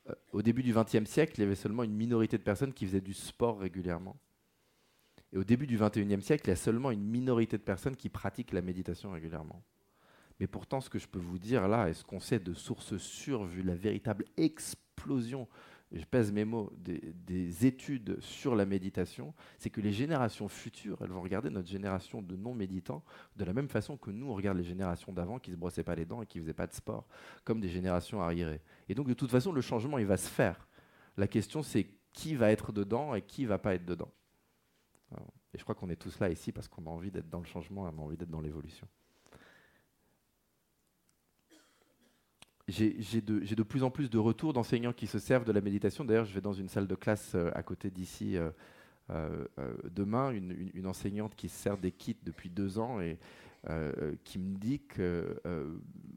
Euh, 0.09 0.15
au 0.33 0.43
début 0.43 0.63
du 0.63 0.73
20e 0.73 1.07
siècle, 1.07 1.35
il 1.39 1.41
y 1.41 1.45
avait 1.45 1.55
seulement 1.55 1.83
une 1.83 1.95
minorité 1.95 2.39
de 2.39 2.43
personnes 2.43 2.73
qui 2.73 2.87
faisaient 2.87 3.01
du 3.01 3.15
sport 3.15 3.59
régulièrement. 3.61 4.17
Et 5.33 5.39
au 5.39 5.45
début 5.45 5.67
du 5.67 5.79
21e 5.79 6.21
siècle, 6.21 6.47
il 6.47 6.51
y 6.51 6.53
a 6.53 6.57
seulement 6.57 6.91
une 6.91 7.05
minorité 7.05 7.57
de 7.57 7.63
personnes 7.63 7.97
qui 7.97 8.09
pratiquent 8.09 8.53
la 8.53 8.63
méditation 8.63 9.13
régulièrement. 9.13 9.63
Mais 10.41 10.47
pourtant, 10.47 10.81
ce 10.81 10.89
que 10.89 10.99
je 10.99 11.07
peux 11.07 11.19
vous 11.19 11.39
dire 11.39 11.69
là, 11.69 11.89
et 11.89 11.95
ce 11.95 12.03
qu'on 12.03 12.19
sait 12.21 12.41
de 12.41 12.55
sources 12.55 12.97
sûres, 12.97 13.45
vu 13.45 13.63
la 13.63 13.75
véritable 13.75 14.25
explosion 14.37 15.47
je 15.93 16.05
pèse 16.05 16.31
mes 16.31 16.45
mots, 16.45 16.73
des, 16.77 17.67
études 17.67 18.21
sur 18.21 18.55
la 18.55 18.65
méditation, 18.65 19.35
c'est 19.59 19.71
que 19.71 19.81
les 19.81 19.93
générations 19.93 20.49
futures, 20.49 20.99
elles 21.03 21.11
vont 21.11 21.23
regarder 21.23 21.51
notre 21.51 21.69
génération 21.69 22.23
de 22.23 22.37
non-méditants 22.37 23.03
de 23.37 23.45
la 23.45 23.53
même 23.53 23.69
façon 23.69 23.97
que 23.97 24.11
nous, 24.11 24.31
on 24.31 24.35
regarde 24.35 24.57
les 24.57 24.65
générations 24.65 25.13
d'avant 25.13 25.39
qui 25.39 25.51
ne 25.51 25.57
se 25.57 25.61
brossaient 25.61 25.83
pas 25.83 25.97
les 25.97 26.05
dents 26.05 26.23
et 26.23 26.27
qui 26.27 26.39
ne 26.39 26.45
faisaient 26.45 26.55
pas 26.55 26.69
de 26.69 26.75
sport, 26.75 27.09
comme 27.45 27.61
des 27.61 27.69
générations 27.69 28.21
arriérées. 28.21 28.63
Et 28.89 28.95
donc, 28.95 29.09
de 29.09 29.15
toute 29.15 29.31
façon, 29.31 29.53
le 29.53 29.61
changement, 29.61 29.99
il 29.99 30.07
va 30.07 30.17
se 30.17 30.29
faire. 30.29 30.69
La 31.17 31.27
question, 31.27 31.63
c'est 31.63 31.89
qui 32.13 32.35
va 32.35 32.51
être 32.51 32.73
dedans 32.73 33.15
et 33.15 33.23
qui 33.23 33.43
ne 33.43 33.49
va 33.49 33.59
pas 33.59 33.75
être 33.75 33.85
dedans. 33.85 34.13
Et 35.53 35.59
je 35.59 35.65
crois 35.65 35.75
qu'on 35.75 35.91
est 35.91 35.97
tous 35.97 36.19
là 36.21 36.31
ici 36.31 36.53
parce 36.53 36.69
qu'on 36.69 36.87
a 36.87 36.91
envie 36.91 37.11
d'être 37.11 37.29
dans 37.29 37.41
le 37.41 37.45
changement 37.45 37.83
on 37.83 37.87
a 37.87 38.03
envie 38.03 38.17
d'être 38.17 38.31
dans 38.31 38.41
l'évolution. 38.41 38.87
J'ai 42.69 43.21
de, 43.21 43.63
plus 43.63 43.83
en 43.83 43.91
plus 43.91 44.11
de 44.11 44.19
retours 44.19 44.53
d'enseignants 44.53 44.93
qui 44.93 45.07
se 45.07 45.19
servent 45.19 45.45
de 45.45 45.53
la 45.53 45.61
méditation. 45.61 46.05
D'ailleurs, 46.05 46.25
je 46.25 46.35
vais 46.35 46.41
dans 46.41 46.53
une 46.53 46.69
salle 46.69 46.87
de 46.87 46.95
classe 46.95 47.33
euh, 47.35 47.51
à 47.55 47.63
côté 47.63 47.91
d'ici 47.91 48.37
euh, 48.37 48.51
euh, 49.11 49.47
demain, 49.91 50.31
une, 50.31 50.87
enseignante 50.87 51.35
qui 51.35 51.49
se 51.49 51.57
sert 51.57 51.79
des 51.79 51.91
kits 51.91 52.17
depuis 52.23 52.51
deux 52.51 52.79
ans 52.79 53.01
et 53.01 53.19
qui 54.25 54.39
me 54.39 54.57
dit 54.57 54.81
qu'elle 54.81 55.37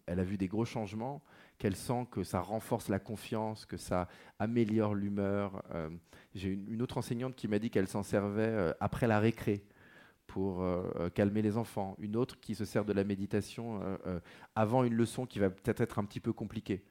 a 0.08 0.23
vu 0.23 0.38
des 0.38 0.47
gros 0.47 0.63
changements, 0.63 1.21
qu'elle 1.58 1.75
sent 1.75 2.08
que 2.10 2.23
ça 2.23 2.39
renforce 2.39 2.88
la 2.88 2.99
confiance, 2.99 3.65
que 3.65 3.75
ça 3.75 4.08
améliore 4.39 4.95
l'humeur. 4.95 5.62
j'ai 6.36 6.49
une, 6.49 6.69
une, 6.69 6.82
autre 6.82 6.97
enseignante 6.97 7.36
qui 7.36 7.49
m'a 7.49 7.60
dit 7.60 7.69
qu'elle 7.69 7.89
s'en 7.89 8.03
servait 8.03 8.73
après 8.79 9.08
la 9.08 9.19
récré 9.19 9.65
pour 10.34 10.63
euh, 10.63 10.91
euh, 10.96 11.10
calmer 11.12 11.43
les 11.43 11.58
enfants, 11.58 11.96
une 12.00 12.15
autre 12.15 12.39
qui 12.39 12.56
se 12.56 12.65
sert 12.65 12.86
de 12.86 12.93
la 12.93 13.04
méditation 13.04 13.80
euh, 13.84 14.19
avant 14.56 14.84
une 14.84 14.96
leçon 14.96 15.28
qui 15.28 15.38
va 15.38 15.52
peut-être 15.52 15.82
être 15.82 16.00
un 16.00 16.06
petit 16.06 16.19
peu 16.19 16.34
compliquée 16.34 16.84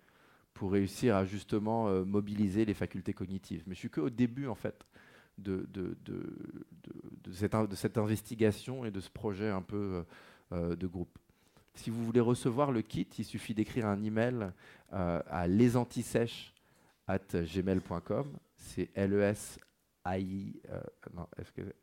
pour 0.55 0.71
réussir 0.71 1.17
à 1.17 1.25
justement 1.25 1.91
mobiliser 2.05 2.65
les 2.65 2.75
facultés 2.75 3.13
cognitives. 3.13 3.65
Mais 3.67 3.75
je 3.75 3.81
suis 3.81 3.91
qu'au 3.91 4.11
début 4.11 4.47
en 4.47 4.55
fait 4.55 4.87
de, 5.39 5.67
cette, 7.33 7.57
cette, 7.75 7.99
investigation 7.99 8.85
et 8.85 8.93
de 8.93 9.01
ce 9.01 9.11
projet 9.11 9.51
un 9.51 9.63
peu 9.63 10.05
de 10.53 10.87
groupe. 10.87 11.19
Si 11.75 11.91
vous 11.91 12.05
voulez 12.05 12.21
recevoir 12.21 12.71
le 12.71 12.83
kit, 12.83 13.09
il 13.19 13.25
suffit 13.25 13.55
d'écrire 13.55 13.87
un 13.87 14.01
email 14.05 14.53
à 14.93 15.49
lesantisèches@gmail.com. 15.49 18.39
C'est 18.57 18.91
L-E-S 18.95 19.59
AI, 20.05 20.61
euh, 20.71 20.81
non, 21.15 21.27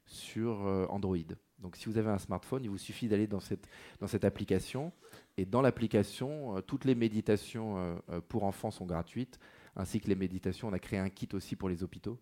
sur 0.04 0.58
Android. 0.90 1.16
Donc 1.64 1.76
si 1.76 1.86
vous 1.86 1.96
avez 1.96 2.10
un 2.10 2.18
smartphone, 2.18 2.62
il 2.62 2.68
vous 2.68 2.76
suffit 2.76 3.08
d'aller 3.08 3.26
dans 3.26 3.40
cette, 3.40 3.66
dans 3.98 4.06
cette 4.06 4.24
application. 4.24 4.92
Et 5.38 5.46
dans 5.46 5.62
l'application, 5.62 6.58
euh, 6.58 6.60
toutes 6.60 6.84
les 6.84 6.94
méditations 6.94 7.78
euh, 7.78 7.96
euh, 8.10 8.20
pour 8.20 8.44
enfants 8.44 8.70
sont 8.70 8.84
gratuites, 8.84 9.40
ainsi 9.74 9.98
que 9.98 10.08
les 10.08 10.14
méditations. 10.14 10.68
On 10.68 10.74
a 10.74 10.78
créé 10.78 10.98
un 10.98 11.08
kit 11.08 11.26
aussi 11.32 11.56
pour 11.56 11.70
les 11.70 11.82
hôpitaux. 11.82 12.20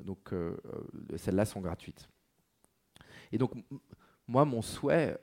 donc 0.00 0.34
celles-là 1.16 1.44
sont 1.44 1.60
gratuites. 1.60 2.08
Et 3.32 3.38
donc 3.38 3.52
moi, 4.26 4.46
mon 4.46 4.62
souhait, 4.62 5.18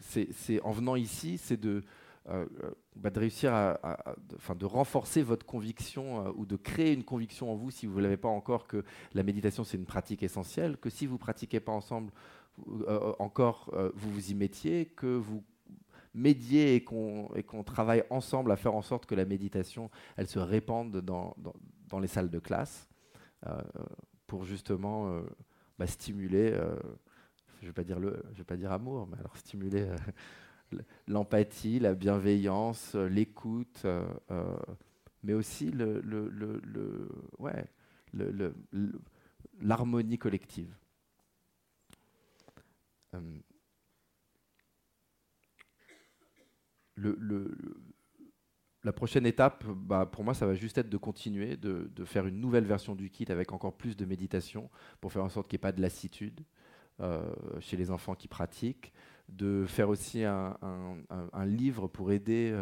c'est 0.00 0.60
en 0.60 0.70
venant 0.70 0.96
ici, 0.96 1.38
c'est 1.38 1.56
de 1.56 1.82
euh, 2.30 2.46
euh, 2.62 2.70
bah, 2.96 3.10
de 3.10 3.20
réussir 3.20 3.52
à, 3.52 4.16
de 4.56 4.64
renforcer 4.64 5.22
votre 5.22 5.44
conviction 5.44 6.26
euh, 6.26 6.32
ou 6.36 6.46
de 6.46 6.56
créer 6.56 6.94
une 6.94 7.04
conviction 7.04 7.52
en 7.52 7.54
vous 7.54 7.70
si 7.70 7.84
vous 7.84 7.98
ne 7.98 8.02
l'avez 8.04 8.16
pas 8.16 8.30
encore 8.30 8.66
que 8.66 8.82
la 9.12 9.22
méditation 9.22 9.62
c'est 9.62 9.76
une 9.76 9.84
pratique 9.84 10.22
essentielle, 10.22 10.78
que 10.78 10.88
si 10.88 11.04
vous 11.04 11.18
pratiquez 11.18 11.60
pas 11.60 11.72
ensemble 11.72 12.12
encore 13.18 13.74
vous 13.94 14.10
vous 14.12 14.30
y 14.30 14.34
mettiez, 14.34 14.86
que 14.86 15.16
vous 15.16 15.42
médiez 16.14 16.76
et 16.76 16.84
qu'on 16.84 17.64
travaille 17.66 18.04
ensemble 18.08 18.52
à 18.52 18.56
faire 18.56 18.74
en 18.74 18.82
sorte 18.82 19.04
que 19.04 19.14
la 19.14 19.26
méditation 19.26 19.90
elle 20.16 20.28
se 20.28 20.38
répande 20.38 20.98
dans, 20.98 21.36
dans, 21.88 21.98
les 21.98 22.06
salles 22.06 22.30
de 22.30 22.38
classe. 22.38 22.88
pour 24.28 24.44
justement 24.44 25.20
bah, 25.78 25.88
stimuler, 25.88 26.52
je 27.60 27.64
ne 27.64 27.66
vais, 27.66 27.72
pas 27.72 27.84
dire 27.84 27.98
le, 27.98 28.22
vais 28.32 28.44
pas 28.44 28.56
dire 28.56 28.70
amour, 28.70 29.08
mais 29.08 29.18
alors 29.18 29.36
stimuler 29.36 29.88
l'empathie, 31.06 31.78
la 31.78 31.94
bienveillance, 31.94 32.94
l'écoute, 32.94 33.86
mais 35.22 35.32
aussi 35.32 35.70
le, 35.70 36.00
le, 36.00 36.28
le 36.28 37.08
ouais, 37.38 37.64
l'harmonie 39.60 40.18
collective. 40.18 40.74
Euh, 43.14 43.20
le, 46.96 47.56
la 48.84 48.92
prochaine 48.92 49.26
étape, 49.26 49.64
bah, 49.66 50.06
pour 50.06 50.24
moi, 50.24 50.34
ça 50.34 50.46
va 50.46 50.54
juste 50.54 50.78
être 50.78 50.88
de 50.88 50.96
continuer, 50.96 51.56
de, 51.56 51.88
faire 52.04 52.26
une 52.26 52.40
nouvelle 52.40 52.64
version 52.64 52.94
du 52.94 53.10
kit 53.10 53.26
avec 53.30 53.52
encore 53.52 53.76
plus 53.76 53.96
de 53.96 54.04
méditation 54.04 54.70
pour 55.00 55.12
faire 55.12 55.24
en 55.24 55.28
sorte 55.28 55.48
qu'il 55.48 55.56
n'y 55.56 55.60
ait 55.60 55.68
pas 55.68 55.72
de 55.72 55.80
lassitude 55.80 56.40
euh, 57.00 57.34
chez 57.60 57.76
les 57.76 57.90
enfants 57.90 58.14
qui 58.14 58.28
pratiquent, 58.28 58.92
de 59.28 59.64
faire 59.66 59.88
aussi 59.88 60.24
un, 60.24 60.56
livre 61.44 61.88
pour 61.88 62.12
aider 62.12 62.54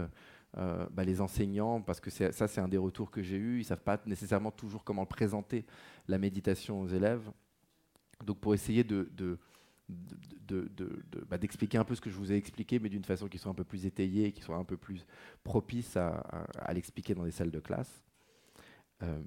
euh, 0.57 0.87
bah, 0.91 1.05
les 1.05 1.21
enseignants, 1.21 1.81
parce 1.81 2.01
que 2.01 2.11
ça, 2.11 2.33
c'est 2.33 2.61
un 2.61 2.69
des 2.69 2.79
retours 2.79 3.11
que 3.11 3.23
j'ai 3.23 3.37
eu. 3.37 3.57
Ils 3.57 3.61
ne 3.61 3.65
savent 3.65 3.83
pas 3.83 4.01
nécessairement 4.07 4.51
toujours 4.51 4.85
comment 4.85 5.07
présenter 5.07 5.65
la 6.09 6.19
méditation 6.19 6.81
aux 6.81 6.89
élèves. 6.89 7.31
Donc, 8.25 8.39
pour 8.39 8.55
essayer 8.55 8.85
de 8.85 9.09
bah, 11.29 11.39
d'expliquer 11.39 11.79
un 11.79 11.85
peu 11.85 11.95
ce 11.95 12.01
que 12.01 12.11
je 12.11 12.17
vous 12.17 12.33
ai 12.33 12.37
expliqué, 12.37 12.79
mais 12.79 12.89
d'une 12.89 13.05
façon 13.05 13.29
qui 13.29 13.39
soit 13.39 13.51
un 13.51 13.55
peu 13.55 13.65
plus 13.65 13.87
étayée, 13.87 14.33
qui 14.33 14.43
soit 14.43 14.57
un 14.57 14.65
peu 14.65 14.77
plus 14.77 15.07
propice 15.45 15.97
à, 15.97 16.73
l'expliquer 16.73 17.15
dans 17.15 17.25
des 17.25 17.31
salles 17.31 17.51
de 17.51 17.61
classe. 17.61 18.03
Euh, 19.03 19.23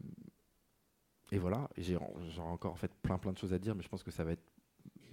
et 1.32 1.38
voilà, 1.38 1.70
j'ai 1.78 1.98
encore 2.38 2.72
en 2.72 2.76
fait 2.76 2.94
plein 3.02 3.18
plein 3.18 3.34
de 3.34 3.38
choses 3.38 3.54
à 3.54 3.60
dire, 3.60 3.76
mais 3.76 3.82
je 3.82 3.90
pense 3.90 4.04
que 4.04 4.12
ça 4.12 4.24
va 4.24 4.34
être, 4.34 4.44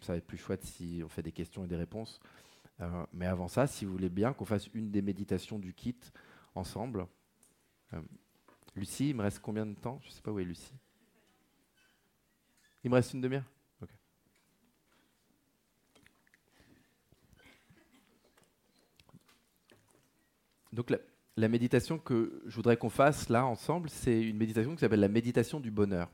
ça 0.02 0.12
va 0.12 0.18
être 0.18 0.26
plus 0.26 0.38
chouette 0.38 0.64
si 0.64 1.02
on 1.04 1.08
fait 1.08 1.22
des 1.22 1.32
questions 1.32 1.64
et 1.64 1.68
des 1.68 1.76
réponses. 1.76 2.20
Euh, 2.80 3.06
mais 3.12 3.26
avant 3.26 3.48
ça, 3.48 3.66
si 3.66 3.84
vous 3.84 3.92
voulez 3.92 4.08
bien 4.08 4.32
qu'on 4.32 4.44
fasse 4.44 4.68
une 4.74 4.90
des 4.90 5.02
méditations 5.02 5.58
du 5.58 5.72
kit 5.72 5.96
ensemble. 6.54 7.06
Euh, 7.92 8.00
Lucie, 8.74 9.10
il 9.10 9.16
me 9.16 9.22
reste 9.22 9.40
combien 9.40 9.66
de 9.66 9.74
temps? 9.74 9.98
Je 10.02 10.08
ne 10.08 10.12
sais 10.12 10.22
pas 10.22 10.30
où 10.30 10.38
est 10.38 10.44
Lucie. 10.44 10.74
Il 12.84 12.90
me 12.90 12.96
reste 12.96 13.12
une 13.12 13.20
demi-heure? 13.20 13.44
Donc 20.72 20.90
la, 21.36 21.48
méditation 21.48 21.98
que 21.98 22.42
je 22.46 22.56
voudrais 22.56 22.78
qu'on 22.78 22.88
fasse 22.88 23.28
là 23.28 23.44
ensemble, 23.44 23.90
c'est 23.90 24.22
une 24.22 24.38
méditation 24.38 24.74
qui 24.74 24.80
s'appelle 24.80 25.00
la 25.00 25.08
méditation 25.08 25.60
du 25.60 25.70
bonheur. 25.70 26.10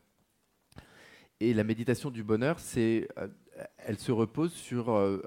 Et 1.38 1.54
la 1.54 1.62
méditation 1.62 2.10
du 2.10 2.24
bonheur, 2.24 2.58
c'est, 2.58 3.08
euh, 3.18 3.28
elle 3.78 3.98
se 3.98 4.12
repose 4.12 4.52
sur 4.52 4.90
euh, 4.90 5.20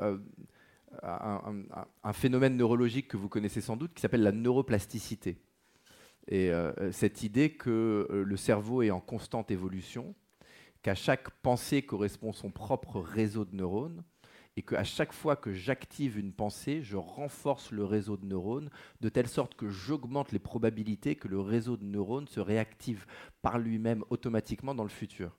euh, 1.04 1.64
un, 2.04 2.14
phénomène 2.14 2.58
neurologique 2.58 3.08
que 3.08 3.18
vous 3.18 3.30
connaissez 3.30 3.62
sans 3.62 3.78
doute 3.78 3.94
qui 3.94 4.02
s'appelle 4.02 4.24
la 4.24 4.32
neuroplasticité. 4.32 5.38
Et 6.28 6.52
cette 6.92 7.24
idée 7.24 7.50
que 7.50 8.08
le 8.12 8.38
cerveau 8.38 8.84
est 8.84 8.92
en 8.92 9.00
constante 9.00 9.50
évolution, 9.50 10.14
qu'à 10.84 10.94
chaque 10.94 11.32
pensée 11.42 11.82
correspond 11.82 12.32
son 12.32 12.52
propre 12.52 13.00
réseau 13.00 13.44
de 13.44 13.56
neurones, 13.56 14.04
et 14.58 14.62
qu'à 14.64 14.84
chaque 14.84 15.14
fois 15.14 15.36
que 15.36 15.54
j'active 15.54 16.18
une 16.18 16.34
pensée, 16.34 16.84
je 16.84 16.98
renforce 16.98 17.72
le 17.72 17.86
réseau 17.86 18.18
de 18.18 18.26
neurones 18.26 18.70
de 19.00 19.10
telle 19.10 19.28
sorte 19.28 19.56
que 19.56 19.70
j'augmente 19.70 20.32
les 20.32 20.40
probabilités 20.40 21.16
que 21.16 21.28
le 21.28 21.40
réseau 21.40 21.78
de 21.78 21.86
neurones 21.86 22.28
se 22.28 22.40
réactive 22.40 23.06
par 23.42 23.58
lui-même 23.58 24.04
automatiquement 24.10 24.76
dans 24.76 24.84
le 24.84 24.90
futur. 24.90 25.38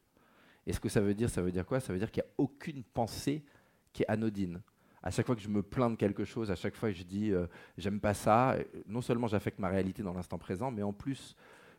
Et 0.66 0.72
ce 0.72 0.80
que 0.80 0.88
ça 0.88 1.00
veut 1.00 1.14
dire, 1.14 1.28
ça 1.30 1.42
veut 1.42 1.52
dire 1.52 1.66
quoi? 1.66 1.80
Ça 1.80 1.92
veut 1.92 1.98
dire 1.98 2.10
qu'il 2.10 2.22
n'y 2.22 2.28
a 2.28 2.32
aucune 2.38 2.82
pensée 2.84 3.44
qui 3.92 4.02
est 4.02 4.08
anodine. 4.08 4.62
À 5.02 5.10
chaque 5.10 5.26
fois 5.26 5.34
que 5.34 5.42
je 5.42 5.48
me 5.48 5.62
plains 5.62 5.90
de 5.90 5.96
quelque 5.96 6.24
chose, 6.24 6.50
à 6.50 6.54
chaque 6.54 6.76
fois 6.76 6.90
que 6.90 6.96
je 6.96 7.02
dis 7.02 7.32
euh, 7.32 7.46
j'aime 7.76 8.00
pas 8.00 8.14
ça, 8.14 8.56
non 8.86 9.00
seulement 9.00 9.26
j'affecte 9.26 9.58
ma 9.58 9.68
réalité 9.68 10.02
dans 10.02 10.12
l'instant 10.12 10.38
présent, 10.38 10.70
mais 10.70 10.82
en 10.82 10.92
plus 10.92 11.34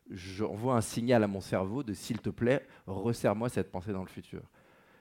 j'envoie 0.10 0.76
un 0.76 0.82
signal 0.82 1.24
à 1.24 1.28
mon 1.28 1.40
cerveau 1.40 1.84
de 1.84 1.94
s'il 1.94 2.20
te 2.20 2.30
plaît, 2.30 2.68
resserre-moi 2.86 3.48
cette 3.48 3.72
pensée 3.72 3.94
dans 3.94 4.04
le 4.04 4.10
futur. 4.10 4.42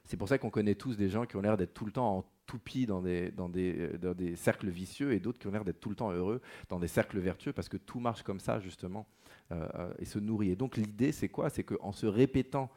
C'est 0.05 0.17
pour 0.17 0.29
ça 0.29 0.39
qu'on 0.39 0.51
connaît 0.51 0.75
tous 0.75 0.97
des 0.97 1.09
gens 1.09 1.27
qui 1.27 1.37
ont 1.37 1.41
l'air 1.41 1.57
d'être 1.57 1.75
tout 1.75 1.85
le 1.85 1.93
temps 1.93 2.19
en 2.19 2.25
toupie 2.47 2.87
dans 2.87 3.01
des, 3.01 3.31
dans 3.31 3.49
des, 3.49 3.99
dans 3.99 4.15
des 4.15 4.37
cercles 4.37 4.69
vicieux 4.69 5.13
et 5.13 5.21
d'autres 5.21 5.39
qui 5.39 5.47
ont 5.47 5.53
l'air 5.53 5.65
d'être 5.65 5.81
tout 5.81 5.91
le 5.91 5.95
temps 5.95 6.11
heureux 6.11 6.41
dans 6.69 6.79
des 6.79 6.89
cercles 6.89 7.19
vertueux 7.21 7.53
parce 7.53 7.69
que 7.69 7.77
tout 7.77 8.01
marche 8.01 8.23
comme 8.23 8.41
ça 8.41 8.59
justement 8.59 9.07
euh, 9.53 9.69
euh, 9.75 9.95
et 9.99 10.05
se 10.05 10.19
nourrit. 10.19 10.51
Et 10.51 10.57
donc 10.57 10.77
l'idée 10.77 11.13
c'est 11.13 11.29
quoi? 11.29 11.51
C'est 11.51 11.63
qu'en 11.63 11.93
se 11.93 12.07
répétant 12.07 12.71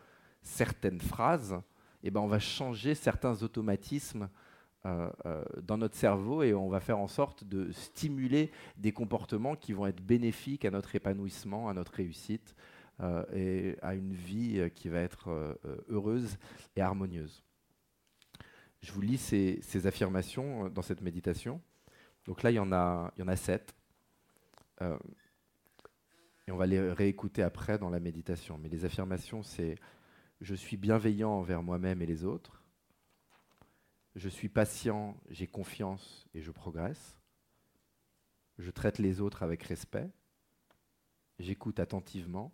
certaines 0.46 1.02
phrases, 1.02 1.60
eh 2.04 2.12
ben, 2.12 2.22
on 2.22 2.28
va 2.28 2.40
changer 2.40 2.96
certains 2.96 3.42
automatismes 3.44 4.30
euh, 4.86 5.10
dans 5.64 5.78
notre 5.78 5.96
cerveau 5.96 6.44
et 6.44 6.54
on 6.54 6.70
va 6.70 6.80
faire 6.80 7.00
en 7.00 7.08
sorte 7.08 7.44
de 7.44 7.72
stimuler 7.72 8.52
des 8.78 8.92
comportements 8.92 9.56
qui 9.56 9.74
vont 9.74 9.88
être 9.88 10.02
bénéfiques 10.02 10.66
à 10.66 10.72
notre 10.72 10.96
épanouissement, 10.96 11.70
à 11.70 11.74
notre 11.74 11.94
réussite, 11.94 12.56
euh, 13.02 13.26
et 13.34 13.78
à 13.82 13.94
une 13.94 14.14
vie 14.14 14.58
euh, 14.58 14.70
qui 14.70 14.88
va 14.88 15.02
être 15.02 15.30
euh, 15.30 15.54
heureuse 15.90 16.38
et 16.78 16.82
harmonieuse. 16.82 17.44
Je 18.82 18.94
vous 18.94 19.02
lis 19.02 19.18
ces, 19.18 19.86
affirmations 19.86 20.70
dans 20.70 20.82
cette 20.82 21.02
méditation. 21.02 21.60
Donc 22.26 22.42
là, 22.42 22.52
il 22.52 22.54
y 22.54 22.60
en 22.60 22.72
a, 22.72 23.12
il 23.18 23.20
y 23.20 23.24
en 23.24 23.28
a 23.28 23.36
sept. 23.36 23.76
et 24.80 26.52
on 26.52 26.56
va 26.56 26.68
les 26.68 26.80
réécouter 26.92 27.42
après 27.42 27.78
dans 27.78 27.90
la 27.90 28.00
méditation. 28.00 28.58
Mais 28.58 28.70
les 28.70 28.86
affirmations, 28.86 29.44
c'est 29.44 29.76
je 30.42 30.56
suis 30.56 30.78
bienveillant 30.78 31.32
envers 31.32 31.64
moi-même 31.64 32.02
et 32.02 32.06
les 32.06 32.24
autres. 32.24 32.64
Je 34.16 34.30
suis 34.30 34.50
patient, 34.50 35.18
j'ai 35.30 35.48
confiance 35.48 36.26
et 36.34 36.42
je 36.42 36.52
progresse. 36.52 37.18
Je 38.58 38.72
traite 38.72 39.00
les 39.00 39.20
autres 39.20 39.44
avec 39.44 39.64
respect. 39.64 40.10
J'écoute 41.40 41.80
attentivement. 41.80 42.54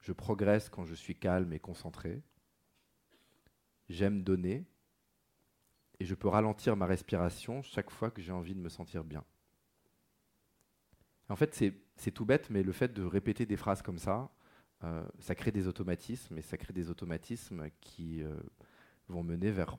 Je 0.00 0.12
progresse 0.12 0.68
quand 0.68 0.84
je 0.84 0.94
suis 0.94 1.14
calme 1.14 1.52
et 1.52 1.58
concentré. 1.58 2.22
J'aime 3.88 4.22
donner. 4.22 4.66
Et 6.00 6.04
je 6.04 6.14
peux 6.14 6.28
ralentir 6.28 6.76
ma 6.76 6.86
respiration 6.86 7.62
chaque 7.62 7.90
fois 7.90 8.10
que 8.10 8.22
j'ai 8.22 8.32
envie 8.32 8.54
de 8.54 8.60
me 8.60 8.68
sentir 8.68 9.02
bien. 9.02 9.24
En 11.28 11.36
fait, 11.36 11.54
c'est 11.96 12.10
tout 12.10 12.24
bête, 12.24 12.50
mais 12.50 12.62
le 12.62 12.72
fait 12.72 12.92
de 12.92 13.02
répéter 13.02 13.46
des 13.46 13.56
phrases 13.56 13.82
comme 13.82 13.98
ça, 13.98 14.30
ça 15.18 15.34
crée 15.34 15.52
des 15.52 15.66
automatismes, 15.66 16.38
et 16.38 16.42
ça 16.42 16.56
crée 16.56 16.72
des 16.72 16.90
automatismes 16.90 17.68
qui 17.80 18.22
euh, 18.22 18.34
vont 19.08 19.22
mener 19.22 19.50
vers, 19.50 19.76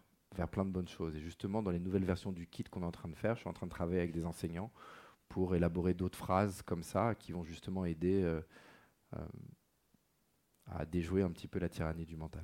plein 0.52 0.66
de 0.66 0.72
bonnes 0.72 0.88
choses. 0.88 1.16
Et 1.16 1.22
justement, 1.22 1.64
dans 1.64 1.72
les 1.72 1.80
nouvelles 1.80 2.06
versions 2.06 2.32
du 2.32 2.48
kit 2.48 2.64
qu'on 2.64 2.82
est 2.82 2.86
en 2.86 2.92
train 2.92 3.10
de 3.10 3.16
faire, 3.16 3.36
je 3.36 3.42
suis 3.42 3.50
en 3.50 3.54
train 3.54 3.68
de 3.68 3.72
travailler 3.72 4.00
avec 4.00 4.12
des 4.12 4.26
enseignants 4.26 4.72
pour 5.30 5.56
élaborer 5.56 5.94
d'autres 5.94 6.18
phrases 6.18 6.62
comme 6.64 6.84
ça, 6.84 7.16
qui 7.16 7.32
vont 7.32 7.44
justement 7.44 7.86
aider 7.86 8.24
euh, 8.24 8.42
à 10.66 10.86
déjouer 10.86 11.22
un 11.22 11.32
petit 11.32 11.48
peu 11.48 11.60
la 11.60 11.70
tyrannie 11.70 12.06
du 12.06 12.16
mental. 12.16 12.44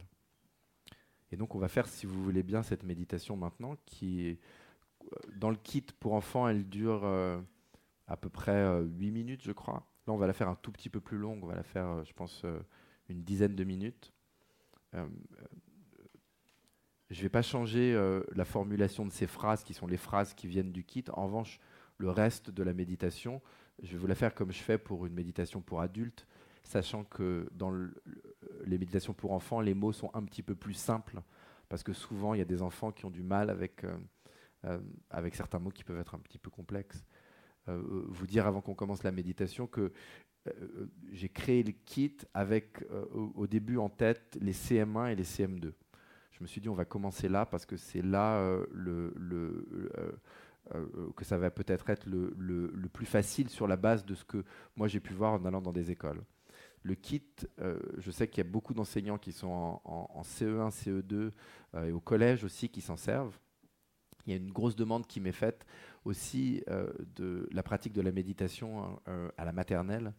Et 1.32 1.38
donc 1.38 1.56
on 1.56 1.60
va 1.60 1.68
faire, 1.68 1.88
si 1.88 2.06
vous 2.06 2.24
voulez 2.24 2.43
bien, 2.43 2.64
cette 2.64 2.84
méditation 2.84 3.36
maintenant, 3.36 3.76
qui 3.86 4.39
euh, 5.12 5.18
dans 5.36 5.49
le 5.49 5.58
kit 5.58 5.86
pour 5.99 6.14
enfants, 6.14 6.47
elle 6.47 6.68
dure 6.68 7.01
euh, 7.03 7.39
à 8.08 8.18
peu 8.18 8.30
près 8.30 8.64
8 8.82 9.08
euh, 9.08 9.12
minutes, 9.12 9.43
je 9.43 9.51
crois. 9.51 9.86
Là, 10.08 10.14
on 10.14 10.18
va 10.18 10.28
la 10.28 10.34
faire 10.34 10.49
un 10.49 10.56
tout 10.56 10.72
petit 10.72 10.89
peu 10.89 10.99
plus 10.99 11.18
longue, 11.18 11.43
on 11.43 11.47
va 11.47 11.56
la 11.56 11.64
faire, 11.64 12.03
je 12.06 12.14
pense, 12.14 12.45
une 13.10 13.24
dizaine 13.24 13.56
de 13.56 13.64
minutes. 13.64 14.14
je 14.93 14.99
ne 17.10 17.22
vais 17.22 17.30
pas 17.30 17.41
changer 17.41 17.99
la 18.34 18.45
formulation 18.45 19.06
de 19.06 19.12
ces 19.12 19.28
phrases, 19.28 19.64
qui 19.64 19.74
sont 19.74 19.88
les 19.88 19.97
phrases 19.97 20.34
qui 20.34 20.47
viennent 20.47 20.72
du 20.72 20.84
kit. 20.84 21.03
En 21.14 21.26
revanche, 21.26 21.60
le 21.97 22.10
reste 22.12 22.51
de 22.51 22.62
la 22.62 22.74
méditation, 22.74 23.41
je 23.82 23.91
vais 23.91 23.97
vous 23.97 24.08
la 24.08 24.16
faire 24.16 24.36
comme 24.36 24.51
je 24.51 24.62
fais 24.62 24.78
pour 24.78 25.06
une 25.06 25.14
méditation 25.14 25.62
pour 25.62 25.82
adultes 25.82 26.28
sachant 26.66 27.03
que 27.03 27.47
dans 27.53 27.72
les 28.66 28.78
méditations 28.78 29.14
pour 29.14 29.32
enfants, 29.32 29.62
les 29.62 29.74
mots 29.74 29.93
sont 29.93 30.10
un 30.14 30.24
petit 30.24 30.41
peu 30.41 30.56
plus 30.56 30.74
simples, 30.74 31.22
parce 31.70 31.84
que 31.84 31.93
souvent, 31.93 32.34
il 32.34 32.39
y 32.39 32.41
a 32.41 32.45
des 32.45 32.62
enfants 32.62 32.91
qui 32.91 33.06
ont 33.06 33.12
du 33.12 33.24
mal 33.24 33.49
avec, 33.49 33.84
euh, 33.84 33.97
euh, 34.66 34.80
avec 35.10 35.36
certains 35.36 35.60
mots 35.60 35.70
qui 35.70 35.84
peuvent 35.84 35.99
être 35.99 36.16
un 36.16 36.20
petit 36.20 36.38
peu 36.39 36.49
complexes. 36.49 37.06
Euh, 37.68 37.82
vous 38.07 38.28
dire 38.28 38.45
avant 38.45 38.61
qu'on 38.61 38.76
commence 38.76 39.03
la 39.03 39.11
méditation 39.11 39.68
que 39.68 39.91
j'ai 41.11 41.30
créé 41.30 41.63
le 41.63 41.72
kit 41.72 42.16
avec 42.36 42.86
au, 43.11 43.47
début 43.47 43.78
en 43.78 43.89
tête 43.89 44.38
les 44.39 44.53
CM1 44.53 45.11
et 45.11 45.16
les 45.16 45.24
CM2. 45.24 45.72
Je 46.32 46.41
me 46.41 46.45
suis 46.45 46.61
dit 46.61 46.70
on 46.70 46.76
va 46.76 46.86
commencer 46.86 47.28
là 47.28 47.47
parce 47.47 47.66
que 47.66 47.78
c'est 47.78 48.03
là 48.03 48.59
que 51.16 51.26
ça 51.26 51.39
va 51.39 51.49
peut-être 51.49 51.89
être 51.89 52.05
le, 52.05 52.88
plus 52.93 53.07
facile 53.07 53.49
sur 53.49 53.68
la 53.68 53.76
base 53.76 54.05
de 54.05 54.13
ce 54.13 54.24
que 54.24 54.43
moi 54.76 54.88
j'ai 54.88 54.99
pu 54.99 55.13
voir 55.13 55.34
en 55.34 55.43
allant 55.45 55.61
dans 55.61 55.74
des 55.74 55.89
écoles. 55.89 56.22
Le 56.86 56.93
kit, 56.93 57.24
euh, 57.61 57.80
je 57.97 58.11
sais 58.11 58.28
qu'il 58.28 58.43
y 58.43 58.47
a 58.47 58.49
beaucoup 58.49 58.76
d'enseignants 58.76 59.18
qui 59.18 59.32
sont 59.32 59.82
en, 59.84 60.22
CE1, 60.22 60.70
CE2 60.70 61.32
euh, 61.74 61.86
et 61.88 61.91
au 61.91 61.99
collège 61.99 62.43
aussi 62.43 62.70
qui 62.70 62.80
s'en 62.80 62.95
servent. 62.95 63.36
Il 64.26 64.32
y 64.32 64.34
a 64.34 64.38
une 64.38 64.52
grosse 64.52 64.76
demande 64.76 65.08
qui 65.08 65.20
m'est 65.20 65.32
faite 65.32 65.66
aussi 66.04 66.64
euh, 66.70 66.92
de 67.16 67.48
la 67.52 67.64
pratique 67.64 67.94
de 67.94 68.02
la 68.02 68.12
méditation 68.12 69.00
à 69.38 69.46
la 69.46 69.52
maternelle. 69.52 70.14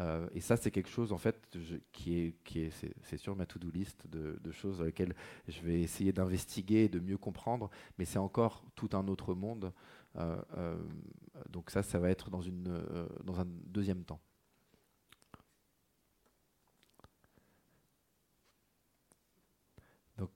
Euh, 0.00 0.28
et 0.34 0.40
ça, 0.40 0.56
c'est 0.56 0.70
quelque 0.70 0.90
chose 0.90 1.12
en 1.12 1.18
fait 1.18 1.56
qui 1.92 2.34
est, 2.52 2.70
c'est, 3.02 3.16
sur 3.16 3.34
ma 3.34 3.46
to-do 3.46 3.70
list 3.70 4.06
de, 4.08 4.50
choses 4.50 4.78
dans 4.78 4.84
lesquelles 4.84 5.14
je 5.48 5.60
vais 5.62 5.80
essayer 5.80 6.12
d'investiguer 6.12 6.84
et 6.84 6.88
de 6.88 7.00
mieux 7.00 7.18
comprendre. 7.18 7.70
Mais 7.98 8.04
c'est 8.04 8.18
encore 8.18 8.64
tout 8.74 8.90
un 8.92 9.08
autre 9.08 9.34
monde. 9.34 9.72
Euh, 10.16 10.40
euh, 10.56 10.76
donc 11.50 11.70
ça, 11.70 11.82
ça 11.82 11.98
va 11.98 12.10
être 12.10 12.30
dans, 12.30 12.42
une, 12.42 12.82
dans 13.24 13.40
un 13.40 13.46
deuxième 13.46 14.04
temps. 14.04 14.20
Donc, 20.18 20.30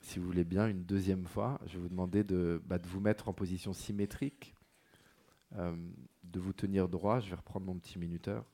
si 0.00 0.18
vous 0.18 0.26
voulez 0.26 0.44
bien, 0.44 0.68
une 0.68 0.84
deuxième 0.84 1.26
fois, 1.26 1.60
je 1.66 1.74
vais 1.74 1.82
vous 1.82 1.88
demander 1.88 2.24
de, 2.24 2.60
bah, 2.64 2.78
de 2.78 2.86
vous 2.88 3.00
mettre 3.00 3.28
en 3.28 3.32
position 3.32 3.72
symétrique, 3.72 4.54
de 5.52 6.40
vous 6.40 6.52
tenir 6.52 6.88
droit. 6.88 7.20
Je 7.20 7.30
vais 7.30 7.36
reprendre 7.36 7.66
mon 7.66 7.78
petit 7.78 7.98
minuteur. 7.98 8.44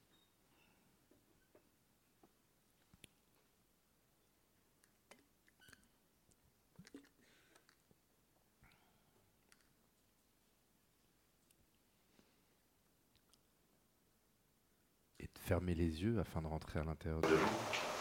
fermer 15.44 15.74
les 15.74 16.02
yeux 16.02 16.18
afin 16.20 16.40
de 16.40 16.46
rentrer 16.46 16.80
à 16.80 16.84
l'intérieur 16.84 17.20
de 17.20 17.28
vous. 17.28 17.93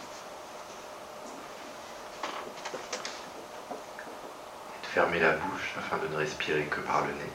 Fermer 4.93 5.19
la 5.19 5.31
bouche 5.31 5.73
afin 5.75 5.97
de 5.97 6.07
ne 6.07 6.17
respirer 6.17 6.65
que 6.65 6.79
par 6.81 7.03
le 7.07 7.13
nez. 7.13 7.31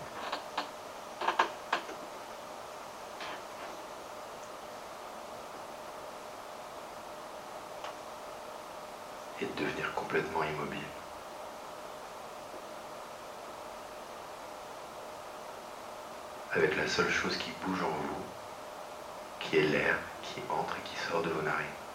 Et 9.40 9.44
de 9.44 9.64
devenir 9.64 9.92
complètement 9.94 10.44
immobile. 10.44 10.78
Avec 16.52 16.76
la 16.76 16.86
seule 16.86 17.11
chose 17.11 17.36
qui 17.38 17.50
bouge 17.66 17.82
en 17.82 17.88
vous, 17.88 18.24
qui 19.40 19.56
est 19.56 19.62
l'air 19.62 19.98
qui 20.22 20.40
entre 20.48 20.76
et 20.76 20.88
qui 20.88 20.96
sort 21.11 21.22
de 21.22 21.30
vos 21.30 21.42
narines. 21.42 21.88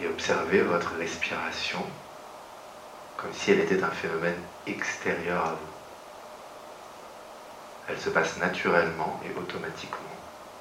Et 0.00 0.06
observez 0.06 0.62
votre 0.62 0.94
respiration 0.96 1.84
comme 3.16 3.32
si 3.32 3.52
elle 3.52 3.60
était 3.60 3.82
un 3.82 3.90
phénomène 3.90 4.36
extérieur 4.66 5.46
à 5.46 5.52
vous. 5.54 5.74
Elle 7.88 7.98
se 7.98 8.10
passe 8.10 8.36
naturellement 8.38 9.20
et 9.24 9.38
automatiquement, 9.38 9.98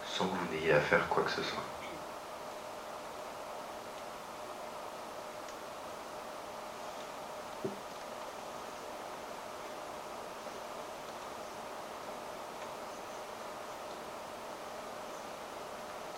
sans 0.06 0.28
que 0.28 0.36
vous 0.36 0.54
n'ayez 0.54 0.74
à 0.74 0.80
faire 0.80 1.08
quoi 1.10 1.24
que 1.24 1.32
ce 1.32 1.42
soit. 1.44 1.64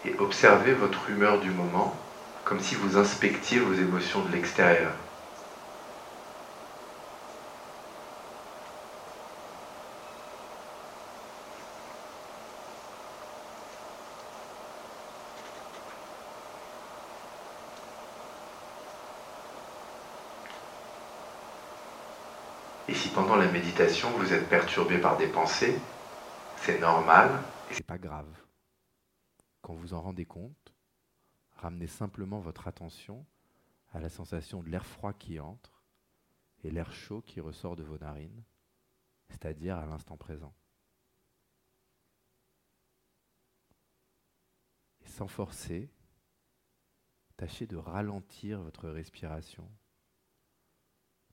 et 0.05 0.16
observez 0.20 0.74
votre 0.74 1.09
humeur 1.09 1.39
du 1.39 1.49
moment 1.49 2.04
comme 2.45 2.59
si 2.59 2.75
vous 2.75 2.95
inspectiez 2.95 3.59
vos 3.59 3.73
émotions 3.73 4.23
de 4.23 4.31
l'extérieur. 4.31 4.93
Et 22.87 22.93
si 22.93 23.09
pendant 23.09 23.35
la 23.35 23.51
méditation 23.51 24.11
vous 24.19 24.33
êtes 24.33 24.47
perturbé 24.47 24.99
par 24.99 25.17
des 25.17 25.27
pensées, 25.27 25.79
c'est 26.57 26.79
normal 26.79 27.41
et 27.71 27.73
c'est 27.73 27.87
pas 27.87 27.97
grave. 27.97 28.27
Quand 29.63 29.73
vous 29.73 29.95
en 29.95 30.01
rendez 30.01 30.25
compte, 30.25 30.74
ramenez 31.55 31.87
simplement 31.87 32.39
votre 32.39 32.67
attention 32.67 33.25
à 33.93 33.99
la 33.99 34.09
sensation 34.09 34.61
de 34.61 34.69
l'air 34.69 34.85
froid 34.85 35.13
qui 35.13 35.39
entre 35.39 35.83
et 36.63 36.71
l'air 36.71 36.91
chaud 36.91 37.21
qui 37.21 37.39
ressort 37.39 37.75
de 37.75 37.83
vos 37.83 37.97
narines, 37.97 38.43
c'est-à-dire 39.29 39.77
à, 39.77 39.85
l'instant 39.85 40.17
présent. 40.17 40.53
Et 45.01 45.07
sans 45.07 45.27
forcer, 45.27 45.91
tâchez 47.37 47.67
de 47.67 47.77
ralentir 47.77 48.61
votre 48.61 48.89
respiration 48.89 49.69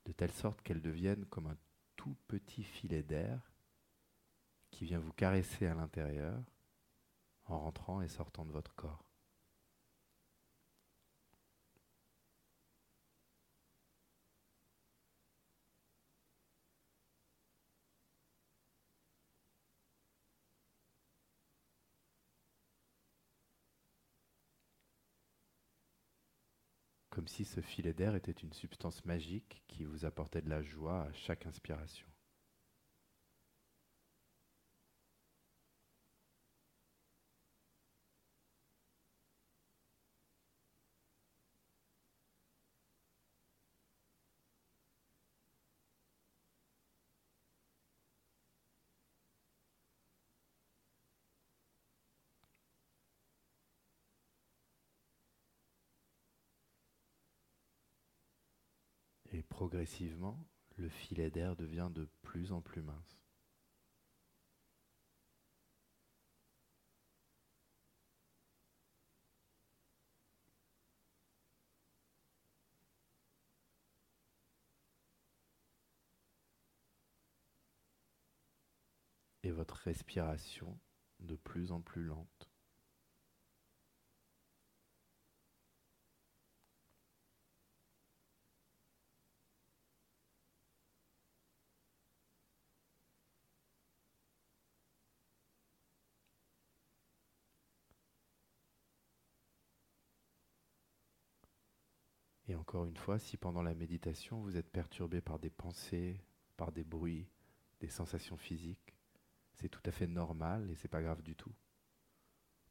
de 0.05 0.11
telle 0.11 0.31
sorte 0.31 0.61
qu'elle 0.61 0.81
devienne 0.81 1.25
comme 1.25 1.47
un 1.47 1.57
tout 1.95 2.15
petit 2.27 2.63
filet 2.63 3.03
d'air 3.03 3.51
qui 4.69 4.85
vient 4.85 4.99
vous 4.99 5.13
caresser 5.13 5.65
à 5.65 5.73
l'intérieur 5.73 6.43
en 7.45 7.59
rentrant 7.59 8.01
et 8.01 8.07
sortant 8.07 8.45
de 8.45 8.51
votre 8.51 8.75
corps. 8.75 9.12
Comme 27.13 27.27
si 27.27 27.45
ce 27.45 27.61
filet 27.61 27.93
d'air 27.93 28.15
était 28.15 28.31
une 28.31 28.53
substance 28.53 29.05
magique 29.05 29.61
qui 29.67 29.83
vous 29.83 30.03
apportait 30.03 30.41
de 30.41 30.49
la 30.49 30.63
joie 30.63 31.01
à 31.01 31.13
chaque 31.13 31.45
inspiration. 31.45 32.07
Et 59.43 59.45
progressivement, 59.45 60.47
le 60.77 60.87
filet 60.87 61.29
d'air 61.29 61.57
devient 61.57 61.89
de 61.93 62.07
plus 62.21 62.53
en 62.53 62.61
plus 62.61 62.81
mince. 62.81 63.19
Et 79.43 79.51
votre 79.51 79.75
respiration 79.75 80.79
de 81.19 81.35
plus 81.35 81.73
en 81.73 81.81
plus 81.81 82.03
lente. 82.05 82.49
Et 102.47 102.55
encore 102.73 102.85
une 102.85 102.97
fois, 102.97 103.19
si 103.19 103.37
pendant 103.37 103.61
la 103.61 103.75
méditation 103.75 104.41
vous 104.41 104.57
êtes 104.57 104.71
perturbé 104.71 105.21
par 105.21 105.37
des 105.37 105.51
pensées, 105.51 106.19
par 106.57 106.71
des 106.71 106.83
bruits, 106.83 107.29
des 107.79 107.87
sensations 107.87 108.35
physiques, 108.35 108.95
c'est 109.53 109.69
tout 109.69 109.83
à 109.85 109.91
fait 109.91 110.07
normal 110.07 110.71
et 110.71 110.75
c'est 110.75 110.87
pas 110.87 111.03
grave 111.03 111.21
du 111.21 111.35
tout. 111.35 111.53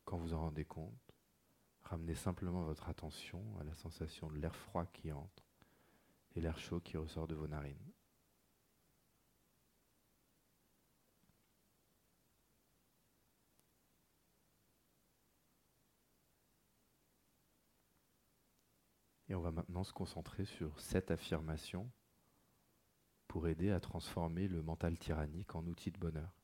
Quand 0.04 0.16
vous 0.16 0.34
en 0.34 0.40
rendez 0.40 0.64
compte, 0.64 1.14
ramenez 1.84 2.16
simplement 2.16 2.64
votre 2.64 2.88
attention 2.88 3.44
à 3.60 3.62
la 3.62 3.74
sensation 3.74 4.28
de 4.28 4.38
l'air 4.38 4.56
froid 4.56 4.86
qui 4.86 5.12
entre 5.12 5.44
et 6.34 6.40
l'air 6.40 6.58
chaud 6.58 6.80
qui 6.80 6.96
ressort 6.96 7.28
de 7.28 7.36
vos 7.36 7.46
narines. 7.46 7.92
Et 19.28 19.34
on 19.34 19.40
va 19.40 19.50
maintenant 19.50 19.84
se 19.84 19.92
concentrer 19.92 20.44
sur 20.44 20.78
cette 20.80 21.10
affirmation 21.10 21.90
pour 23.28 23.48
aider 23.48 23.70
à 23.70 23.80
transformer 23.80 24.48
le 24.48 24.62
mental 24.62 24.98
tyrannique 24.98 25.54
en 25.54 25.66
outil 25.66 25.90
de 25.90 25.98
bonheur. 25.98 26.36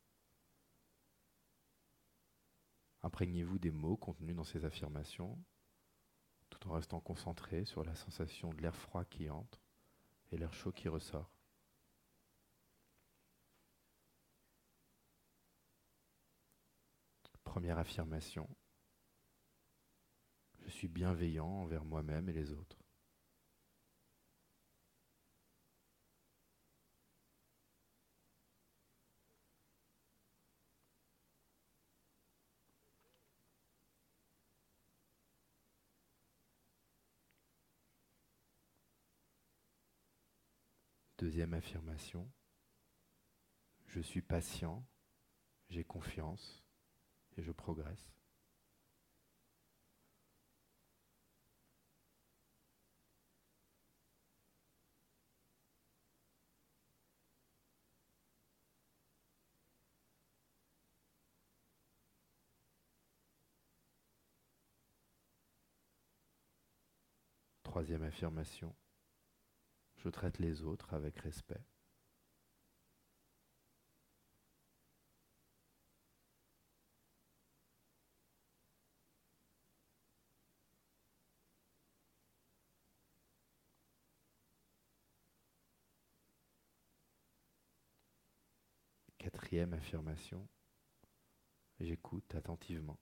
Imprégnez-vous 3.02 3.58
des 3.58 3.70
mots 3.70 3.96
contenus 3.96 4.34
dans 4.34 4.44
ces 4.44 4.64
affirmations, 4.64 5.38
tout 6.50 6.66
en 6.68 6.72
restant 6.72 7.00
concentré 7.00 7.64
sur 7.64 7.84
la 7.84 7.94
sensation 7.94 8.50
de 8.54 8.62
l'air 8.62 8.74
froid 8.74 9.04
qui 9.04 9.28
entre 9.30 9.60
et 10.30 10.38
l'air 10.38 10.52
chaud 10.52 10.72
qui 10.72 10.88
ressort. 10.88 11.30
Première 17.44 17.78
affirmation. 17.78 18.48
Je 20.68 20.74
suis 20.74 20.88
bienveillant 20.88 21.46
envers 21.46 21.82
moi-même 21.82 22.28
et 22.28 22.32
les 22.34 22.52
autres. 22.52 22.76
Deuxième 41.16 41.54
affirmation, 41.54 42.30
je 43.86 44.00
suis 44.00 44.20
patient, 44.20 44.86
j'ai 45.70 45.82
confiance 45.82 46.62
et 47.38 47.42
je 47.42 47.52
progresse. 47.52 48.17
Troisième 67.78 68.02
affirmation, 68.02 68.74
je 69.98 70.08
traite 70.08 70.40
les 70.40 70.62
autres 70.62 70.94
avec 70.94 71.16
respect. 71.20 71.62
Quatrième 89.18 89.72
affirmation, 89.72 90.48
j'écoute 91.78 92.34
attentivement. 92.34 92.98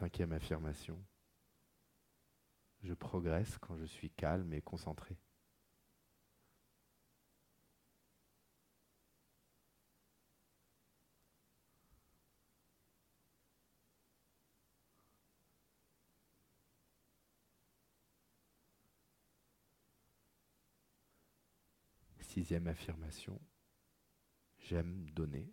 Cinquième 0.00 0.32
affirmation. 0.32 0.98
Je 2.82 2.94
progresse 2.94 3.58
quand 3.58 3.76
je 3.76 3.84
suis 3.84 4.08
calme 4.08 4.50
et 4.54 4.62
concentré. 4.62 5.18
Sixième 22.22 22.68
affirmation. 22.68 23.38
J'aime 24.60 25.10
donner. 25.10 25.52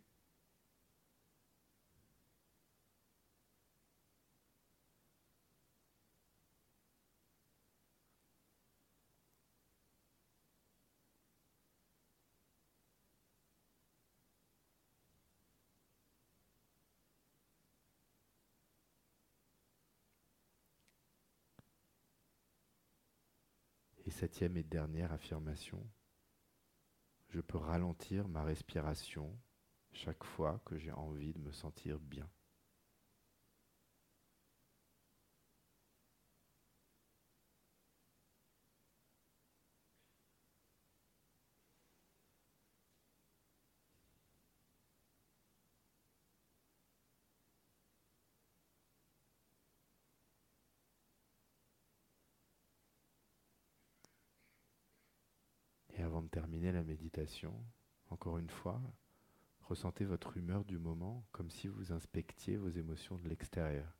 Septième 24.17 24.57
et 24.57 24.63
dernière 24.63 25.11
affirmation, 25.11 25.79
je 27.29 27.39
peux 27.39 27.59
ralentir 27.59 28.27
ma 28.27 28.43
respiration 28.43 29.37
chaque 29.91 30.23
fois 30.23 30.59
que 30.65 30.75
j'ai 30.75 30.91
envie 30.91 31.33
de 31.33 31.39
me 31.39 31.51
sentir 31.51 31.99
bien. 31.99 32.27
Et 55.97 56.03
avant 56.03 56.21
de 56.21 56.27
terminer 56.27 56.71
la 56.71 56.76
méditation, 56.87 57.53
encore 58.09 58.37
une 58.37 58.49
fois, 58.49 58.81
ressentez 59.61 60.05
votre 60.05 60.37
humeur 60.37 60.63
du 60.63 60.79
moment 60.79 61.27
comme 61.31 61.51
si 61.51 61.67
vous 61.67 61.91
inspectiez 61.91 62.55
vos 62.55 62.69
émotions 62.69 63.17
de 63.17 63.27
l'extérieur. 63.27 63.93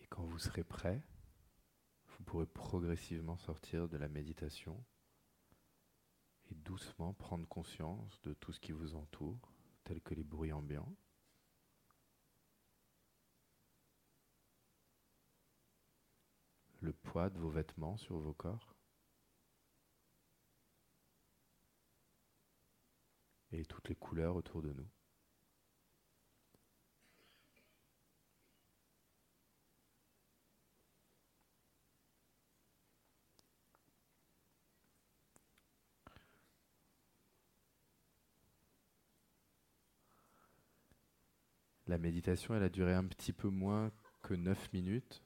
Et 0.00 0.06
quand 0.06 0.23
vous 0.34 0.40
serez 0.40 0.64
prêt, 0.64 1.00
vous 2.08 2.24
pourrez 2.24 2.46
progressivement 2.46 3.36
sortir 3.36 3.88
de 3.88 3.96
la 3.96 4.08
méditation 4.08 4.84
et 6.50 6.56
doucement 6.56 7.12
prendre 7.12 7.46
conscience 7.46 8.20
de 8.22 8.34
tout 8.34 8.50
ce 8.50 8.58
qui 8.58 8.72
vous 8.72 8.96
entoure, 8.96 9.52
tels 9.84 10.00
que 10.00 10.12
les 10.12 10.24
bruits 10.24 10.52
ambiants. 10.52 10.92
Le 16.80 16.92
poids 16.92 17.30
de 17.30 17.38
vos 17.38 17.50
vêtements 17.50 17.96
sur 17.96 18.18
vos 18.18 18.34
corps. 18.34 18.74
Et 23.52 23.64
toutes 23.66 23.88
les 23.88 23.94
couleurs 23.94 24.34
autour 24.34 24.62
de 24.62 24.72
nous. 24.72 24.90
La 41.86 41.98
méditation, 41.98 42.54
elle 42.54 42.62
a 42.62 42.68
duré 42.70 42.94
un 42.94 43.04
petit 43.04 43.32
peu 43.32 43.48
moins 43.48 43.92
que 44.22 44.32
9 44.32 44.72
minutes. 44.72 45.22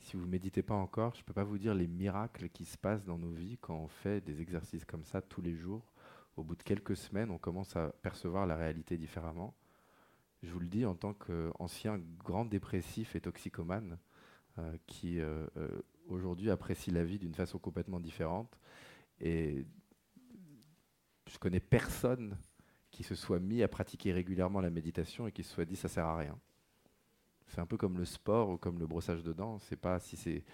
Si 0.00 0.16
vous 0.16 0.26
ne 0.26 0.30
méditez 0.30 0.62
pas 0.62 0.74
encore, 0.74 1.14
je 1.14 1.20
ne 1.20 1.24
peux 1.24 1.32
pas 1.32 1.44
vous 1.44 1.58
dire 1.58 1.74
les 1.74 1.86
miracles 1.86 2.50
qui 2.50 2.64
se 2.64 2.76
passent 2.76 3.04
dans 3.04 3.18
nos 3.18 3.32
vies 3.32 3.56
quand 3.58 3.76
on 3.76 3.88
fait 3.88 4.20
des 4.20 4.42
exercices 4.42 4.84
comme 4.84 5.04
ça 5.04 5.22
tous 5.22 5.40
les 5.40 5.54
jours. 5.54 5.92
Au 6.36 6.44
bout 6.44 6.56
de 6.56 6.62
quelques 6.62 6.96
semaines, 6.96 7.30
on 7.30 7.38
commence 7.38 7.76
à 7.76 7.90
percevoir 8.02 8.46
la 8.46 8.56
réalité 8.56 8.98
différemment. 8.98 9.54
Je 10.42 10.50
vous 10.50 10.60
le 10.60 10.66
dis 10.66 10.84
en 10.84 10.94
tant 10.94 11.14
qu'ancien 11.14 11.98
grand 12.18 12.44
dépressif 12.44 13.14
et 13.16 13.20
toxicomane 13.20 13.96
euh, 14.58 14.76
qui 14.86 15.20
euh, 15.20 15.46
euh, 15.56 15.82
aujourd'hui 16.08 16.50
apprécie 16.50 16.90
la 16.90 17.04
vie 17.04 17.18
d'une 17.18 17.34
façon 17.34 17.58
complètement 17.58 18.00
différente. 18.00 18.58
Et 19.20 19.64
je 21.26 21.32
je 21.32 21.38
connais 21.38 21.60
personne 21.60 22.36
qui 22.92 23.02
se 23.02 23.14
soit 23.14 23.40
mis 23.40 23.62
à 23.62 23.68
pratiquer 23.68 24.12
régulièrement 24.12 24.60
la 24.60 24.70
méditation 24.70 25.26
et 25.26 25.32
qui 25.32 25.42
se 25.42 25.52
soit 25.52 25.64
dit 25.64 25.76
ça 25.76 25.88
sert 25.88 26.06
à 26.06 26.16
rien. 26.16 26.38
C'est 27.48 27.60
un 27.60 27.66
peu 27.66 27.76
comme 27.76 27.98
le 27.98 28.04
sport 28.04 28.50
ou 28.50 28.58
comme 28.58 28.78
le 28.78 28.86
brossage 28.86 29.22
de 29.22 29.32
dents. 29.32 29.58
C'est 29.58 29.76
pas 29.76 29.98
si 29.98 30.16
c'est 30.16 30.44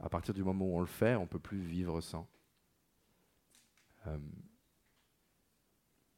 à 0.00 0.08
partir 0.08 0.32
du 0.32 0.42
moment 0.42 0.64
où 0.64 0.76
on 0.76 0.80
le 0.80 0.86
fait, 0.86 1.16
on 1.16 1.26
peut 1.26 1.38
plus 1.38 1.60
vivre 1.60 2.00
sans. 2.00 2.26
Euh, 4.06 4.18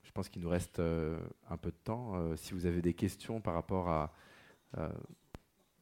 je 0.03 0.13
pense 0.13 0.29
qu'il 0.29 0.43
nous 0.43 0.49
reste 0.49 0.79
euh, 0.79 1.19
un 1.51 1.57
peu 1.57 1.71
de 1.71 1.77
temps. 1.77 2.15
Euh, 2.15 2.37
si 2.37 2.55
vous 2.55 2.67
avez 2.67 2.83
des 2.83 2.95
questions 2.95 3.41
par 3.41 3.55
rapport 3.55 3.89
à 3.89 4.13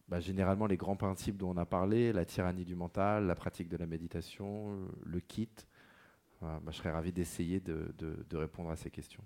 bah, 0.09 0.21
généralement 0.21 0.67
les 0.67 0.77
grands 0.77 0.97
principes 0.97 1.39
dont 1.39 1.53
on 1.53 1.57
a 1.57 1.65
parlé, 1.65 2.13
la 2.13 2.27
tyrannie 2.27 2.67
du 2.67 2.75
mental, 2.75 3.27
la 3.27 3.35
pratique 3.35 3.71
de 3.71 3.79
la 3.79 3.87
méditation, 3.87 4.87
le 5.03 5.21
kit, 5.21 5.49
bah, 6.43 6.61
je 6.67 6.73
serais 6.73 6.91
ravi 6.91 7.13
d'essayer 7.13 7.61
de, 7.61 8.37
répondre 8.37 8.71
à 8.71 8.77
ces 8.77 8.91
questions. 8.91 9.25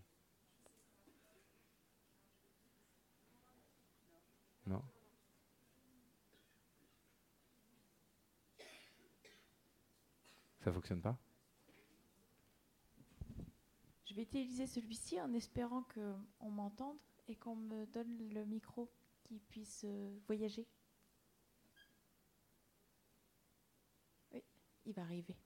Non? 4.66 4.82
Ça 10.60 10.70
fonctionne 10.70 11.00
pas? 11.00 11.16
Je 14.04 14.14
vais 14.14 14.22
utiliser 14.22 14.66
celui-ci 14.66 15.18
en 15.20 15.32
espérant 15.32 15.84
qu'on 15.94 16.50
m'entende 16.50 16.98
et 17.28 17.36
qu'on 17.36 17.56
me 17.56 17.86
donne 17.86 18.28
le 18.34 18.44
micro 18.44 18.90
qui 19.24 19.38
puisse 19.38 19.84
euh, 19.84 20.18
voyager. 20.26 20.66
Oui, 24.32 24.42
il 24.84 24.92
va 24.92 25.02
arriver. 25.02 25.36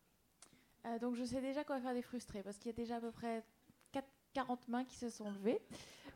Euh, 0.86 0.98
donc 0.98 1.14
je 1.14 1.24
sais 1.24 1.40
déjà 1.40 1.64
qu'on 1.64 1.74
va 1.74 1.80
faire 1.80 1.94
des 1.94 2.02
frustrés 2.02 2.42
parce 2.42 2.58
qu'il 2.58 2.68
y 2.68 2.74
a 2.74 2.76
déjà 2.76 2.96
à 2.96 3.00
peu 3.00 3.10
près 3.10 3.44
40 4.32 4.68
mains 4.68 4.84
qui 4.84 4.96
se 4.96 5.10
sont 5.10 5.30
levées. 5.30 5.60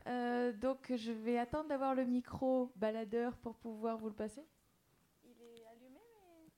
Euh, 0.06 0.52
donc 0.52 0.92
je 0.94 1.10
vais 1.12 1.38
attendre 1.38 1.68
d'avoir 1.68 1.94
le 1.94 2.04
micro 2.04 2.72
baladeur 2.76 3.36
pour 3.38 3.56
pouvoir 3.56 3.98
vous 3.98 4.08
le 4.08 4.14
passer. 4.14 4.46
Il 5.24 5.30
est 5.42 5.66
allumé, 5.66 6.00
mais... 6.12 6.52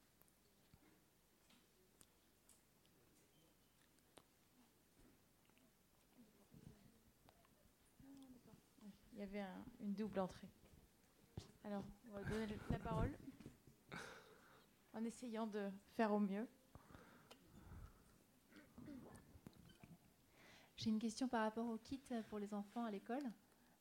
Il 9.13 9.19
y 9.21 9.23
avait 9.23 9.45
une 9.81 9.95
double 9.95 10.21
entrée. 10.21 10.49
Alors, 11.65 11.85
on 12.11 12.15
va 12.15 12.23
donner 12.25 12.47
la 12.71 12.79
parole 12.79 13.11
en 14.93 15.05
essayant 15.05 15.47
de 15.47 15.71
faire 15.97 16.13
au 16.13 16.21
mieux. 16.21 16.47
J'ai 20.77 20.91
une 20.91 20.99
question 20.99 21.27
par 21.27 21.43
rapport 21.43 21.67
au 21.67 21.79
kit 21.79 22.01
pour 22.29 22.39
les 22.39 22.53
enfants 22.53 22.85
à 22.85 22.91
l'école. 22.91 23.33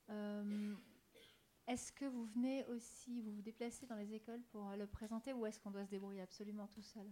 Euh, 0.09 0.73
est-ce 1.67 1.91
que 1.91 2.05
vous 2.05 2.25
venez 2.25 2.63
aussi, 2.65 3.21
vous 3.21 3.33
vous 3.33 3.41
déplacez 3.41 3.85
dans 3.85 3.97
les 3.97 4.13
écoles 4.13 4.41
pour 4.51 4.69
le 4.77 4.87
présenter 4.87 5.33
ou 5.33 5.45
est-ce 5.45 5.59
qu'on 5.59 5.71
doit 5.71 5.85
se 5.85 5.89
débrouiller 5.89 6.21
absolument 6.21 6.67
tout 6.67 6.83
seul? 6.83 7.11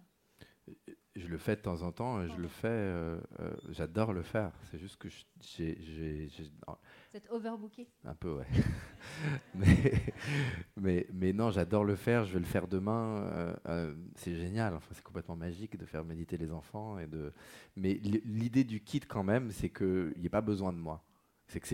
Je 1.16 1.28
le 1.28 1.38
fais 1.38 1.56
de 1.56 1.62
temps 1.62 1.84
en 1.84 1.92
temps, 1.92 2.28
je 2.28 2.36
le 2.38 2.48
fais, 2.48 2.68
euh, 2.68 3.20
euh, 3.40 3.54
j'adore 3.70 4.14
le 4.14 4.24
faire. 4.24 4.52
C'est 4.72 4.80
juste 4.80 4.98
que 4.98 5.08
j'ai. 5.42 6.30
Vous 6.66 7.18
êtes 7.18 7.30
overbooké? 7.30 7.88
Un 8.04 8.16
peu, 8.16 8.38
ouais. 8.38 8.48
mais, 9.56 9.94
mais, 10.76 11.08
mais, 11.14 11.34
non, 11.34 11.52
j'adore 11.52 11.84
le 11.84 11.96
faire, 11.96 12.26
je 12.26 12.34
vais 12.34 12.40
le 12.40 12.46
faire 12.46 12.68
demain. 12.68 13.54
Euh, 13.68 13.94
c'est 14.16 14.36
génial, 14.36 14.74
enfin, 14.74 14.90
c'est 14.94 15.04
complètement 15.04 15.36
magique 15.36 15.78
de 15.78 15.86
faire 15.86 16.04
méditer 16.04 16.38
les 16.38 16.52
enfants. 16.52 16.98
Et 16.98 17.06
de... 17.06 17.32
Mais 17.76 17.94
l'idée 17.94 18.64
du 18.64 18.82
kit, 18.82 19.02
quand 19.02 19.24
même, 19.24 19.52
c'est 19.52 19.70
qu'il 19.70 20.14
n'y 20.18 20.26
ait 20.26 20.30
pas 20.30 20.42
besoin 20.42 20.74
de 20.74 20.80
moi. 20.80 21.04
C'est 21.48 21.60
que 21.60 21.68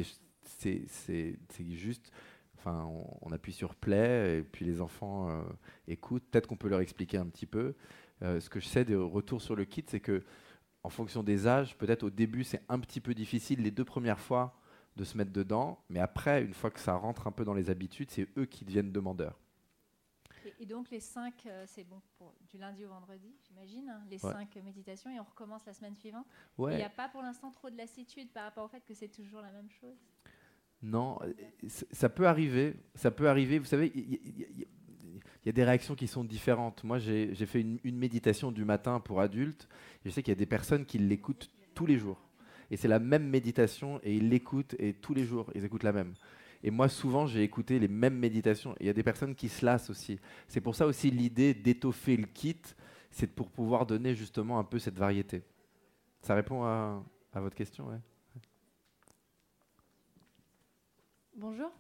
c'est 0.44 1.72
juste. 1.72 2.12
Enfin, 2.58 2.84
on, 2.84 3.06
on, 3.22 3.32
appuie 3.32 3.54
sur 3.54 3.74
play 3.74 4.40
et 4.40 4.42
puis 4.42 4.66
les 4.66 4.82
enfants 4.82 5.46
écoutent. 5.88 6.26
Peut-être 6.30 6.48
qu'on 6.48 6.58
peut 6.58 6.68
leur 6.68 6.82
expliquer 6.82 7.16
un 7.16 7.28
petit 7.28 7.46
peu. 7.46 7.74
Euh, 8.22 8.40
ce 8.40 8.50
que 8.50 8.60
je 8.60 8.68
sais 8.68 8.86
de 8.86 8.96
retour 8.96 9.42
sur 9.42 9.56
le 9.56 9.66
kit, 9.66 9.84
c'est 9.88 10.00
que 10.00 10.24
en 10.84 10.90
fonction 10.90 11.24
des 11.24 11.48
âges, 11.48 11.78
peut-être 11.78 12.04
au 12.04 12.10
début 12.10 12.44
c'est 12.44 12.62
un 12.70 12.80
petit 12.80 13.02
peu 13.02 13.14
difficile 13.14 13.62
les 13.62 13.72
deux 13.72 13.86
premières 13.86 14.20
fois 14.20 14.60
de 14.96 15.04
se 15.04 15.18
mettre 15.18 15.32
dedans, 15.32 15.80
mais 15.90 16.00
après, 16.00 16.44
une 16.44 16.54
fois 16.54 16.72
que 16.72 16.80
ça 16.80 16.96
rentre 16.96 17.28
un 17.28 17.32
peu 17.32 17.46
dans 17.46 17.54
les 17.54 17.70
habitudes, 17.70 18.12
c'est 18.12 18.28
eux 18.38 18.46
qui 18.46 18.66
deviennent 18.66 18.92
demandeurs. 18.92 19.40
Et, 20.60 20.66
donc 20.66 20.90
les 20.90 21.00
cinq, 21.00 21.46
euh, 21.46 21.64
c'est 21.68 21.84
bon 21.84 22.02
pour 22.18 22.34
du 22.50 22.58
lundi 22.58 22.86
au 22.86 22.90
vendredi, 22.90 23.34
j'imagine, 23.48 23.90
hein, 23.90 24.02
les 24.10 24.18
cinq 24.18 24.56
méditations, 24.64 25.10
et 25.10 25.20
on 25.20 25.24
recommence 25.24 25.66
la 25.66 25.74
semaine 25.74 25.96
suivante. 25.96 26.26
Il 26.58 26.68
n'y 26.68 26.84
a 26.84 26.90
pas 26.90 27.08
pour 27.08 27.22
l'instant 27.22 27.52
trop 27.52 27.70
de 27.70 27.78
lassitude 27.78 28.30
par 28.32 28.44
rapport 28.44 28.66
au 28.66 28.68
fait 28.68 28.82
que 28.82 28.94
c'est 28.94 29.10
toujours 29.10 29.42
la 29.42 29.52
même 29.52 29.70
chose? 29.70 29.98
Non, 30.82 31.20
euh, 31.22 31.34
ça 31.68 32.10
peut 32.10 32.28
arriver. 32.28 32.76
Ça 32.96 33.12
peut 33.12 33.28
arriver. 33.28 33.60
Vous 33.60 33.66
savez, 33.66 33.92
y 33.96 34.66
a 35.48 35.52
des 35.52 35.64
réactions 35.64 35.96
qui 35.96 36.08
sont 36.08 36.24
différentes. 36.24 36.84
Moi, 36.84 37.00
j'ai 37.00 37.34
fait 37.46 37.62
une, 37.62 37.98
méditation 37.98 38.52
du 38.52 38.66
matin 38.66 39.00
pour 39.00 39.22
adultes. 39.22 39.70
je 40.04 40.10
sais 40.10 40.22
qu'il 40.22 40.32
y 40.32 40.38
a 40.38 40.40
des 40.40 40.46
personnes 40.46 40.86
qui 40.86 40.98
l'écoutent 40.98 41.50
tous 41.74 41.86
les 41.86 41.98
jours. 41.98 42.20
Et 42.72 42.78
c'est 42.78 42.88
la 42.88 43.00
même 43.00 43.28
méditation 43.28 44.00
et 44.04 44.16
ils 44.16 44.30
l'écoutent 44.30 44.76
et 44.80 44.94
tous 44.94 45.14
les 45.14 45.24
jours, 45.24 45.50
ils 45.56 45.64
écoutent 45.64 45.84
la 45.84 45.94
même. 45.94 46.14
Et 46.62 46.72
moi, 46.72 46.90
souvent, 46.90 47.26
j'ai 47.26 47.44
écouté 47.44 47.80
les 47.80 47.88
mêmes 47.88 48.18
méditations. 48.18 48.76
Il 48.80 48.86
y 48.86 48.90
a 48.90 48.94
des 48.94 49.04
personnes 49.04 49.34
qui 49.34 49.48
se 49.48 49.66
lassent 49.66 49.90
aussi. 49.90 50.20
C'est 50.48 50.62
pour 50.62 50.76
ça 50.76 50.86
aussi 50.86 51.10
l'idée 51.10 51.54
d'étoffer 51.54 52.18
le 52.18 52.26
kit, 52.26 52.62
c'est 53.12 53.28
pour 53.28 53.50
pouvoir 53.50 53.86
donner 53.86 54.14
justement 54.14 54.60
un 54.60 54.64
peu 54.64 54.78
cette 54.78 54.98
variété. 54.98 55.42
Ça 56.22 56.36
répond 56.36 56.64
à, 56.64 57.02
votre 57.36 57.56
question, 57.56 57.88
ouais. 57.88 58.00
Bonjour. 61.36 61.72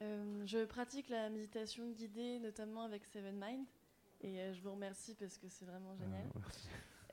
Euh, 0.00 0.46
je 0.46 0.64
pratique 0.64 1.08
la 1.08 1.28
méditation 1.28 1.90
guidée, 1.90 2.38
notamment 2.38 2.82
avec 2.82 3.04
Seven 3.04 3.34
Mind. 3.34 3.66
Et 4.20 4.40
euh, 4.40 4.52
je 4.52 4.60
vous 4.62 4.72
remercie 4.72 5.14
parce 5.14 5.38
que 5.38 5.48
c'est 5.48 5.64
vraiment 5.64 5.94
ah, 5.94 6.04
génial. 6.04 6.26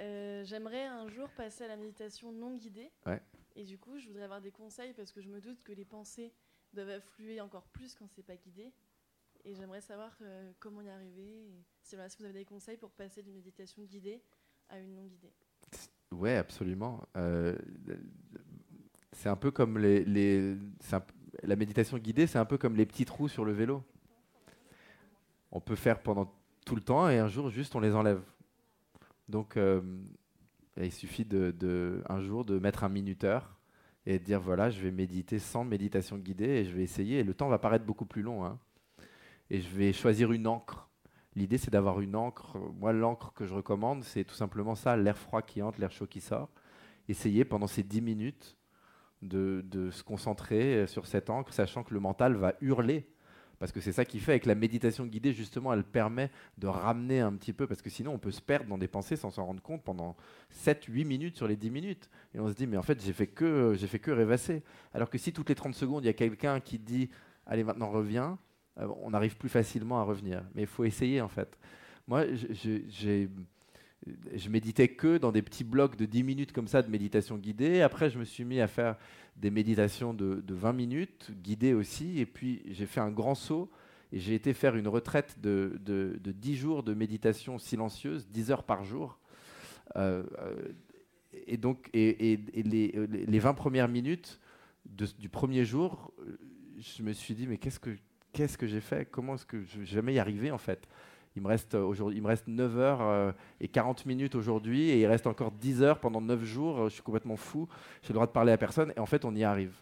Euh, 0.02 0.44
j'aimerais 0.44 0.86
un 0.86 1.08
jour 1.08 1.30
passer 1.32 1.64
à 1.64 1.68
la 1.68 1.78
méditation 1.78 2.32
non 2.32 2.56
guidée. 2.56 2.92
Et 3.56 3.64
du 3.64 3.78
coup, 3.78 3.98
je 3.98 4.08
voudrais 4.08 4.24
avoir 4.24 4.42
des 4.42 4.52
conseils 4.52 4.94
parce 4.94 5.12
que 5.12 5.22
je 5.22 5.30
me 5.30 5.40
doute 5.40 5.64
que 5.64 5.72
les 5.72 5.86
pensées 5.86 6.34
doivent 6.74 6.90
affluer 6.90 7.40
encore 7.40 7.68
plus 7.68 7.96
quand 7.96 8.08
c'est 8.10 8.26
pas 8.26 8.36
guidé. 8.36 8.74
Et 9.46 9.54
j'aimerais 9.56 9.82
savoir 9.82 10.18
comment 10.60 10.82
y 10.82 10.90
arriver. 10.90 11.48
Et 11.48 11.64
si, 11.82 11.96
si 12.10 12.18
vous 12.20 12.26
avez 12.26 12.34
des 12.34 12.46
conseils 12.46 12.78
pour 12.78 12.92
passer 12.92 13.24
d'une 13.24 13.36
méditation 13.36 13.84
guidée 13.84 14.22
à 14.70 14.80
une 14.80 14.96
non 14.96 15.06
guidée. 15.06 15.32
Ouais, 16.12 16.36
absolument. 16.36 17.08
c'est 19.14 19.30
un 19.30 19.38
peu 19.38 19.52
comme 19.52 19.78
les, 19.78 20.04
les 20.04 20.58
la 21.44 21.56
méditation 21.56 21.98
guidée, 21.98 22.28
c'est 22.28 22.40
un 22.40 22.46
peu 22.46 22.58
comme 22.58 22.76
les 22.76 22.86
petits 22.86 23.06
trous 23.06 23.28
sur 23.28 23.46
le 23.46 23.52
vélo. 23.52 23.84
On 25.52 25.60
peut 25.60 25.76
faire 25.76 26.02
pendant 26.02 26.34
tout 26.66 26.76
le 26.76 26.82
temps 26.82 27.10
et 27.10 27.20
un 27.20 27.28
jour, 27.28 27.50
juste, 27.50 27.76
on 27.76 27.80
les 27.80 27.96
enlève. 27.96 28.22
Donc, 29.30 29.58
euh, 29.58 29.82
il 30.78 30.92
suffit 30.92 31.26
de, 31.26 32.04
un 32.10 32.22
jour 32.22 32.46
de 32.46 32.60
mettre 32.60 32.84
un 32.84 32.90
minuteur 32.90 33.58
et 34.06 34.20
de 34.20 34.24
dire 34.24 34.40
voilà, 34.40 34.70
je 34.70 34.82
vais 34.82 34.92
méditer 34.92 35.40
sans 35.40 35.64
méditation 35.64 36.18
guidée 36.18 36.50
et 36.50 36.66
je 36.66 36.76
vais 36.76 36.84
essayer. 36.84 37.20
Et 37.20 37.24
le 37.24 37.34
temps 37.34 37.48
va 37.48 37.60
paraître 37.60 37.86
beaucoup 37.86 38.06
plus 38.06 38.22
long. 38.22 38.46
Hein. 38.46 38.60
Et 39.50 39.62
je 39.62 39.70
vais 39.70 39.94
choisir 39.94 40.32
une 40.32 40.48
encre. 40.48 40.90
L'idée, 41.36 41.58
c'est 41.58 41.72
d'avoir 41.72 42.02
une 42.02 42.16
encre. 42.16 42.58
Moi, 42.80 42.94
l'encre 42.94 43.34
que 43.34 43.46
je 43.46 43.54
recommande, 43.54 44.04
c'est 44.04 44.24
tout 44.24 44.36
simplement 44.36 44.76
ça 44.76 44.96
l'air 44.96 45.18
froid 45.18 45.42
qui 45.42 45.62
entre, 45.62 45.80
l'air 45.80 45.92
chaud 45.92 46.08
qui 46.08 46.22
sort. 46.22 46.50
Essayez 47.08 47.46
pendant 47.46 47.68
ces 47.68 47.84
10 47.84 48.02
minutes 48.02 48.58
de, 49.26 49.89
se 49.91 50.03
concentrer 50.03 50.88
sur 50.88 51.05
cette 51.07 51.30
encre, 51.30 51.53
sachant 51.53 51.84
que 51.84 51.93
le 51.93 51.99
mental 51.99 52.36
va 52.36 52.53
hurler. 52.61 53.07
Parce 53.59 53.71
que 53.71 53.80
c'est 53.80 53.93
ça 53.93 54.03
qui 54.03 54.19
fait 54.19 54.34
avec 54.34 54.45
la 54.45 54.55
méditation 54.55 55.05
guidée, 55.05 55.34
justement, 55.34 55.73
elle 55.73 55.84
permet 55.84 56.30
de 56.57 56.67
ramener 56.67 57.21
un 57.21 57.34
petit 57.34 57.53
peu, 57.53 57.67
parce 57.67 57.82
que 57.82 57.89
sinon 57.89 58.13
on 58.13 58.19
peut 58.19 58.32
se 58.32 58.41
perdre 58.41 58.69
dans 58.69 58.78
des 58.78 58.88
pensées 58.88 59.15
sans 59.15 59.30
s'en 59.30 59.45
rendre 59.45 59.61
compte 59.61 59.84
pendant 59.84 60.15
7-8 60.53 61.05
minutes 61.05 61.38
sur 61.38 61.47
les 61.47 61.55
10 61.55 61.69
minutes. 61.71 62.09
Et 62.34 62.39
on 62.39 62.49
se 62.49 62.53
dit, 62.53 62.67
mais 62.67 62.78
en 62.78 62.82
fait, 62.82 63.01
j'ai 63.03 63.13
fait 63.13 63.28
que, 63.28 63.73
j'ai 63.78 63.88
fait 63.88 63.99
que 63.99 64.11
rêvasser. 64.11 64.63
Alors 64.93 65.09
que 65.09 65.17
si 65.17 65.32
toutes 65.32 65.49
les 65.49 65.55
30 65.55 65.73
secondes, 65.73 66.03
il 66.03 66.07
y 66.07 66.09
a 66.09 66.13
quelqu'un 66.13 66.59
qui 66.59 66.80
dit, 66.80 67.09
allez, 67.45 67.63
maintenant 67.63 67.89
reviens, 67.89 68.38
euh, 68.80 68.88
on 69.01 69.13
arrive 69.13 69.38
plus 69.38 69.49
facilement 69.49 69.99
à 69.99 70.03
revenir. 70.03 70.43
Mais 70.53 70.63
il 70.63 70.67
faut 70.67 70.84
essayer, 70.84 71.21
en 71.21 71.30
fait. 71.30 71.57
Moi, 72.07 72.26
j'ai 72.51 73.30
je 74.34 74.49
méditais 74.49 74.89
que 74.89 75.18
dans 75.18 75.32
des 75.32 75.41
petits 75.41 75.64
blocs 75.64 75.95
de 75.95 76.06
10 76.06 76.24
minutes 76.24 76.51
comme 76.51 76.68
ça 76.68 76.82
de 76.82 76.89
méditation 76.89 77.38
guidée. 77.38 77.82
Après, 77.82 78.10
je 78.10 78.20
me 78.20 78.24
suis 78.24 78.45
mis 78.45 78.60
à 78.60 78.68
faire 78.68 78.97
des 79.38 79.49
méditations 79.49 80.14
de, 80.14 80.43
20 80.47 80.74
minutes, 80.74 81.32
guidées 81.41 81.74
aussi. 81.74 82.20
Et 82.20 82.26
puis, 82.26 82.62
j'ai 82.70 82.86
fait 82.86 83.01
un 83.01 83.12
grand 83.12 83.36
saut 83.36 83.70
et 84.12 84.20
j'ai 84.20 84.36
été 84.36 84.53
faire 84.53 84.76
une 84.76 84.88
retraite 84.88 85.38
de, 85.41 85.80
de, 85.84 86.32
10 86.32 86.56
jours 86.56 86.84
de 86.84 86.93
méditation 86.93 87.58
silencieuse, 87.58 88.28
10 88.30 88.51
heures 88.51 88.64
par 88.64 88.84
jour. 88.84 89.20
Euh, 89.95 90.24
et 91.47 91.58
donc, 91.58 91.89
les, 91.93 92.38
20 93.28 93.53
premières 93.53 93.88
minutes 93.88 94.39
du 94.86 95.30
premier 95.30 95.66
jour, 95.66 96.14
je 96.78 97.01
me 97.01 97.12
suis 97.12 97.34
dit, 97.34 97.47
mais 97.47 97.58
qu'est-ce 97.58 97.80
que, 97.80 97.95
qu'est-ce 98.34 98.58
que 98.58 98.68
j'ai 98.68 98.82
fait? 98.82 99.06
Comment 99.10 99.36
est-ce 99.36 99.45
que 99.45 99.64
je 99.64 99.80
vais 99.80 99.86
jamais 99.86 100.14
y 100.14 100.20
arriver 100.20 100.51
en 100.51 100.60
fait? 100.60 100.88
Il 101.36 101.42
me 101.42 101.48
reste, 101.48 101.76
aujourd'hui, 101.76 102.18
il 102.18 102.22
me 102.22 102.28
reste 102.28 102.48
9 102.48 102.78
heures 102.78 103.34
et 103.60 103.68
40 103.68 104.06
minutes 104.06 104.36
aujourd'hui 104.36 104.90
et 104.90 105.02
il 105.02 105.06
reste 105.06 105.28
encore 105.28 105.52
10 105.52 105.84
heures 105.84 106.00
pendant 106.00 106.22
9 106.22 106.44
jours. 106.44 106.86
Je 106.86 106.94
suis 106.94 107.04
complètement 107.04 107.36
fou. 107.36 107.68
J'ai 108.02 108.10
le 108.10 108.14
droit 108.14 108.28
de 108.28 108.32
parler 108.32 108.54
à 108.54 108.58
personne 108.58 108.94
et 108.96 109.00
en 109.00 109.06
fait, 109.06 109.26
on 109.26 109.36
y 109.36 109.44
arrive. 109.44 109.74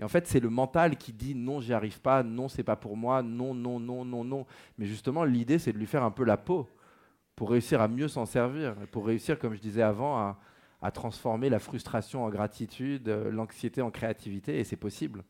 Et 0.00 0.02
en 0.02 0.08
fait, 0.08 0.26
c'est 0.26 0.40
le 0.40 0.48
mental 0.48 0.96
qui 0.96 1.12
dit 1.12 1.34
non, 1.34 1.60
j'y 1.60 1.74
arrive 1.74 2.00
pas, 2.00 2.22
non, 2.22 2.48
c'est 2.48 2.62
pas 2.62 2.74
pour 2.74 2.96
moi, 2.96 3.22
non, 3.22 3.52
non, 3.52 3.78
non, 3.78 4.02
non, 4.02 4.24
non. 4.24 4.46
Mais 4.78 4.86
justement, 4.86 5.24
l'idée, 5.24 5.58
c'est 5.58 5.74
de 5.74 5.78
lui 5.78 5.86
faire 5.86 6.02
un 6.02 6.10
peu 6.10 6.24
la 6.24 6.38
peau 6.38 6.66
pour 7.36 7.50
réussir 7.50 7.82
à 7.82 7.88
mieux 7.88 8.08
s'en 8.08 8.24
servir, 8.24 8.74
pour 8.92 9.06
réussir, 9.06 9.38
comme 9.38 9.54
je 9.54 9.60
disais 9.60 9.82
avant, 9.82 10.16
à, 10.16 10.38
à 10.80 10.90
transformer 10.90 11.50
la 11.50 11.58
frustration 11.58 12.24
en 12.24 12.30
gratitude, 12.30 13.08
l'anxiété 13.08 13.82
en 13.82 13.90
créativité, 13.90 14.58
et 14.58 14.64
c'est 14.64 14.76
possible. 14.76 15.22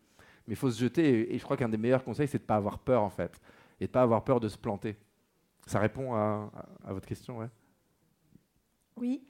Mais 0.47 0.55
il 0.55 0.57
faut 0.57 0.71
se 0.71 0.81
jeter, 0.81 1.35
et 1.35 1.39
je 1.39 1.43
crois 1.43 1.57
qu'un 1.57 1.69
des 1.69 1.77
meilleurs 1.77 2.05
conseils, 2.05 2.29
c'est 2.29 2.39
de 2.39 2.45
ne 2.45 2.47
pas 2.47 2.57
avoir 2.57 2.79
peur, 2.79 3.03
en 3.03 3.11
fait, 3.11 3.41
et 3.81 3.87
de 3.87 3.91
ne 3.91 3.93
pas 3.93 4.03
avoir 4.03 4.23
peur 4.23 4.39
de 4.39 4.49
se 4.49 4.57
planter. 4.57 4.97
Ça 5.71 5.79
répond 5.79 6.15
à, 6.15 6.51
votre 6.89 7.07
question, 7.07 7.39
ouais 7.39 7.49
Oui. 8.97 9.25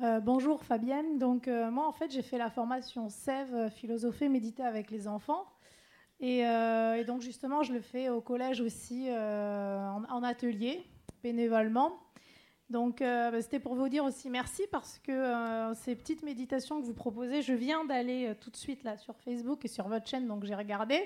Euh, 0.00 0.20
bonjour 0.20 0.62
Fabienne. 0.62 1.18
Donc 1.18 1.48
euh, 1.48 1.68
moi 1.72 1.88
en 1.88 1.90
fait 1.90 2.12
j'ai 2.12 2.22
fait 2.22 2.38
la 2.38 2.48
formation 2.48 3.08
Sève, 3.08 3.52
euh, 3.52 3.70
philosopher, 3.70 4.28
méditer 4.28 4.62
avec 4.62 4.92
les 4.92 5.08
enfants. 5.08 5.44
Et, 6.20 6.44
donc 7.08 7.22
justement 7.22 7.64
je 7.64 7.72
le 7.72 7.80
fais 7.80 8.08
au 8.08 8.20
collège 8.20 8.60
aussi 8.60 9.08
en, 9.10 10.22
atelier, 10.22 10.86
bénévolement. 11.24 11.98
Donc 12.68 13.00
bah, 13.00 13.42
c'était 13.42 13.58
pour 13.58 13.74
vous 13.74 13.88
dire 13.88 14.04
aussi 14.04 14.30
merci 14.30 14.62
parce 14.70 15.00
que 15.00 15.72
ces 15.74 15.96
petites 15.96 16.22
méditations 16.22 16.80
que 16.80 16.86
vous 16.86 16.94
proposez, 16.94 17.42
je 17.42 17.54
viens 17.54 17.84
d'aller 17.84 18.32
tout 18.40 18.50
de 18.50 18.56
suite 18.56 18.84
là 18.84 18.96
sur 18.96 19.18
Facebook 19.18 19.64
et 19.64 19.68
sur 19.68 19.88
votre 19.88 20.06
chaîne, 20.06 20.28
donc 20.28 20.44
j'ai 20.44 20.54
regardé. 20.54 21.02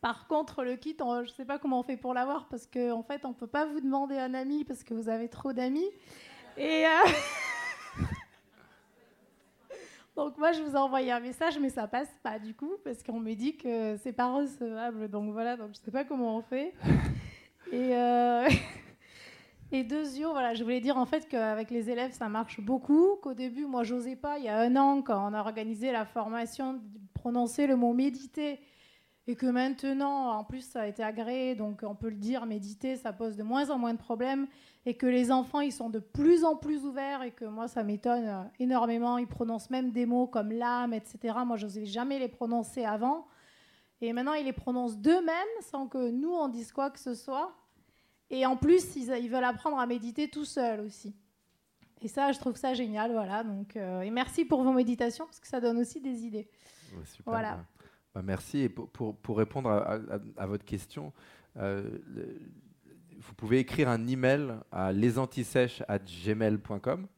Par 0.00 0.26
contre, 0.26 0.64
le 0.64 0.76
kit, 0.76 0.96
je 0.98 1.20
ne 1.20 1.26
sais 1.26 1.44
pas 1.44 1.58
comment 1.58 1.80
on 1.80 1.82
fait 1.82 1.98
pour 1.98 2.14
l'avoir 2.14 2.48
parce 2.48 2.66
qu'en 2.66 3.00
en 3.00 3.02
fait, 3.02 3.24
on 3.24 3.30
ne 3.30 3.34
peut 3.34 3.46
pas 3.46 3.66
vous 3.66 3.80
demander 3.80 4.16
un 4.16 4.32
ami 4.32 4.64
parce 4.64 4.82
que 4.82 4.94
vous 4.94 5.10
avez 5.10 5.28
trop 5.28 5.52
d'amis. 5.52 5.88
Et 6.56 6.86
euh, 6.86 7.10
donc 10.16 10.38
moi, 10.38 10.52
je 10.52 10.62
vous 10.62 10.72
ai 10.72 10.78
envoyé 10.78 11.12
un 11.12 11.20
message, 11.20 11.58
mais 11.58 11.68
ça 11.68 11.86
passe 11.86 12.08
pas 12.22 12.38
du 12.38 12.54
coup 12.54 12.72
parce 12.82 13.02
qu'on 13.02 13.20
me 13.20 13.34
dit 13.34 13.58
que 13.58 13.96
c'est 13.98 14.14
pas 14.14 14.32
recevable. 14.32 15.08
Donc 15.10 15.32
voilà, 15.32 15.58
donc 15.58 15.74
je 15.74 15.80
sais 15.80 15.90
pas 15.90 16.04
comment 16.04 16.38
on 16.38 16.42
fait. 16.42 16.72
Et 17.72 17.94
euh... 17.94 18.48
Et 19.72 19.84
deuxièmement, 19.84 20.32
voilà, 20.32 20.52
je 20.54 20.64
voulais 20.64 20.80
dire 20.80 20.96
en 20.96 21.06
fait 21.06 21.28
qu'avec 21.28 21.70
les 21.70 21.90
élèves, 21.90 22.10
ça 22.10 22.28
marche 22.28 22.60
beaucoup. 22.60 23.16
Qu'au 23.22 23.34
début, 23.34 23.66
moi, 23.66 23.84
j'osais 23.84 24.16
pas. 24.16 24.38
Il 24.38 24.44
y 24.44 24.48
a 24.48 24.58
un 24.58 24.74
an, 24.74 25.00
quand 25.00 25.30
on 25.30 25.32
a 25.32 25.38
organisé 25.38 25.92
la 25.92 26.04
formation, 26.04 26.80
prononcer 27.14 27.68
le 27.68 27.76
mot 27.76 27.92
méditer 27.92 28.58
et 29.30 29.36
que 29.36 29.46
maintenant, 29.46 30.32
en 30.32 30.42
plus, 30.42 30.62
ça 30.62 30.80
a 30.80 30.86
été 30.88 31.04
agréé, 31.04 31.54
donc 31.54 31.84
on 31.84 31.94
peut 31.94 32.08
le 32.08 32.16
dire, 32.16 32.46
méditer, 32.46 32.96
ça 32.96 33.12
pose 33.12 33.36
de 33.36 33.44
moins 33.44 33.70
en 33.70 33.78
moins 33.78 33.94
de 33.94 33.98
problèmes, 33.98 34.48
et 34.86 34.94
que 34.94 35.06
les 35.06 35.30
enfants, 35.30 35.60
ils 35.60 35.72
sont 35.72 35.88
de 35.88 36.00
plus 36.00 36.44
en 36.44 36.56
plus 36.56 36.84
ouverts, 36.84 37.22
et 37.22 37.30
que 37.30 37.44
moi, 37.44 37.68
ça 37.68 37.84
m'étonne 37.84 38.26
euh, 38.26 38.42
énormément. 38.58 39.18
Ils 39.18 39.28
prononcent 39.28 39.70
même 39.70 39.92
des 39.92 40.04
mots 40.04 40.26
comme 40.26 40.50
l'âme, 40.50 40.92
etc. 40.94 41.38
Moi, 41.46 41.56
je 41.56 41.66
n'osais 41.66 41.86
jamais 41.86 42.18
les 42.18 42.26
prononcer 42.26 42.84
avant. 42.84 43.28
Et 44.00 44.12
maintenant, 44.12 44.32
ils 44.32 44.46
les 44.46 44.52
prononcent 44.52 44.98
d'eux-mêmes, 44.98 45.60
sans 45.60 45.86
que 45.86 46.10
nous, 46.10 46.32
on 46.32 46.48
dise 46.48 46.72
quoi 46.72 46.90
que 46.90 46.98
ce 46.98 47.14
soit. 47.14 47.54
Et 48.30 48.44
en 48.46 48.56
plus, 48.56 48.96
ils, 48.96 49.30
veulent 49.30 49.44
apprendre 49.44 49.78
à 49.78 49.86
méditer 49.86 50.28
tout 50.28 50.44
seuls 50.44 50.80
aussi. 50.80 51.14
Et 52.02 52.08
ça, 52.08 52.32
je 52.32 52.40
trouve 52.40 52.56
ça 52.56 52.74
génial, 52.74 53.12
voilà. 53.12 53.44
Donc, 53.44 53.76
euh, 53.76 54.00
et 54.00 54.10
merci 54.10 54.44
pour 54.44 54.64
vos 54.64 54.72
méditations, 54.72 55.26
parce 55.26 55.38
que 55.38 55.46
ça 55.46 55.60
donne 55.60 55.78
aussi 55.78 56.00
des 56.00 56.26
idées. 56.26 56.48
voilà. 57.24 57.58
Bah, 57.58 57.64
merci. 58.22 58.58
Et 58.58 58.68
pour, 58.68 59.36
répondre 59.36 59.70
à, 59.70 60.46
votre 60.46 60.64
question, 60.64 61.12
euh, 61.56 61.82
vous 63.18 63.34
pouvez 63.34 63.58
écrire 63.58 63.88
un 63.88 64.06
email 64.06 64.54
à 64.72 64.92
lesantisèches.gmail.com. 64.92 67.08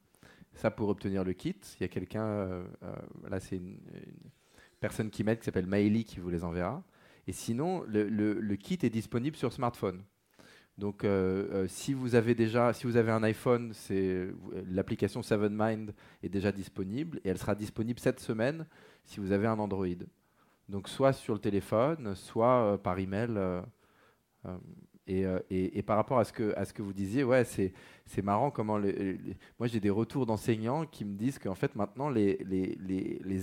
Ça 0.55 0.71
pour 0.71 0.91
obtenir 0.91 1.25
le 1.25 1.33
kit. 1.33 1.57
Il 1.81 1.83
y 1.83 1.85
a 1.85 1.89
quelqu'un, 1.89 2.27
euh, 2.27 2.63
euh, 2.83 2.95
là 3.31 3.41
c'est 3.41 3.57
une, 3.57 3.79
personne 4.81 5.09
qui 5.11 5.25
m'aide 5.25 5.39
qui 5.39 5.47
s'appelle 5.47 5.67
Maëlie 5.67 6.05
qui 6.05 6.21
vous 6.21 6.29
les 6.29 6.45
enverra. 6.45 6.85
Et 7.27 7.33
sinon, 7.33 7.83
le, 7.87 8.07
le, 8.09 8.57
kit 8.57 8.79
est 8.83 8.91
disponible 8.91 9.37
sur 9.37 9.51
smartphone. 9.53 10.03
Donc, 10.77 11.07
si 11.69 11.95
vous 11.95 12.17
avez 12.17 12.35
déjà, 12.35 12.73
si 12.73 12.87
vous 12.87 12.97
avez 12.97 13.13
un 13.13 13.23
iPhone, 13.23 13.73
c'est 13.73 14.27
l'application 14.67 15.23
Seven 15.23 15.55
Mind 15.57 15.95
est 16.25 16.29
déjà 16.29 16.51
disponible 16.51 17.21
et 17.25 17.29
elle 17.29 17.39
sera 17.39 17.55
disponible 17.55 18.01
cette 18.01 18.19
semaine 18.19 18.67
si 19.05 19.21
vous 19.21 19.31
avez 19.31 19.47
un 19.47 19.61
Android. 19.61 19.87
Donc 20.73 20.89
soit 20.89 21.13
sur 21.13 21.35
le 21.35 21.39
téléphone, 21.39 22.15
soit 22.15 22.65
euh, 22.65 22.77
par 22.79 22.99
email. 22.99 23.29
Euh, 23.37 23.61
euh, 24.47 25.39
et, 25.51 25.79
et, 25.79 25.83
par 25.83 25.97
rapport 25.97 26.19
à 26.19 26.25
ce 26.25 26.33
que, 26.33 26.81
vous 26.81 26.93
disiez, 26.95 27.25
ouais, 27.25 27.45
c'est, 27.45 28.23
marrant 28.23 28.51
comment. 28.51 28.79
Moi, 28.79 29.67
j'ai 29.67 29.81
des 29.81 29.91
retours 29.91 30.25
d'enseignants 30.25 30.87
qui 30.87 31.05
me 31.05 31.15
disent 31.15 31.39
qu'en 31.39 31.55
fait, 31.55 31.75
maintenant, 31.75 32.09
les, 32.09 32.39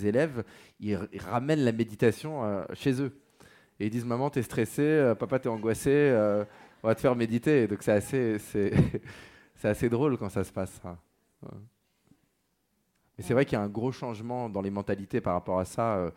élèves, 0.07 0.43
ils, 0.79 0.97
ramènent 1.19 1.63
la 1.63 1.73
méditation 1.73 2.65
chez 2.73 3.01
eux. 3.01 3.11
Et 3.79 3.87
ils 3.87 3.89
disent 3.89 4.05
Maman, 4.05 4.29
t'es 4.29 4.41
stressé, 4.41 5.13
papa, 5.19 5.37
t'es 5.37 5.49
angoissé, 5.49 6.11
on 6.81 6.87
va 6.87 6.95
te 6.95 7.01
faire 7.01 7.15
méditer. 7.15 7.67
Donc, 7.67 7.83
c'est 7.83 7.91
assez, 7.91 8.39
c'est, 8.39 9.89
drôle 9.89 10.17
quand 10.17 10.29
ça 10.29 10.45
se 10.45 10.51
passe. 10.51 10.81
Et 13.17 13.21
c'est 13.21 13.33
vrai 13.33 13.45
qu'il 13.45 13.57
y 13.57 13.61
a 13.61 13.63
un 13.63 13.69
gros 13.69 13.91
changement 13.91 14.49
dans 14.49 14.61
les 14.61 14.71
mentalités 14.71 15.19
par 15.21 15.33
rapport 15.33 15.59
à 15.59 15.65
ça. 15.65 16.09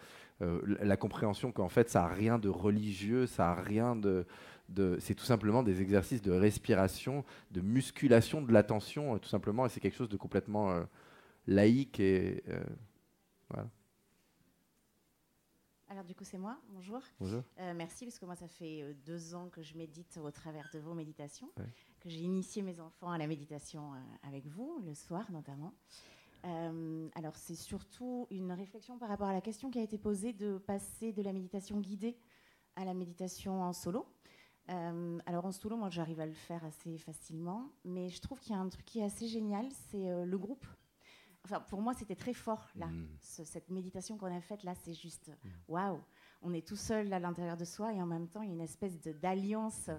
Euh, 0.43 0.61
la 0.81 0.97
compréhension 0.97 1.53
qu'en 1.53 1.69
fait, 1.69 1.89
ça 1.89 2.03
n'a 2.03 2.09
rien 2.09 2.39
de 2.39 2.49
religieux, 2.49 3.27
ça 3.27 3.53
a 3.53 3.55
rien 3.55 3.95
de, 3.95 4.27
c'est 4.99 5.15
tout 5.15 5.25
simplement 5.25 5.63
des 5.63 5.81
exercices 5.81 6.23
de 6.23 6.33
respiration, 6.33 7.25
de 7.53 7.61
musculation 7.61 8.43
de 8.43 8.53
l'attention, 8.53 9.15
euh, 9.15 9.19
tout 9.19 9.29
simplement, 9.29 9.67
et 9.67 9.69
c'est 9.69 9.79
quelque 9.79 9.97
chose 9.97 10.09
de 10.09 10.17
complètement 10.17 10.73
euh, 10.73 10.83
laïque 11.47 12.01
et 12.01 12.43
voilà. 13.51 13.69
Alors 15.89 16.05
du 16.05 16.15
coup 16.15 16.25
c'est 16.25 16.39
moi, 16.39 16.59
bonjour. 16.71 17.03
Bonjour. 17.21 17.43
merci 17.77 18.07
parce 18.07 18.19
que 18.19 18.25
moi 18.25 18.35
ça 18.35 18.49
fait 18.49 18.97
deux 19.05 19.35
ans 19.35 19.51
que 19.51 19.63
je 19.63 19.77
médite 19.77 20.19
au 20.25 20.31
travers 20.31 20.71
de 20.73 20.79
vos 20.79 20.95
méditations, 20.95 21.51
que 22.01 22.09
j'ai 22.09 22.21
initié 22.21 22.63
mes 22.63 22.81
enfants 22.81 23.11
à 23.11 23.19
la 23.19 23.27
méditation 23.27 23.93
avec 24.23 24.47
vous, 24.47 24.83
le 24.87 24.95
soir 24.95 25.31
notamment. 25.31 25.75
Euh, 26.45 27.09
alors 27.15 27.37
c'est 27.37 27.55
surtout 27.55 28.27
une 28.31 28.53
réflexion 28.53 28.99
par 28.99 29.09
rapport 29.09 29.29
à 29.29 29.33
la 29.33 29.41
question 29.41 29.71
qui 29.71 29.79
a 29.79 29.83
été 29.83 29.97
posée 29.97 30.33
de 30.33 30.59
passer 30.59 31.13
de 31.13 31.23
la 31.23 31.33
méditation 31.33 31.79
guidée 31.81 32.17
à 32.75 32.85
la 32.85 32.95
méditation 32.95 33.63
en 33.63 33.73
solo. 33.73 34.07
Euh, 34.71 35.19
alors 35.27 35.45
en 35.45 35.53
solo, 35.53 35.77
moi 35.77 35.91
j'arrive 35.91 36.21
à 36.21 36.27
le 36.27 36.33
faire 36.33 36.65
assez 36.65 36.99
facilement, 36.99 37.71
mais 37.85 38.09
je 38.09 38.21
trouve 38.21 38.41
qu'il 38.41 38.53
y 38.53 38.55
a 38.55 38.59
un 38.59 38.69
truc 38.69 38.85
qui 38.85 39.01
est 39.01 39.05
assez 39.05 39.29
génial, 39.29 39.67
c'est 39.91 40.09
euh, 40.09 40.25
le 40.25 40.39
groupe. 40.39 40.67
Enfin, 41.45 41.61
pour 41.61 41.81
moi, 41.81 41.93
c'était 41.93 42.15
très 42.15 42.35
fort 42.35 42.69
là. 42.77 42.87
Mm. 42.87 43.09
cette 43.21 43.69
méditation 43.71 44.17
qu'on 44.17 44.35
a 44.35 44.41
faite 44.41 44.63
là, 44.63 44.75
c'est 44.75 44.95
juste 44.95 45.29
mm. 45.29 45.49
waouh. 45.69 46.01
On 46.41 46.53
est 46.53 46.67
tout 46.67 46.77
seul 46.77 47.13
à 47.13 47.21
l'intérieur 47.21 47.57
de 47.57 47.65
soi 47.65 47.93
et 47.93 48.03
en 48.03 48.07
même 48.07 48.29
temps, 48.29 48.43
il 48.43 48.49
y 48.49 48.53
a 48.53 48.55
une 48.55 48.61
espèce 48.61 48.99
d'alliance 49.01 49.91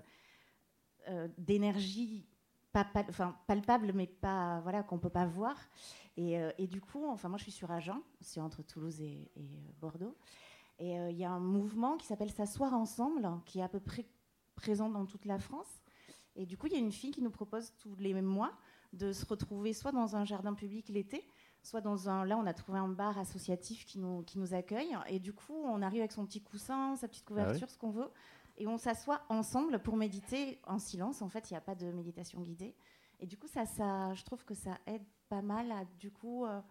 d'énergie 1.38 2.26
pas, 2.74 2.86
enfin, 3.08 3.38
palpable, 3.48 3.94
mais 3.94 4.08
pas 4.08 4.60
voilà 4.62 4.84
qu'on 4.84 5.00
peut 5.00 5.10
pas 5.10 5.26
voir. 5.26 5.56
Euh, 6.20 6.52
et, 6.58 6.68
du 6.68 6.82
coup, 6.82 7.06
enfin, 7.08 7.30
moi, 7.30 7.38
je 7.38 7.44
suis 7.44 7.52
sur 7.52 7.72
Agen, 7.72 8.02
c'est 8.22 8.42
entre 8.42 8.62
Toulouse 8.64 9.02
et, 9.02 9.32
euh, 9.38 9.42
Bordeaux. 9.80 10.16
Et 10.80 11.00
euh, 11.00 11.12
il 11.12 11.18
y 11.18 11.24
a 11.24 11.32
un 11.32 11.40
mouvement 11.40 11.98
qui 11.98 12.06
s'appelle 12.06 12.32
S'asseoir 12.32 12.74
ensemble, 12.74 13.30
qui 13.46 13.60
est 13.60 13.64
à 13.64 13.70
peu 13.70 13.80
près 13.80 14.06
présent 14.56 14.90
dans 14.90 15.06
toute 15.06 15.26
la 15.26 15.40
France. 15.40 15.82
Et 16.36 16.46
du 16.46 16.58
coup, 16.58 16.68
il 16.68 16.74
y 16.74 16.76
a 16.76 16.80
une 16.80 16.92
fille 16.92 17.12
qui 17.12 17.22
nous 17.22 17.30
propose 17.30 17.74
tous 17.78 17.96
les 17.96 18.14
mois 18.22 18.52
de 18.92 19.12
se 19.12 19.26
retrouver 19.26 19.74
soit 19.74 19.92
dans 19.92 20.16
un 20.16 20.26
jardin 20.26 20.54
public 20.54 20.90
l'été, 20.90 21.28
soit 21.62 21.82
dans 21.82 22.10
un. 22.10 22.26
Là, 22.26 22.38
on 22.38 22.46
a 22.46 22.54
trouvé 22.54 22.80
un 22.80 22.88
bar 22.88 23.18
associatif 23.18 23.86
qui 23.86 24.00
nous, 24.00 24.24
qui 24.24 24.40
nous 24.40 24.54
accueille. 24.54 24.96
Et 25.08 25.20
du 25.20 25.34
coup, 25.34 25.54
on 25.54 25.82
arrive 25.82 26.02
avec 26.02 26.12
son 26.12 26.26
petit 26.26 26.42
coussin, 26.42 26.96
sa 26.96 27.08
petite 27.08 27.26
couverture, 27.26 27.68
ah 27.70 27.72
ce 27.72 27.78
qu'on 27.78 27.92
veut. 27.92 28.10
Et 28.58 28.68
on 28.68 28.78
s'assoit 28.78 29.22
ensemble 29.30 29.80
pour 29.80 29.96
méditer 29.96 30.60
en 30.66 30.80
silence. 30.80 31.22
En 31.22 31.30
fait, 31.30 31.50
il 31.50 31.54
n'y 31.54 31.58
a 31.58 31.62
pas 31.62 31.76
de 31.76 31.92
méditation 31.92 32.40
guidée. 32.42 32.76
Et 33.20 33.26
du 33.26 33.38
coup, 33.38 33.48
ça, 33.48 33.64
je 34.14 34.24
trouve 34.24 34.44
que 34.46 34.54
ça 34.54 34.78
aide 34.86 35.04
pas 35.30 35.42
mal 35.42 35.72
à 35.72 35.86
du 36.00 36.12
coup 36.12 36.46
euh, 36.46 36.62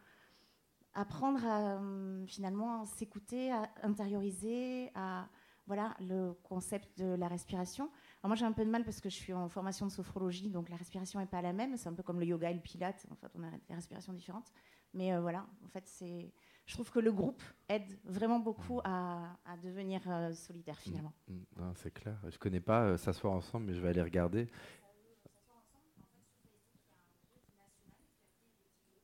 apprendre 0.95 1.45
à 1.47 1.79
euh, 1.79 2.27
finalement 2.27 2.85
s'écouter, 2.85 3.51
à 3.51 3.69
intérioriser, 3.83 4.91
à 4.95 5.29
voilà 5.67 5.95
le 6.01 6.33
concept 6.43 6.99
de 6.99 7.15
la 7.15 7.29
respiration. 7.29 7.85
Alors 7.85 8.29
moi 8.29 8.37
j'ai 8.37 8.45
un 8.45 8.53
peu 8.53 8.65
de 8.65 8.71
mal 8.71 8.85
parce 8.85 9.01
que 9.01 9.09
je 9.09 9.15
suis 9.15 9.33
en 9.33 9.49
formation 9.49 9.87
de 9.87 9.93
sophrologie, 9.93 10.51
donc 10.51 10.69
la 10.69 10.77
respiration 10.77 11.21
n'est 11.21 11.27
pas 11.27 11.41
la 11.41 11.53
même. 11.53 11.77
C'est 11.77 11.89
un 11.89 11.95
peu 11.95 12.03
comme 12.03 12.21
le 12.21 12.27
yoga 12.27 12.51
et 12.51 12.55
le 12.55 12.61
pilate. 12.61 13.07
En 13.11 13.15
fait, 13.15 13.29
on 13.35 13.43
a 13.43 13.51
des 13.69 13.75
respirations 13.75 14.13
différentes. 14.13 14.53
Mais 14.95 15.13
euh, 15.13 15.21
voilà, 15.21 15.47
en 15.65 15.69
fait, 15.69 15.87
c'est. 15.87 16.33
Je 16.67 16.75
trouve 16.75 16.91
que 16.91 17.01
le 17.01 17.13
groupe 17.13 17.43
aide 17.69 17.99
vraiment 18.05 18.39
beaucoup 18.39 18.81
à, 18.85 19.37
à 19.45 19.57
devenir 19.57 20.01
solitaire 20.35 20.79
finalement. 20.79 21.13
Mm, 21.29 21.35
mm. 21.57 21.73
c'est 21.77 21.93
clair. 21.93 22.17
Je 22.29 22.39
connais 22.39 22.61
pas 22.61 22.97
s'asseoir 22.97 23.33
ensemble, 23.33 23.67
mais 23.67 23.75
je 23.75 23.81
vais 23.81 23.89
aller 23.89 24.03
regarder. 24.03 24.49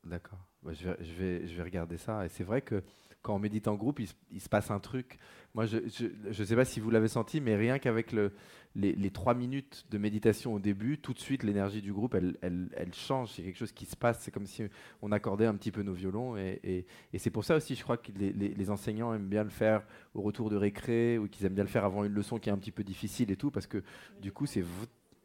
D'accord. 0.04 0.38
Bah, 0.62 0.72
je, 0.72 0.88
vais, 0.88 1.04
je, 1.04 1.12
vais, 1.12 1.46
je 1.46 1.56
vais 1.56 1.62
regarder 1.62 1.98
ça. 1.98 2.24
Et 2.24 2.28
c'est 2.28 2.44
vrai 2.44 2.62
que 2.62 2.82
quand 3.22 3.34
on 3.34 3.38
médite 3.38 3.68
en 3.68 3.74
groupe, 3.74 4.00
il, 4.30 4.40
se 4.40 4.48
passe 4.48 4.70
un 4.70 4.80
truc. 4.80 5.18
Moi, 5.54 5.66
je 5.66 5.78
ne 5.78 6.44
sais 6.44 6.56
pas 6.56 6.64
si 6.64 6.80
vous 6.80 6.90
l'avez 6.90 7.08
senti, 7.08 7.40
mais 7.40 7.56
rien 7.56 7.78
qu'avec 7.78 8.12
le, 8.12 8.32
les, 8.74 9.10
trois 9.10 9.34
minutes 9.34 9.86
de 9.90 9.98
méditation 9.98 10.54
au 10.54 10.58
début, 10.58 10.98
tout 10.98 11.12
de 11.12 11.18
suite, 11.18 11.42
l'énergie 11.42 11.82
du 11.82 11.92
groupe, 11.92 12.14
elle, 12.14 12.90
change. 12.92 13.32
C'est 13.32 13.42
quelque 13.42 13.56
chose 13.56 13.72
qui 13.72 13.86
se 13.86 13.96
passe. 13.96 14.20
C'est 14.20 14.30
comme 14.30 14.46
si 14.46 14.62
on 15.02 15.12
accordait 15.12 15.46
un 15.46 15.54
petit 15.54 15.72
peu 15.72 15.82
nos 15.82 15.94
violons. 15.94 16.36
Et, 16.36 16.86
c'est 17.16 17.30
pour 17.30 17.44
ça 17.44 17.56
aussi, 17.56 17.74
je 17.74 17.82
crois 17.82 17.96
que 17.96 18.12
les, 18.12 18.32
les, 18.32 18.70
enseignants 18.70 19.12
aiment 19.14 19.28
bien 19.28 19.44
le 19.44 19.50
faire 19.50 19.86
au 20.14 20.22
retour 20.22 20.50
de 20.50 20.56
récré 20.56 21.18
ou 21.18 21.28
qu'ils 21.28 21.46
aiment 21.46 21.54
bien 21.54 21.64
le 21.64 21.70
faire 21.70 21.84
avant 21.84 22.04
une 22.04 22.12
leçon 22.12 22.38
qui 22.38 22.48
est 22.48 22.52
un 22.52 22.58
petit 22.58 22.72
peu 22.72 22.84
difficile 22.84 23.30
et 23.30 23.36
tout, 23.36 23.50
parce 23.50 23.66
que 23.66 23.82
du 24.20 24.32
coup, 24.32 24.46
c'est... 24.46 24.62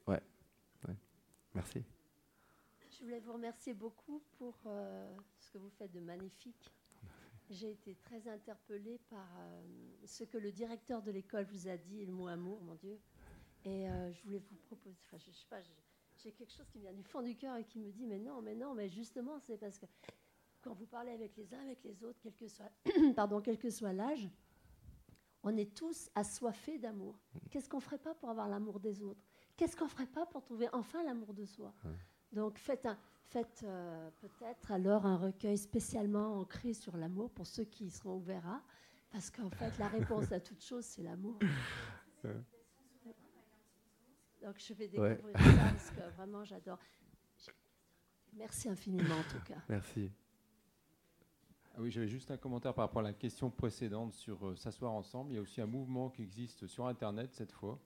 Ouais. 0.08 0.22
ouais. 0.88 0.96
Merci. 1.54 1.84
Je 2.89 3.04
voulais 3.04 3.20
vous 3.20 3.34
remercier 3.34 3.74
beaucoup 3.74 4.22
pour 4.38 4.56
euh, 4.66 5.16
ce 5.39 5.52
que 5.52 5.58
vous 5.58 5.70
faites 5.78 5.91
de 5.91 6.00
magnifique. 6.00 6.72
J'ai 7.50 7.72
été 7.72 7.96
très 7.96 8.28
interpellée 8.30 9.00
par 9.10 9.28
euh, 9.38 9.62
ce 10.06 10.24
que 10.24 10.38
le 10.38 10.52
directeur 10.52 11.02
de 11.02 11.12
l'école 11.12 11.46
vous 11.52 11.68
a 11.68 11.76
dit, 11.78 12.06
le 12.06 12.14
mot 12.14 12.28
amour, 12.28 12.62
mon 12.62 12.76
Dieu. 12.76 12.98
Et 13.66 13.89
euh, 13.89 14.11
je 14.11 14.24
voulais 14.24 14.39
vous 14.39 14.55
proposer, 14.55 14.97
enfin, 15.05 15.18
je, 15.18 15.32
sais 15.32 15.45
pas, 15.49 15.57
j'ai 16.18 16.32
quelque 16.32 16.51
chose 16.51 16.68
qui 16.70 16.80
vient 16.80 16.93
du 16.93 17.03
fond 17.03 17.22
du 17.22 17.36
cœur 17.36 17.55
et 17.55 17.64
qui 17.64 17.80
me 17.80 17.91
dit, 17.91 18.05
mais 18.05 18.20
non, 18.20 18.41
mais 18.41 18.55
non, 18.55 18.74
mais 18.74 18.89
justement, 18.89 19.39
c'est 19.39 19.57
parce 19.57 19.78
que 19.78 19.86
quand 20.61 20.74
vous 20.74 20.86
parlez 20.86 21.11
avec 21.11 21.36
les 21.38 21.53
uns, 21.53 21.59
avec 21.59 21.84
les 21.84 22.03
autres, 22.03 22.20
quel 22.22 22.36
que 22.36 22.47
soit, 22.47 22.72
pardon, 23.16 23.41
quel 23.41 23.57
que 23.57 23.70
soit 23.70 23.93
l'âge, 23.93 24.30
on 25.43 25.55
est 25.57 25.76
tous 25.76 26.09
assoiffés 26.16 26.78
d'amour. 26.78 27.20
Qu'est-ce 27.49 27.70
qu'on 27.70 27.82
ferait 27.82 27.97
pas 27.97 28.16
pour 28.16 28.30
avoir 28.30 28.47
l'amour 28.47 28.80
des 28.80 29.01
autres? 29.01 29.26
Qu'est-ce 29.57 29.76
qu'on 29.76 29.88
ferait 29.88 30.07
pas 30.07 30.26
pour 30.26 30.41
trouver 30.41 30.68
enfin 30.74 31.03
l'amour 31.03 31.34
de 31.34 31.45
soi? 31.45 31.74
Donc 32.32 32.57
faites 32.57 32.88
Faites 33.34 33.64
euh, 33.64 34.11
peut-être 34.20 34.72
alors 34.72 35.07
un 35.07 35.18
recueil 35.18 35.57
spécialement 35.57 36.39
ancré 36.39 36.76
sur 36.76 36.95
l'amour 36.97 37.32
pour 37.32 37.47
ceux 37.47 37.64
qui 37.64 37.89
seront 37.89 38.18
ouverts 38.18 38.47
à, 38.47 38.61
parce 39.11 39.32
qu'en 39.32 39.49
fait, 39.49 39.76
la 39.80 39.88
réponse 39.88 40.32
à 40.32 40.39
toute 40.39 40.61
chose, 40.61 40.86
c'est 40.86 41.01
l'amour. 41.01 41.39
Donc 44.44 44.60
je 44.60 44.74
vais 44.74 44.88
découvrir 44.88 45.22
ça 45.38 45.72
parce 45.72 45.89
que 45.91 46.16
vraiment 46.16 46.44
j'adore. 46.44 46.80
Merci 48.34 48.70
infiniment 48.70 49.16
en 49.16 49.32
tout 49.32 49.44
cas. 49.46 49.62
Merci. 49.70 50.12
Ah 51.76 51.78
oui, 51.80 51.89
j'avais 51.89 52.08
juste 52.08 52.30
un 52.30 52.38
commentaire 52.38 52.74
par 52.74 52.86
rapport 52.86 53.00
à 53.00 53.04
la 53.04 53.14
question 53.14 53.50
précédente 53.50 54.14
sur 54.14 54.46
euh, 54.46 54.56
s'asseoir 54.56 54.91
ensemble. 54.91 55.32
Il 55.32 55.36
y 55.36 55.38
a 55.39 55.41
aussi 55.41 55.60
un 55.60 55.66
mouvement 55.66 56.10
qui 56.10 56.22
existe 56.22 56.68
sur 56.68 56.86
Internet 56.86 57.34
cette 57.34 57.52
fois. 57.52 57.80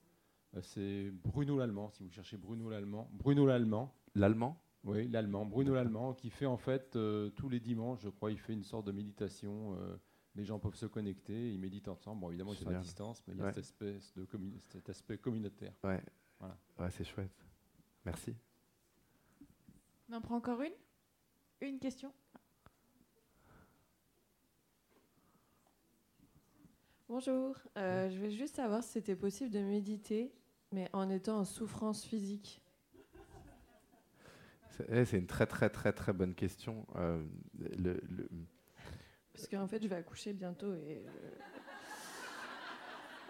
Euh, 0.55 0.62
c'est 0.62 1.10
Bruno 1.12 1.58
l'Allemand, 1.58 1.89
si 1.91 2.03
vous 2.03 2.10
cherchez 2.10 2.36
Bruno 2.36 2.70
l'Allemand. 2.70 3.10
Bruno 3.14 3.45
l'Allemand. 3.45 3.93
L'Allemand 4.16 4.62
oui, 4.88 5.08
l'allemand, 5.10 5.45
Bruno 5.45 5.74
l'allemand, 5.74 6.14
qui 6.14 6.30
fait 6.30 6.45
en 6.45 6.58
fait 6.58 6.95
euh, 6.95 7.30
tous 7.32 7.49
les 7.49 7.60
dimanches, 7.60 7.99
je 8.01 8.10
crois, 8.10 8.32
il 8.32 8.39
fait 8.39 8.53
une 8.53 8.64
sorte 8.64 8.88
de 8.88 8.93
méditation. 8.93 9.76
Euh, 9.76 9.97
les 10.36 10.45
gens 10.45 10.60
peuvent 10.60 10.76
se 10.76 10.86
connecter, 10.86 11.51
ils 11.51 11.60
méditent 11.60 11.89
ensemble. 11.89 12.22
Bon, 12.22 12.30
évidemment, 12.30 12.53
ils 12.53 12.60
sont 12.60 12.70
à 12.70 12.80
distance, 12.80 13.22
mais 13.28 13.34
il 13.34 13.39
y 13.39 13.43
a 13.43 13.49
espèce 13.49 14.14
de 14.14 14.26
cet 14.70 14.88
aspect 14.89 15.18
communautaire. 15.18 15.74
Ouais, 15.84 16.01
voilà. 16.39 16.57
ouais 16.79 16.89
c'est 16.91 17.03
chouette. 17.03 17.31
Merci. 18.05 18.35
On 20.09 20.13
en 20.13 20.21
prend 20.21 20.35
encore 20.35 20.61
une? 20.61 20.73
Une 21.61 21.79
question? 21.79 22.13
Bonjour, 27.09 27.55
euh, 27.77 28.09
je 28.09 28.17
vais 28.19 28.31
juste 28.31 28.57
savoir 28.57 28.83
si 28.83 28.91
c'était 28.91 29.15
possible 29.15 29.49
de 29.49 29.59
méditer, 29.59 30.33
mais 30.73 30.89
en 30.91 31.09
étant 31.09 31.39
en 31.39 31.45
souffrance 31.45 32.03
physique. 32.05 32.61
Eh, 34.89 35.05
c'est 35.05 35.17
une 35.17 35.25
très 35.25 35.47
très 35.47 35.69
très 35.69 35.91
très 35.93 36.13
bonne 36.13 36.35
question. 36.35 36.85
Euh, 36.95 37.23
le, 37.57 37.99
Parce 39.33 39.47
qu'en 39.47 39.67
fait, 39.67 39.81
je 39.81 39.88
vais 39.88 39.95
accoucher 39.95 40.33
bientôt 40.33 40.73
et 40.73 41.03
euh, 41.07 41.31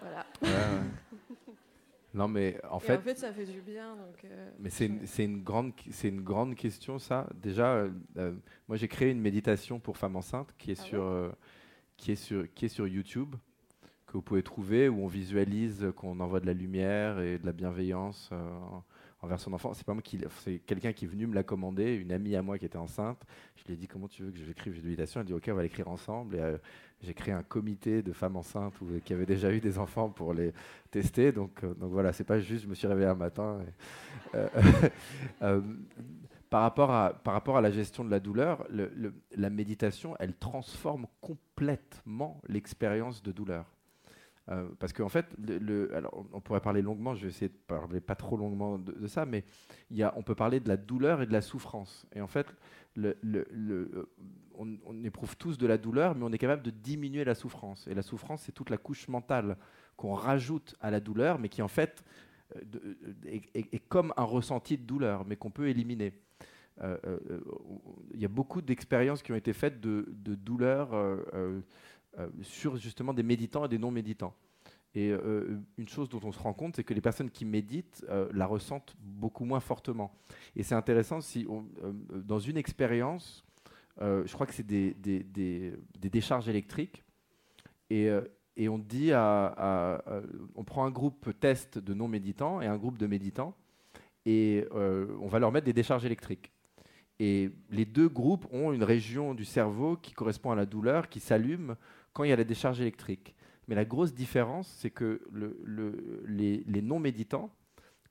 voilà. 0.00 0.26
Non, 2.14 2.28
mais 2.28 2.58
en 2.70 2.78
fait. 2.78 2.96
en 2.96 3.00
fait, 3.00 3.18
ça 3.18 3.32
fait 3.32 3.44
du 3.44 3.60
bien. 3.60 3.96
Donc, 3.96 4.24
euh, 4.24 4.50
mais 4.58 4.70
c'est 4.70 4.86
une, 4.86 5.00
une, 5.18 5.42
grande, 5.42 5.72
c'est 5.90 6.08
une 6.08 6.22
grande 6.22 6.54
question, 6.54 6.98
ça. 6.98 7.28
Déjà, 7.34 7.86
moi, 8.66 8.76
j'ai 8.76 8.88
créé 8.88 9.10
une 9.10 9.20
méditation 9.20 9.78
pour 9.78 9.96
femmes 9.96 10.16
enceintes 10.16 10.54
qui 10.56 10.70
est, 10.70 10.80
ah 10.80 10.84
sur, 10.84 11.32
qui 11.96 12.12
est, 12.12 12.16
sur, 12.16 12.52
qui 12.54 12.64
est 12.64 12.70
sur 12.70 12.88
YouTube, 12.88 13.34
que 14.06 14.12
vous 14.12 14.22
pouvez 14.22 14.42
trouver, 14.42 14.88
où 14.88 15.02
on 15.02 15.06
visualise 15.06 15.92
qu'on 15.96 16.18
envoie 16.20 16.40
de 16.40 16.46
la 16.46 16.54
lumière 16.54 17.20
et 17.20 17.38
de 17.38 17.44
la 17.44 17.52
bienveillance 17.52 18.30
envers 19.20 19.40
son 19.40 19.52
enfant. 19.52 19.74
C'est 19.74 19.86
pas 19.86 19.94
moi 19.94 20.02
qui, 20.02 20.18
c'est 20.38 20.58
quelqu'un 20.60 20.92
qui 20.92 21.04
est 21.04 21.08
venu 21.08 21.26
me 21.26 21.34
la 21.34 21.42
commander, 21.42 21.94
une 21.94 22.12
amie 22.12 22.36
à 22.36 22.42
moi 22.42 22.58
qui 22.58 22.64
était 22.64 22.78
enceinte. 22.78 23.20
Je 23.56 23.64
lui 23.64 23.74
ai 23.74 23.76
dit 23.76 23.88
comment 23.88 24.08
tu 24.08 24.22
veux 24.22 24.30
que 24.30 24.38
j'écrive 24.38 24.74
méditation. 24.84 25.20
Elle 25.20 25.26
dit 25.26 25.32
ok, 25.32 25.48
on 25.50 25.54
va 25.54 25.62
l'écrire 25.62 25.88
ensemble. 25.88 26.36
Euh, 26.36 26.58
j'ai 27.02 27.14
créé 27.14 27.32
un 27.32 27.42
comité 27.42 28.02
de 28.02 28.12
femmes 28.12 28.36
enceintes 28.36 28.74
qui 29.04 29.12
avaient 29.12 29.26
déjà 29.26 29.52
eu 29.52 29.60
des 29.60 29.78
enfants 29.78 30.08
pour 30.08 30.34
les 30.34 30.52
tester. 30.90 31.32
Donc, 31.32 31.62
euh, 31.64 31.74
donc 31.74 31.90
voilà, 31.92 32.12
c'est 32.12 32.24
pas 32.24 32.40
juste 32.40 32.64
je 32.64 32.68
me 32.68 32.74
suis 32.74 32.86
réveillé 32.86 33.08
un 33.08 33.14
matin. 33.14 33.60
Euh, 34.34 34.48
par 36.50 36.62
rapport 36.62 37.56
à 37.56 37.60
la 37.60 37.70
gestion 37.70 38.04
de 38.04 38.10
la 38.10 38.20
douleur, 38.20 38.66
la 38.70 39.50
méditation, 39.50 40.16
elle 40.18 40.34
transforme 40.34 41.06
complètement 41.20 42.40
l'expérience 42.48 43.22
de 43.22 43.32
douleur. 43.32 43.66
Euh, 44.50 44.66
parce 44.78 44.94
qu'en 44.94 45.10
fait, 45.10 45.26
alors 45.94 46.24
on 46.32 46.40
pourrait 46.40 46.60
parler 46.60 46.80
longuement, 46.80 47.14
je 47.14 47.22
vais 47.22 47.28
essayer 47.28 47.48
de 47.48 47.56
parler 47.66 48.00
pas 48.00 48.14
trop 48.14 48.36
longuement 48.36 48.78
de, 48.78 49.06
ça, 49.06 49.26
mais 49.26 49.44
y 49.90 50.02
a, 50.02 50.14
on 50.16 50.22
peut 50.22 50.34
parler 50.34 50.58
de 50.58 50.68
la 50.68 50.78
douleur 50.78 51.20
et 51.20 51.26
de 51.26 51.32
la 51.32 51.42
souffrance. 51.42 52.06
Et 52.14 52.22
en 52.22 52.26
fait, 52.26 52.46
euh, 52.98 54.06
on, 54.54 55.04
éprouve 55.04 55.36
tous 55.36 55.58
de 55.58 55.66
la 55.66 55.76
douleur, 55.76 56.14
mais 56.14 56.24
on 56.24 56.32
est 56.32 56.38
capable 56.38 56.62
de 56.62 56.70
diminuer 56.70 57.24
la 57.24 57.34
souffrance. 57.34 57.86
Et 57.88 57.94
la 57.94 58.02
souffrance, 58.02 58.42
c'est 58.42 58.52
toute 58.52 58.70
la 58.70 58.78
couche 58.78 59.08
mentale 59.08 59.58
qu'on 59.96 60.14
rajoute 60.14 60.76
à 60.80 60.90
la 60.90 61.00
douleur, 61.00 61.38
mais 61.38 61.50
qui 61.50 61.60
en 61.60 61.68
fait 61.68 62.02
euh, 62.56 62.94
est, 63.26 63.88
comme 63.88 64.14
un 64.16 64.24
ressenti 64.24 64.78
de 64.78 64.84
douleur, 64.84 65.26
mais 65.26 65.36
qu'on 65.36 65.50
peut 65.50 65.68
éliminer. 65.68 66.14
Il 68.14 68.20
y 68.20 68.24
a 68.24 68.28
beaucoup 68.28 68.62
d'expériences 68.62 69.20
qui 69.20 69.32
ont 69.32 69.36
été 69.36 69.52
faites 69.52 69.80
de, 69.80 70.06
de 70.10 70.36
douleur 70.36 70.94
euh, 70.94 71.60
sur 72.42 72.76
justement 72.76 73.14
des 73.14 73.22
méditants 73.22 73.64
et 73.64 73.68
des 73.68 73.78
non-méditants. 73.78 74.34
Et 74.94 75.10
euh, 75.10 75.60
une 75.76 75.88
chose 75.88 76.08
dont 76.08 76.20
on 76.24 76.32
se 76.32 76.38
rend 76.38 76.54
compte, 76.54 76.76
c'est 76.76 76.84
que 76.84 76.94
les 76.94 77.00
personnes 77.00 77.30
qui 77.30 77.44
méditent 77.44 78.04
euh, 78.08 78.28
la 78.32 78.46
ressentent 78.46 78.96
beaucoup 79.00 79.44
moins 79.44 79.60
fortement. 79.60 80.12
Et 80.56 80.62
c'est 80.62 80.74
intéressant 80.74 81.20
si, 81.20 81.46
dans 82.10 82.38
une 82.38 82.56
expérience, 82.56 83.44
je 84.00 84.32
crois 84.32 84.46
que 84.46 84.54
c'est 84.54 84.66
des, 84.66 84.94
des, 84.94 85.24
des, 85.24 86.10
décharges 86.10 86.48
électriques, 86.48 87.02
et, 87.90 88.08
et 88.56 88.68
on 88.68 88.78
dit 88.78 89.10
on 89.12 90.64
prend 90.64 90.84
un 90.84 90.90
groupe 90.90 91.36
test 91.40 91.78
de 91.78 91.94
non-méditants 91.94 92.60
et 92.60 92.66
un 92.66 92.76
groupe 92.76 92.96
de 92.96 93.08
méditants, 93.08 93.54
et 94.24 94.66
on 94.72 95.26
va 95.26 95.40
leur 95.40 95.50
mettre 95.50 95.66
des 95.66 95.72
décharges 95.72 96.04
électriques. 96.04 96.52
Et 97.18 97.50
les 97.70 97.84
deux 97.84 98.08
groupes 98.08 98.46
ont 98.52 98.72
une 98.72 98.84
région 98.84 99.34
du 99.34 99.44
cerveau 99.44 99.96
qui 99.96 100.12
correspond 100.12 100.52
à 100.52 100.54
la 100.54 100.66
douleur, 100.66 101.08
qui 101.08 101.18
s'allume 101.18 101.74
quand 102.12 102.24
il 102.24 102.30
y 102.30 102.32
a 102.32 102.36
la 102.36 102.44
décharge 102.44 102.80
électrique. 102.80 103.34
Mais 103.68 103.74
la 103.74 103.84
grosse 103.84 104.14
différence, 104.14 104.66
c'est 104.78 104.90
que 104.90 105.20
les, 106.26 106.82
non-méditants, 106.82 107.50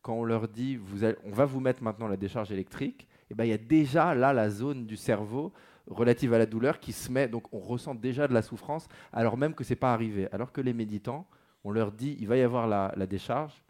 quand 0.02 0.14
on 0.14 0.24
leur 0.24 0.48
dit 0.48 0.80
on 1.24 1.32
va 1.32 1.46
vous 1.46 1.60
mettre 1.60 1.84
maintenant 1.84 2.08
la 2.08 2.18
décharge 2.18 2.52
électrique, 2.52 3.08
et 3.30 3.34
eh 3.34 3.36
ben, 3.36 3.44
il 3.44 3.50
y 3.50 3.54
a 3.54 3.58
déjà 3.58 4.16
là 4.16 4.32
la 4.32 4.50
zone 4.50 4.86
du 4.86 4.96
cerveau 4.96 5.52
relative 5.88 6.34
à 6.34 6.38
la 6.38 6.46
douleur 6.46 6.80
qui 6.80 6.94
se 6.94 7.12
met, 7.12 7.28
donc 7.28 7.54
on 7.54 7.60
ressent 7.60 7.96
déjà 7.96 8.28
de 8.28 8.34
la 8.34 8.42
souffrance 8.42 8.88
alors 9.12 9.38
même 9.38 9.54
que 9.54 9.64
ce 9.64 9.72
n'est 9.72 9.78
pas 9.78 9.94
arrivé. 9.94 10.28
Alors 10.32 10.52
que 10.52 10.62
les 10.62 10.74
méditants, 10.74 11.28
on 11.64 11.72
leur 11.72 11.92
dit 11.92 12.16
il 12.20 12.28
va 12.28 12.38
y 12.38 12.42
avoir 12.42 12.68
la, 12.68 13.08
décharge 13.08 13.64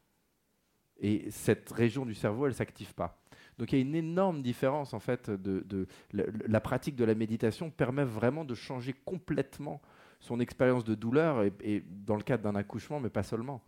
et 1.00 1.30
cette 1.30 1.72
région 1.72 2.06
du 2.06 2.14
cerveau, 2.14 2.46
elle 2.46 2.52
ne 2.52 2.58
s'active 2.58 2.94
pas. 2.94 3.20
Donc 3.58 3.72
il 3.72 3.76
y 3.76 3.80
a 3.80 3.82
une 3.82 3.96
énorme 3.96 4.42
différence 4.42 4.94
en 4.94 5.00
fait 5.00 5.30
de, 5.32 5.88
la, 6.12 6.62
pratique 6.62 6.96
de 6.96 7.06
la 7.06 7.16
méditation 7.16 7.72
permet 7.72 8.04
vraiment 8.04 8.46
de 8.46 8.54
changer 8.54 8.94
complètement 8.94 9.82
son 10.20 10.40
expérience 10.40 10.84
de 10.84 10.96
douleur, 10.96 11.44
et, 11.44 11.84
dans 12.06 12.16
le 12.16 12.24
cadre 12.24 12.44
d'un 12.44 12.56
accouchement, 12.56 13.00
mais 13.00 13.10
pas 13.10 13.24
seulement, 13.24 13.62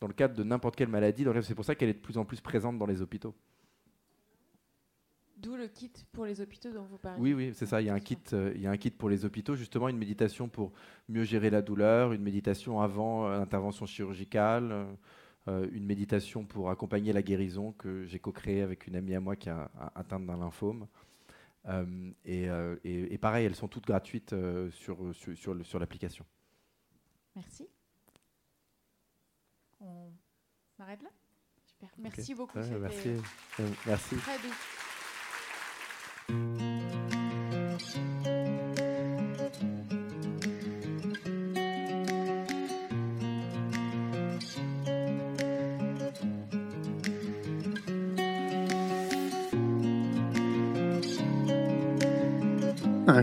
dans 0.00 0.06
le 0.06 0.14
cadre 0.14 0.34
de 0.34 0.42
n'importe 0.42 0.76
quelle 0.76 0.88
maladie. 0.88 1.24
C'est 1.42 1.54
pour 1.54 1.64
ça 1.64 1.74
qu'elle 1.74 1.88
est 1.88 1.94
de 1.94 1.98
plus 1.98 2.18
en 2.18 2.24
plus 2.24 2.40
présente 2.40 2.78
dans 2.78 2.86
les 2.86 3.02
hôpitaux. 3.02 3.34
D'où 5.36 5.54
le 5.54 5.68
kit 5.68 5.92
pour 6.12 6.24
les 6.24 6.40
hôpitaux 6.40 6.72
dont 6.72 6.84
vous 6.84 6.96
parlez. 6.96 7.20
Oui, 7.20 7.34
oui, 7.34 7.52
c'est 7.54 7.66
ça. 7.66 7.82
Il 7.82 7.86
y, 7.86 7.90
a 7.90 7.94
un 7.94 8.00
kit, 8.00 8.16
euh, 8.32 8.52
il 8.54 8.62
y 8.62 8.66
a 8.66 8.70
un 8.70 8.76
kit 8.78 8.90
pour 8.90 9.10
les 9.10 9.26
hôpitaux, 9.26 9.54
justement, 9.54 9.88
une 9.88 9.98
méditation 9.98 10.48
pour 10.48 10.72
mieux 11.10 11.24
gérer 11.24 11.50
la 11.50 11.60
douleur, 11.60 12.14
une 12.14 12.22
méditation 12.22 12.80
avant 12.80 13.26
euh, 13.26 13.38
l'intervention 13.38 13.84
chirurgicale, 13.84 14.86
euh, 15.48 15.68
une 15.72 15.84
méditation 15.84 16.46
pour 16.46 16.70
accompagner 16.70 17.12
la 17.12 17.20
guérison 17.20 17.72
que 17.72 18.04
j'ai 18.06 18.18
co-créée 18.18 18.62
avec 18.62 18.86
une 18.86 18.96
amie 18.96 19.14
à 19.14 19.20
moi 19.20 19.36
qui 19.36 19.50
a, 19.50 19.70
a 19.78 19.92
atteinte 19.94 20.24
d'un 20.24 20.38
lymphome. 20.38 20.86
Euh, 21.68 22.12
euh, 22.28 22.76
et, 22.84 23.18
pareil, 23.18 23.46
elles 23.46 23.56
sont 23.56 23.68
toutes 23.68 23.86
gratuites 23.86 24.32
euh, 24.32 24.70
sur, 24.70 25.14
sur, 25.14 25.64
sur, 25.64 25.78
l'application. 25.78 26.24
Merci. 27.34 27.68
On 29.80 30.10
m'arrête 30.78 31.02
là? 31.02 31.10
Super. 31.64 31.90
Merci 31.98 32.34
beaucoup. 32.34 32.58
merci. 32.58 33.10
merci. 33.86 34.16
Très. 34.16 34.38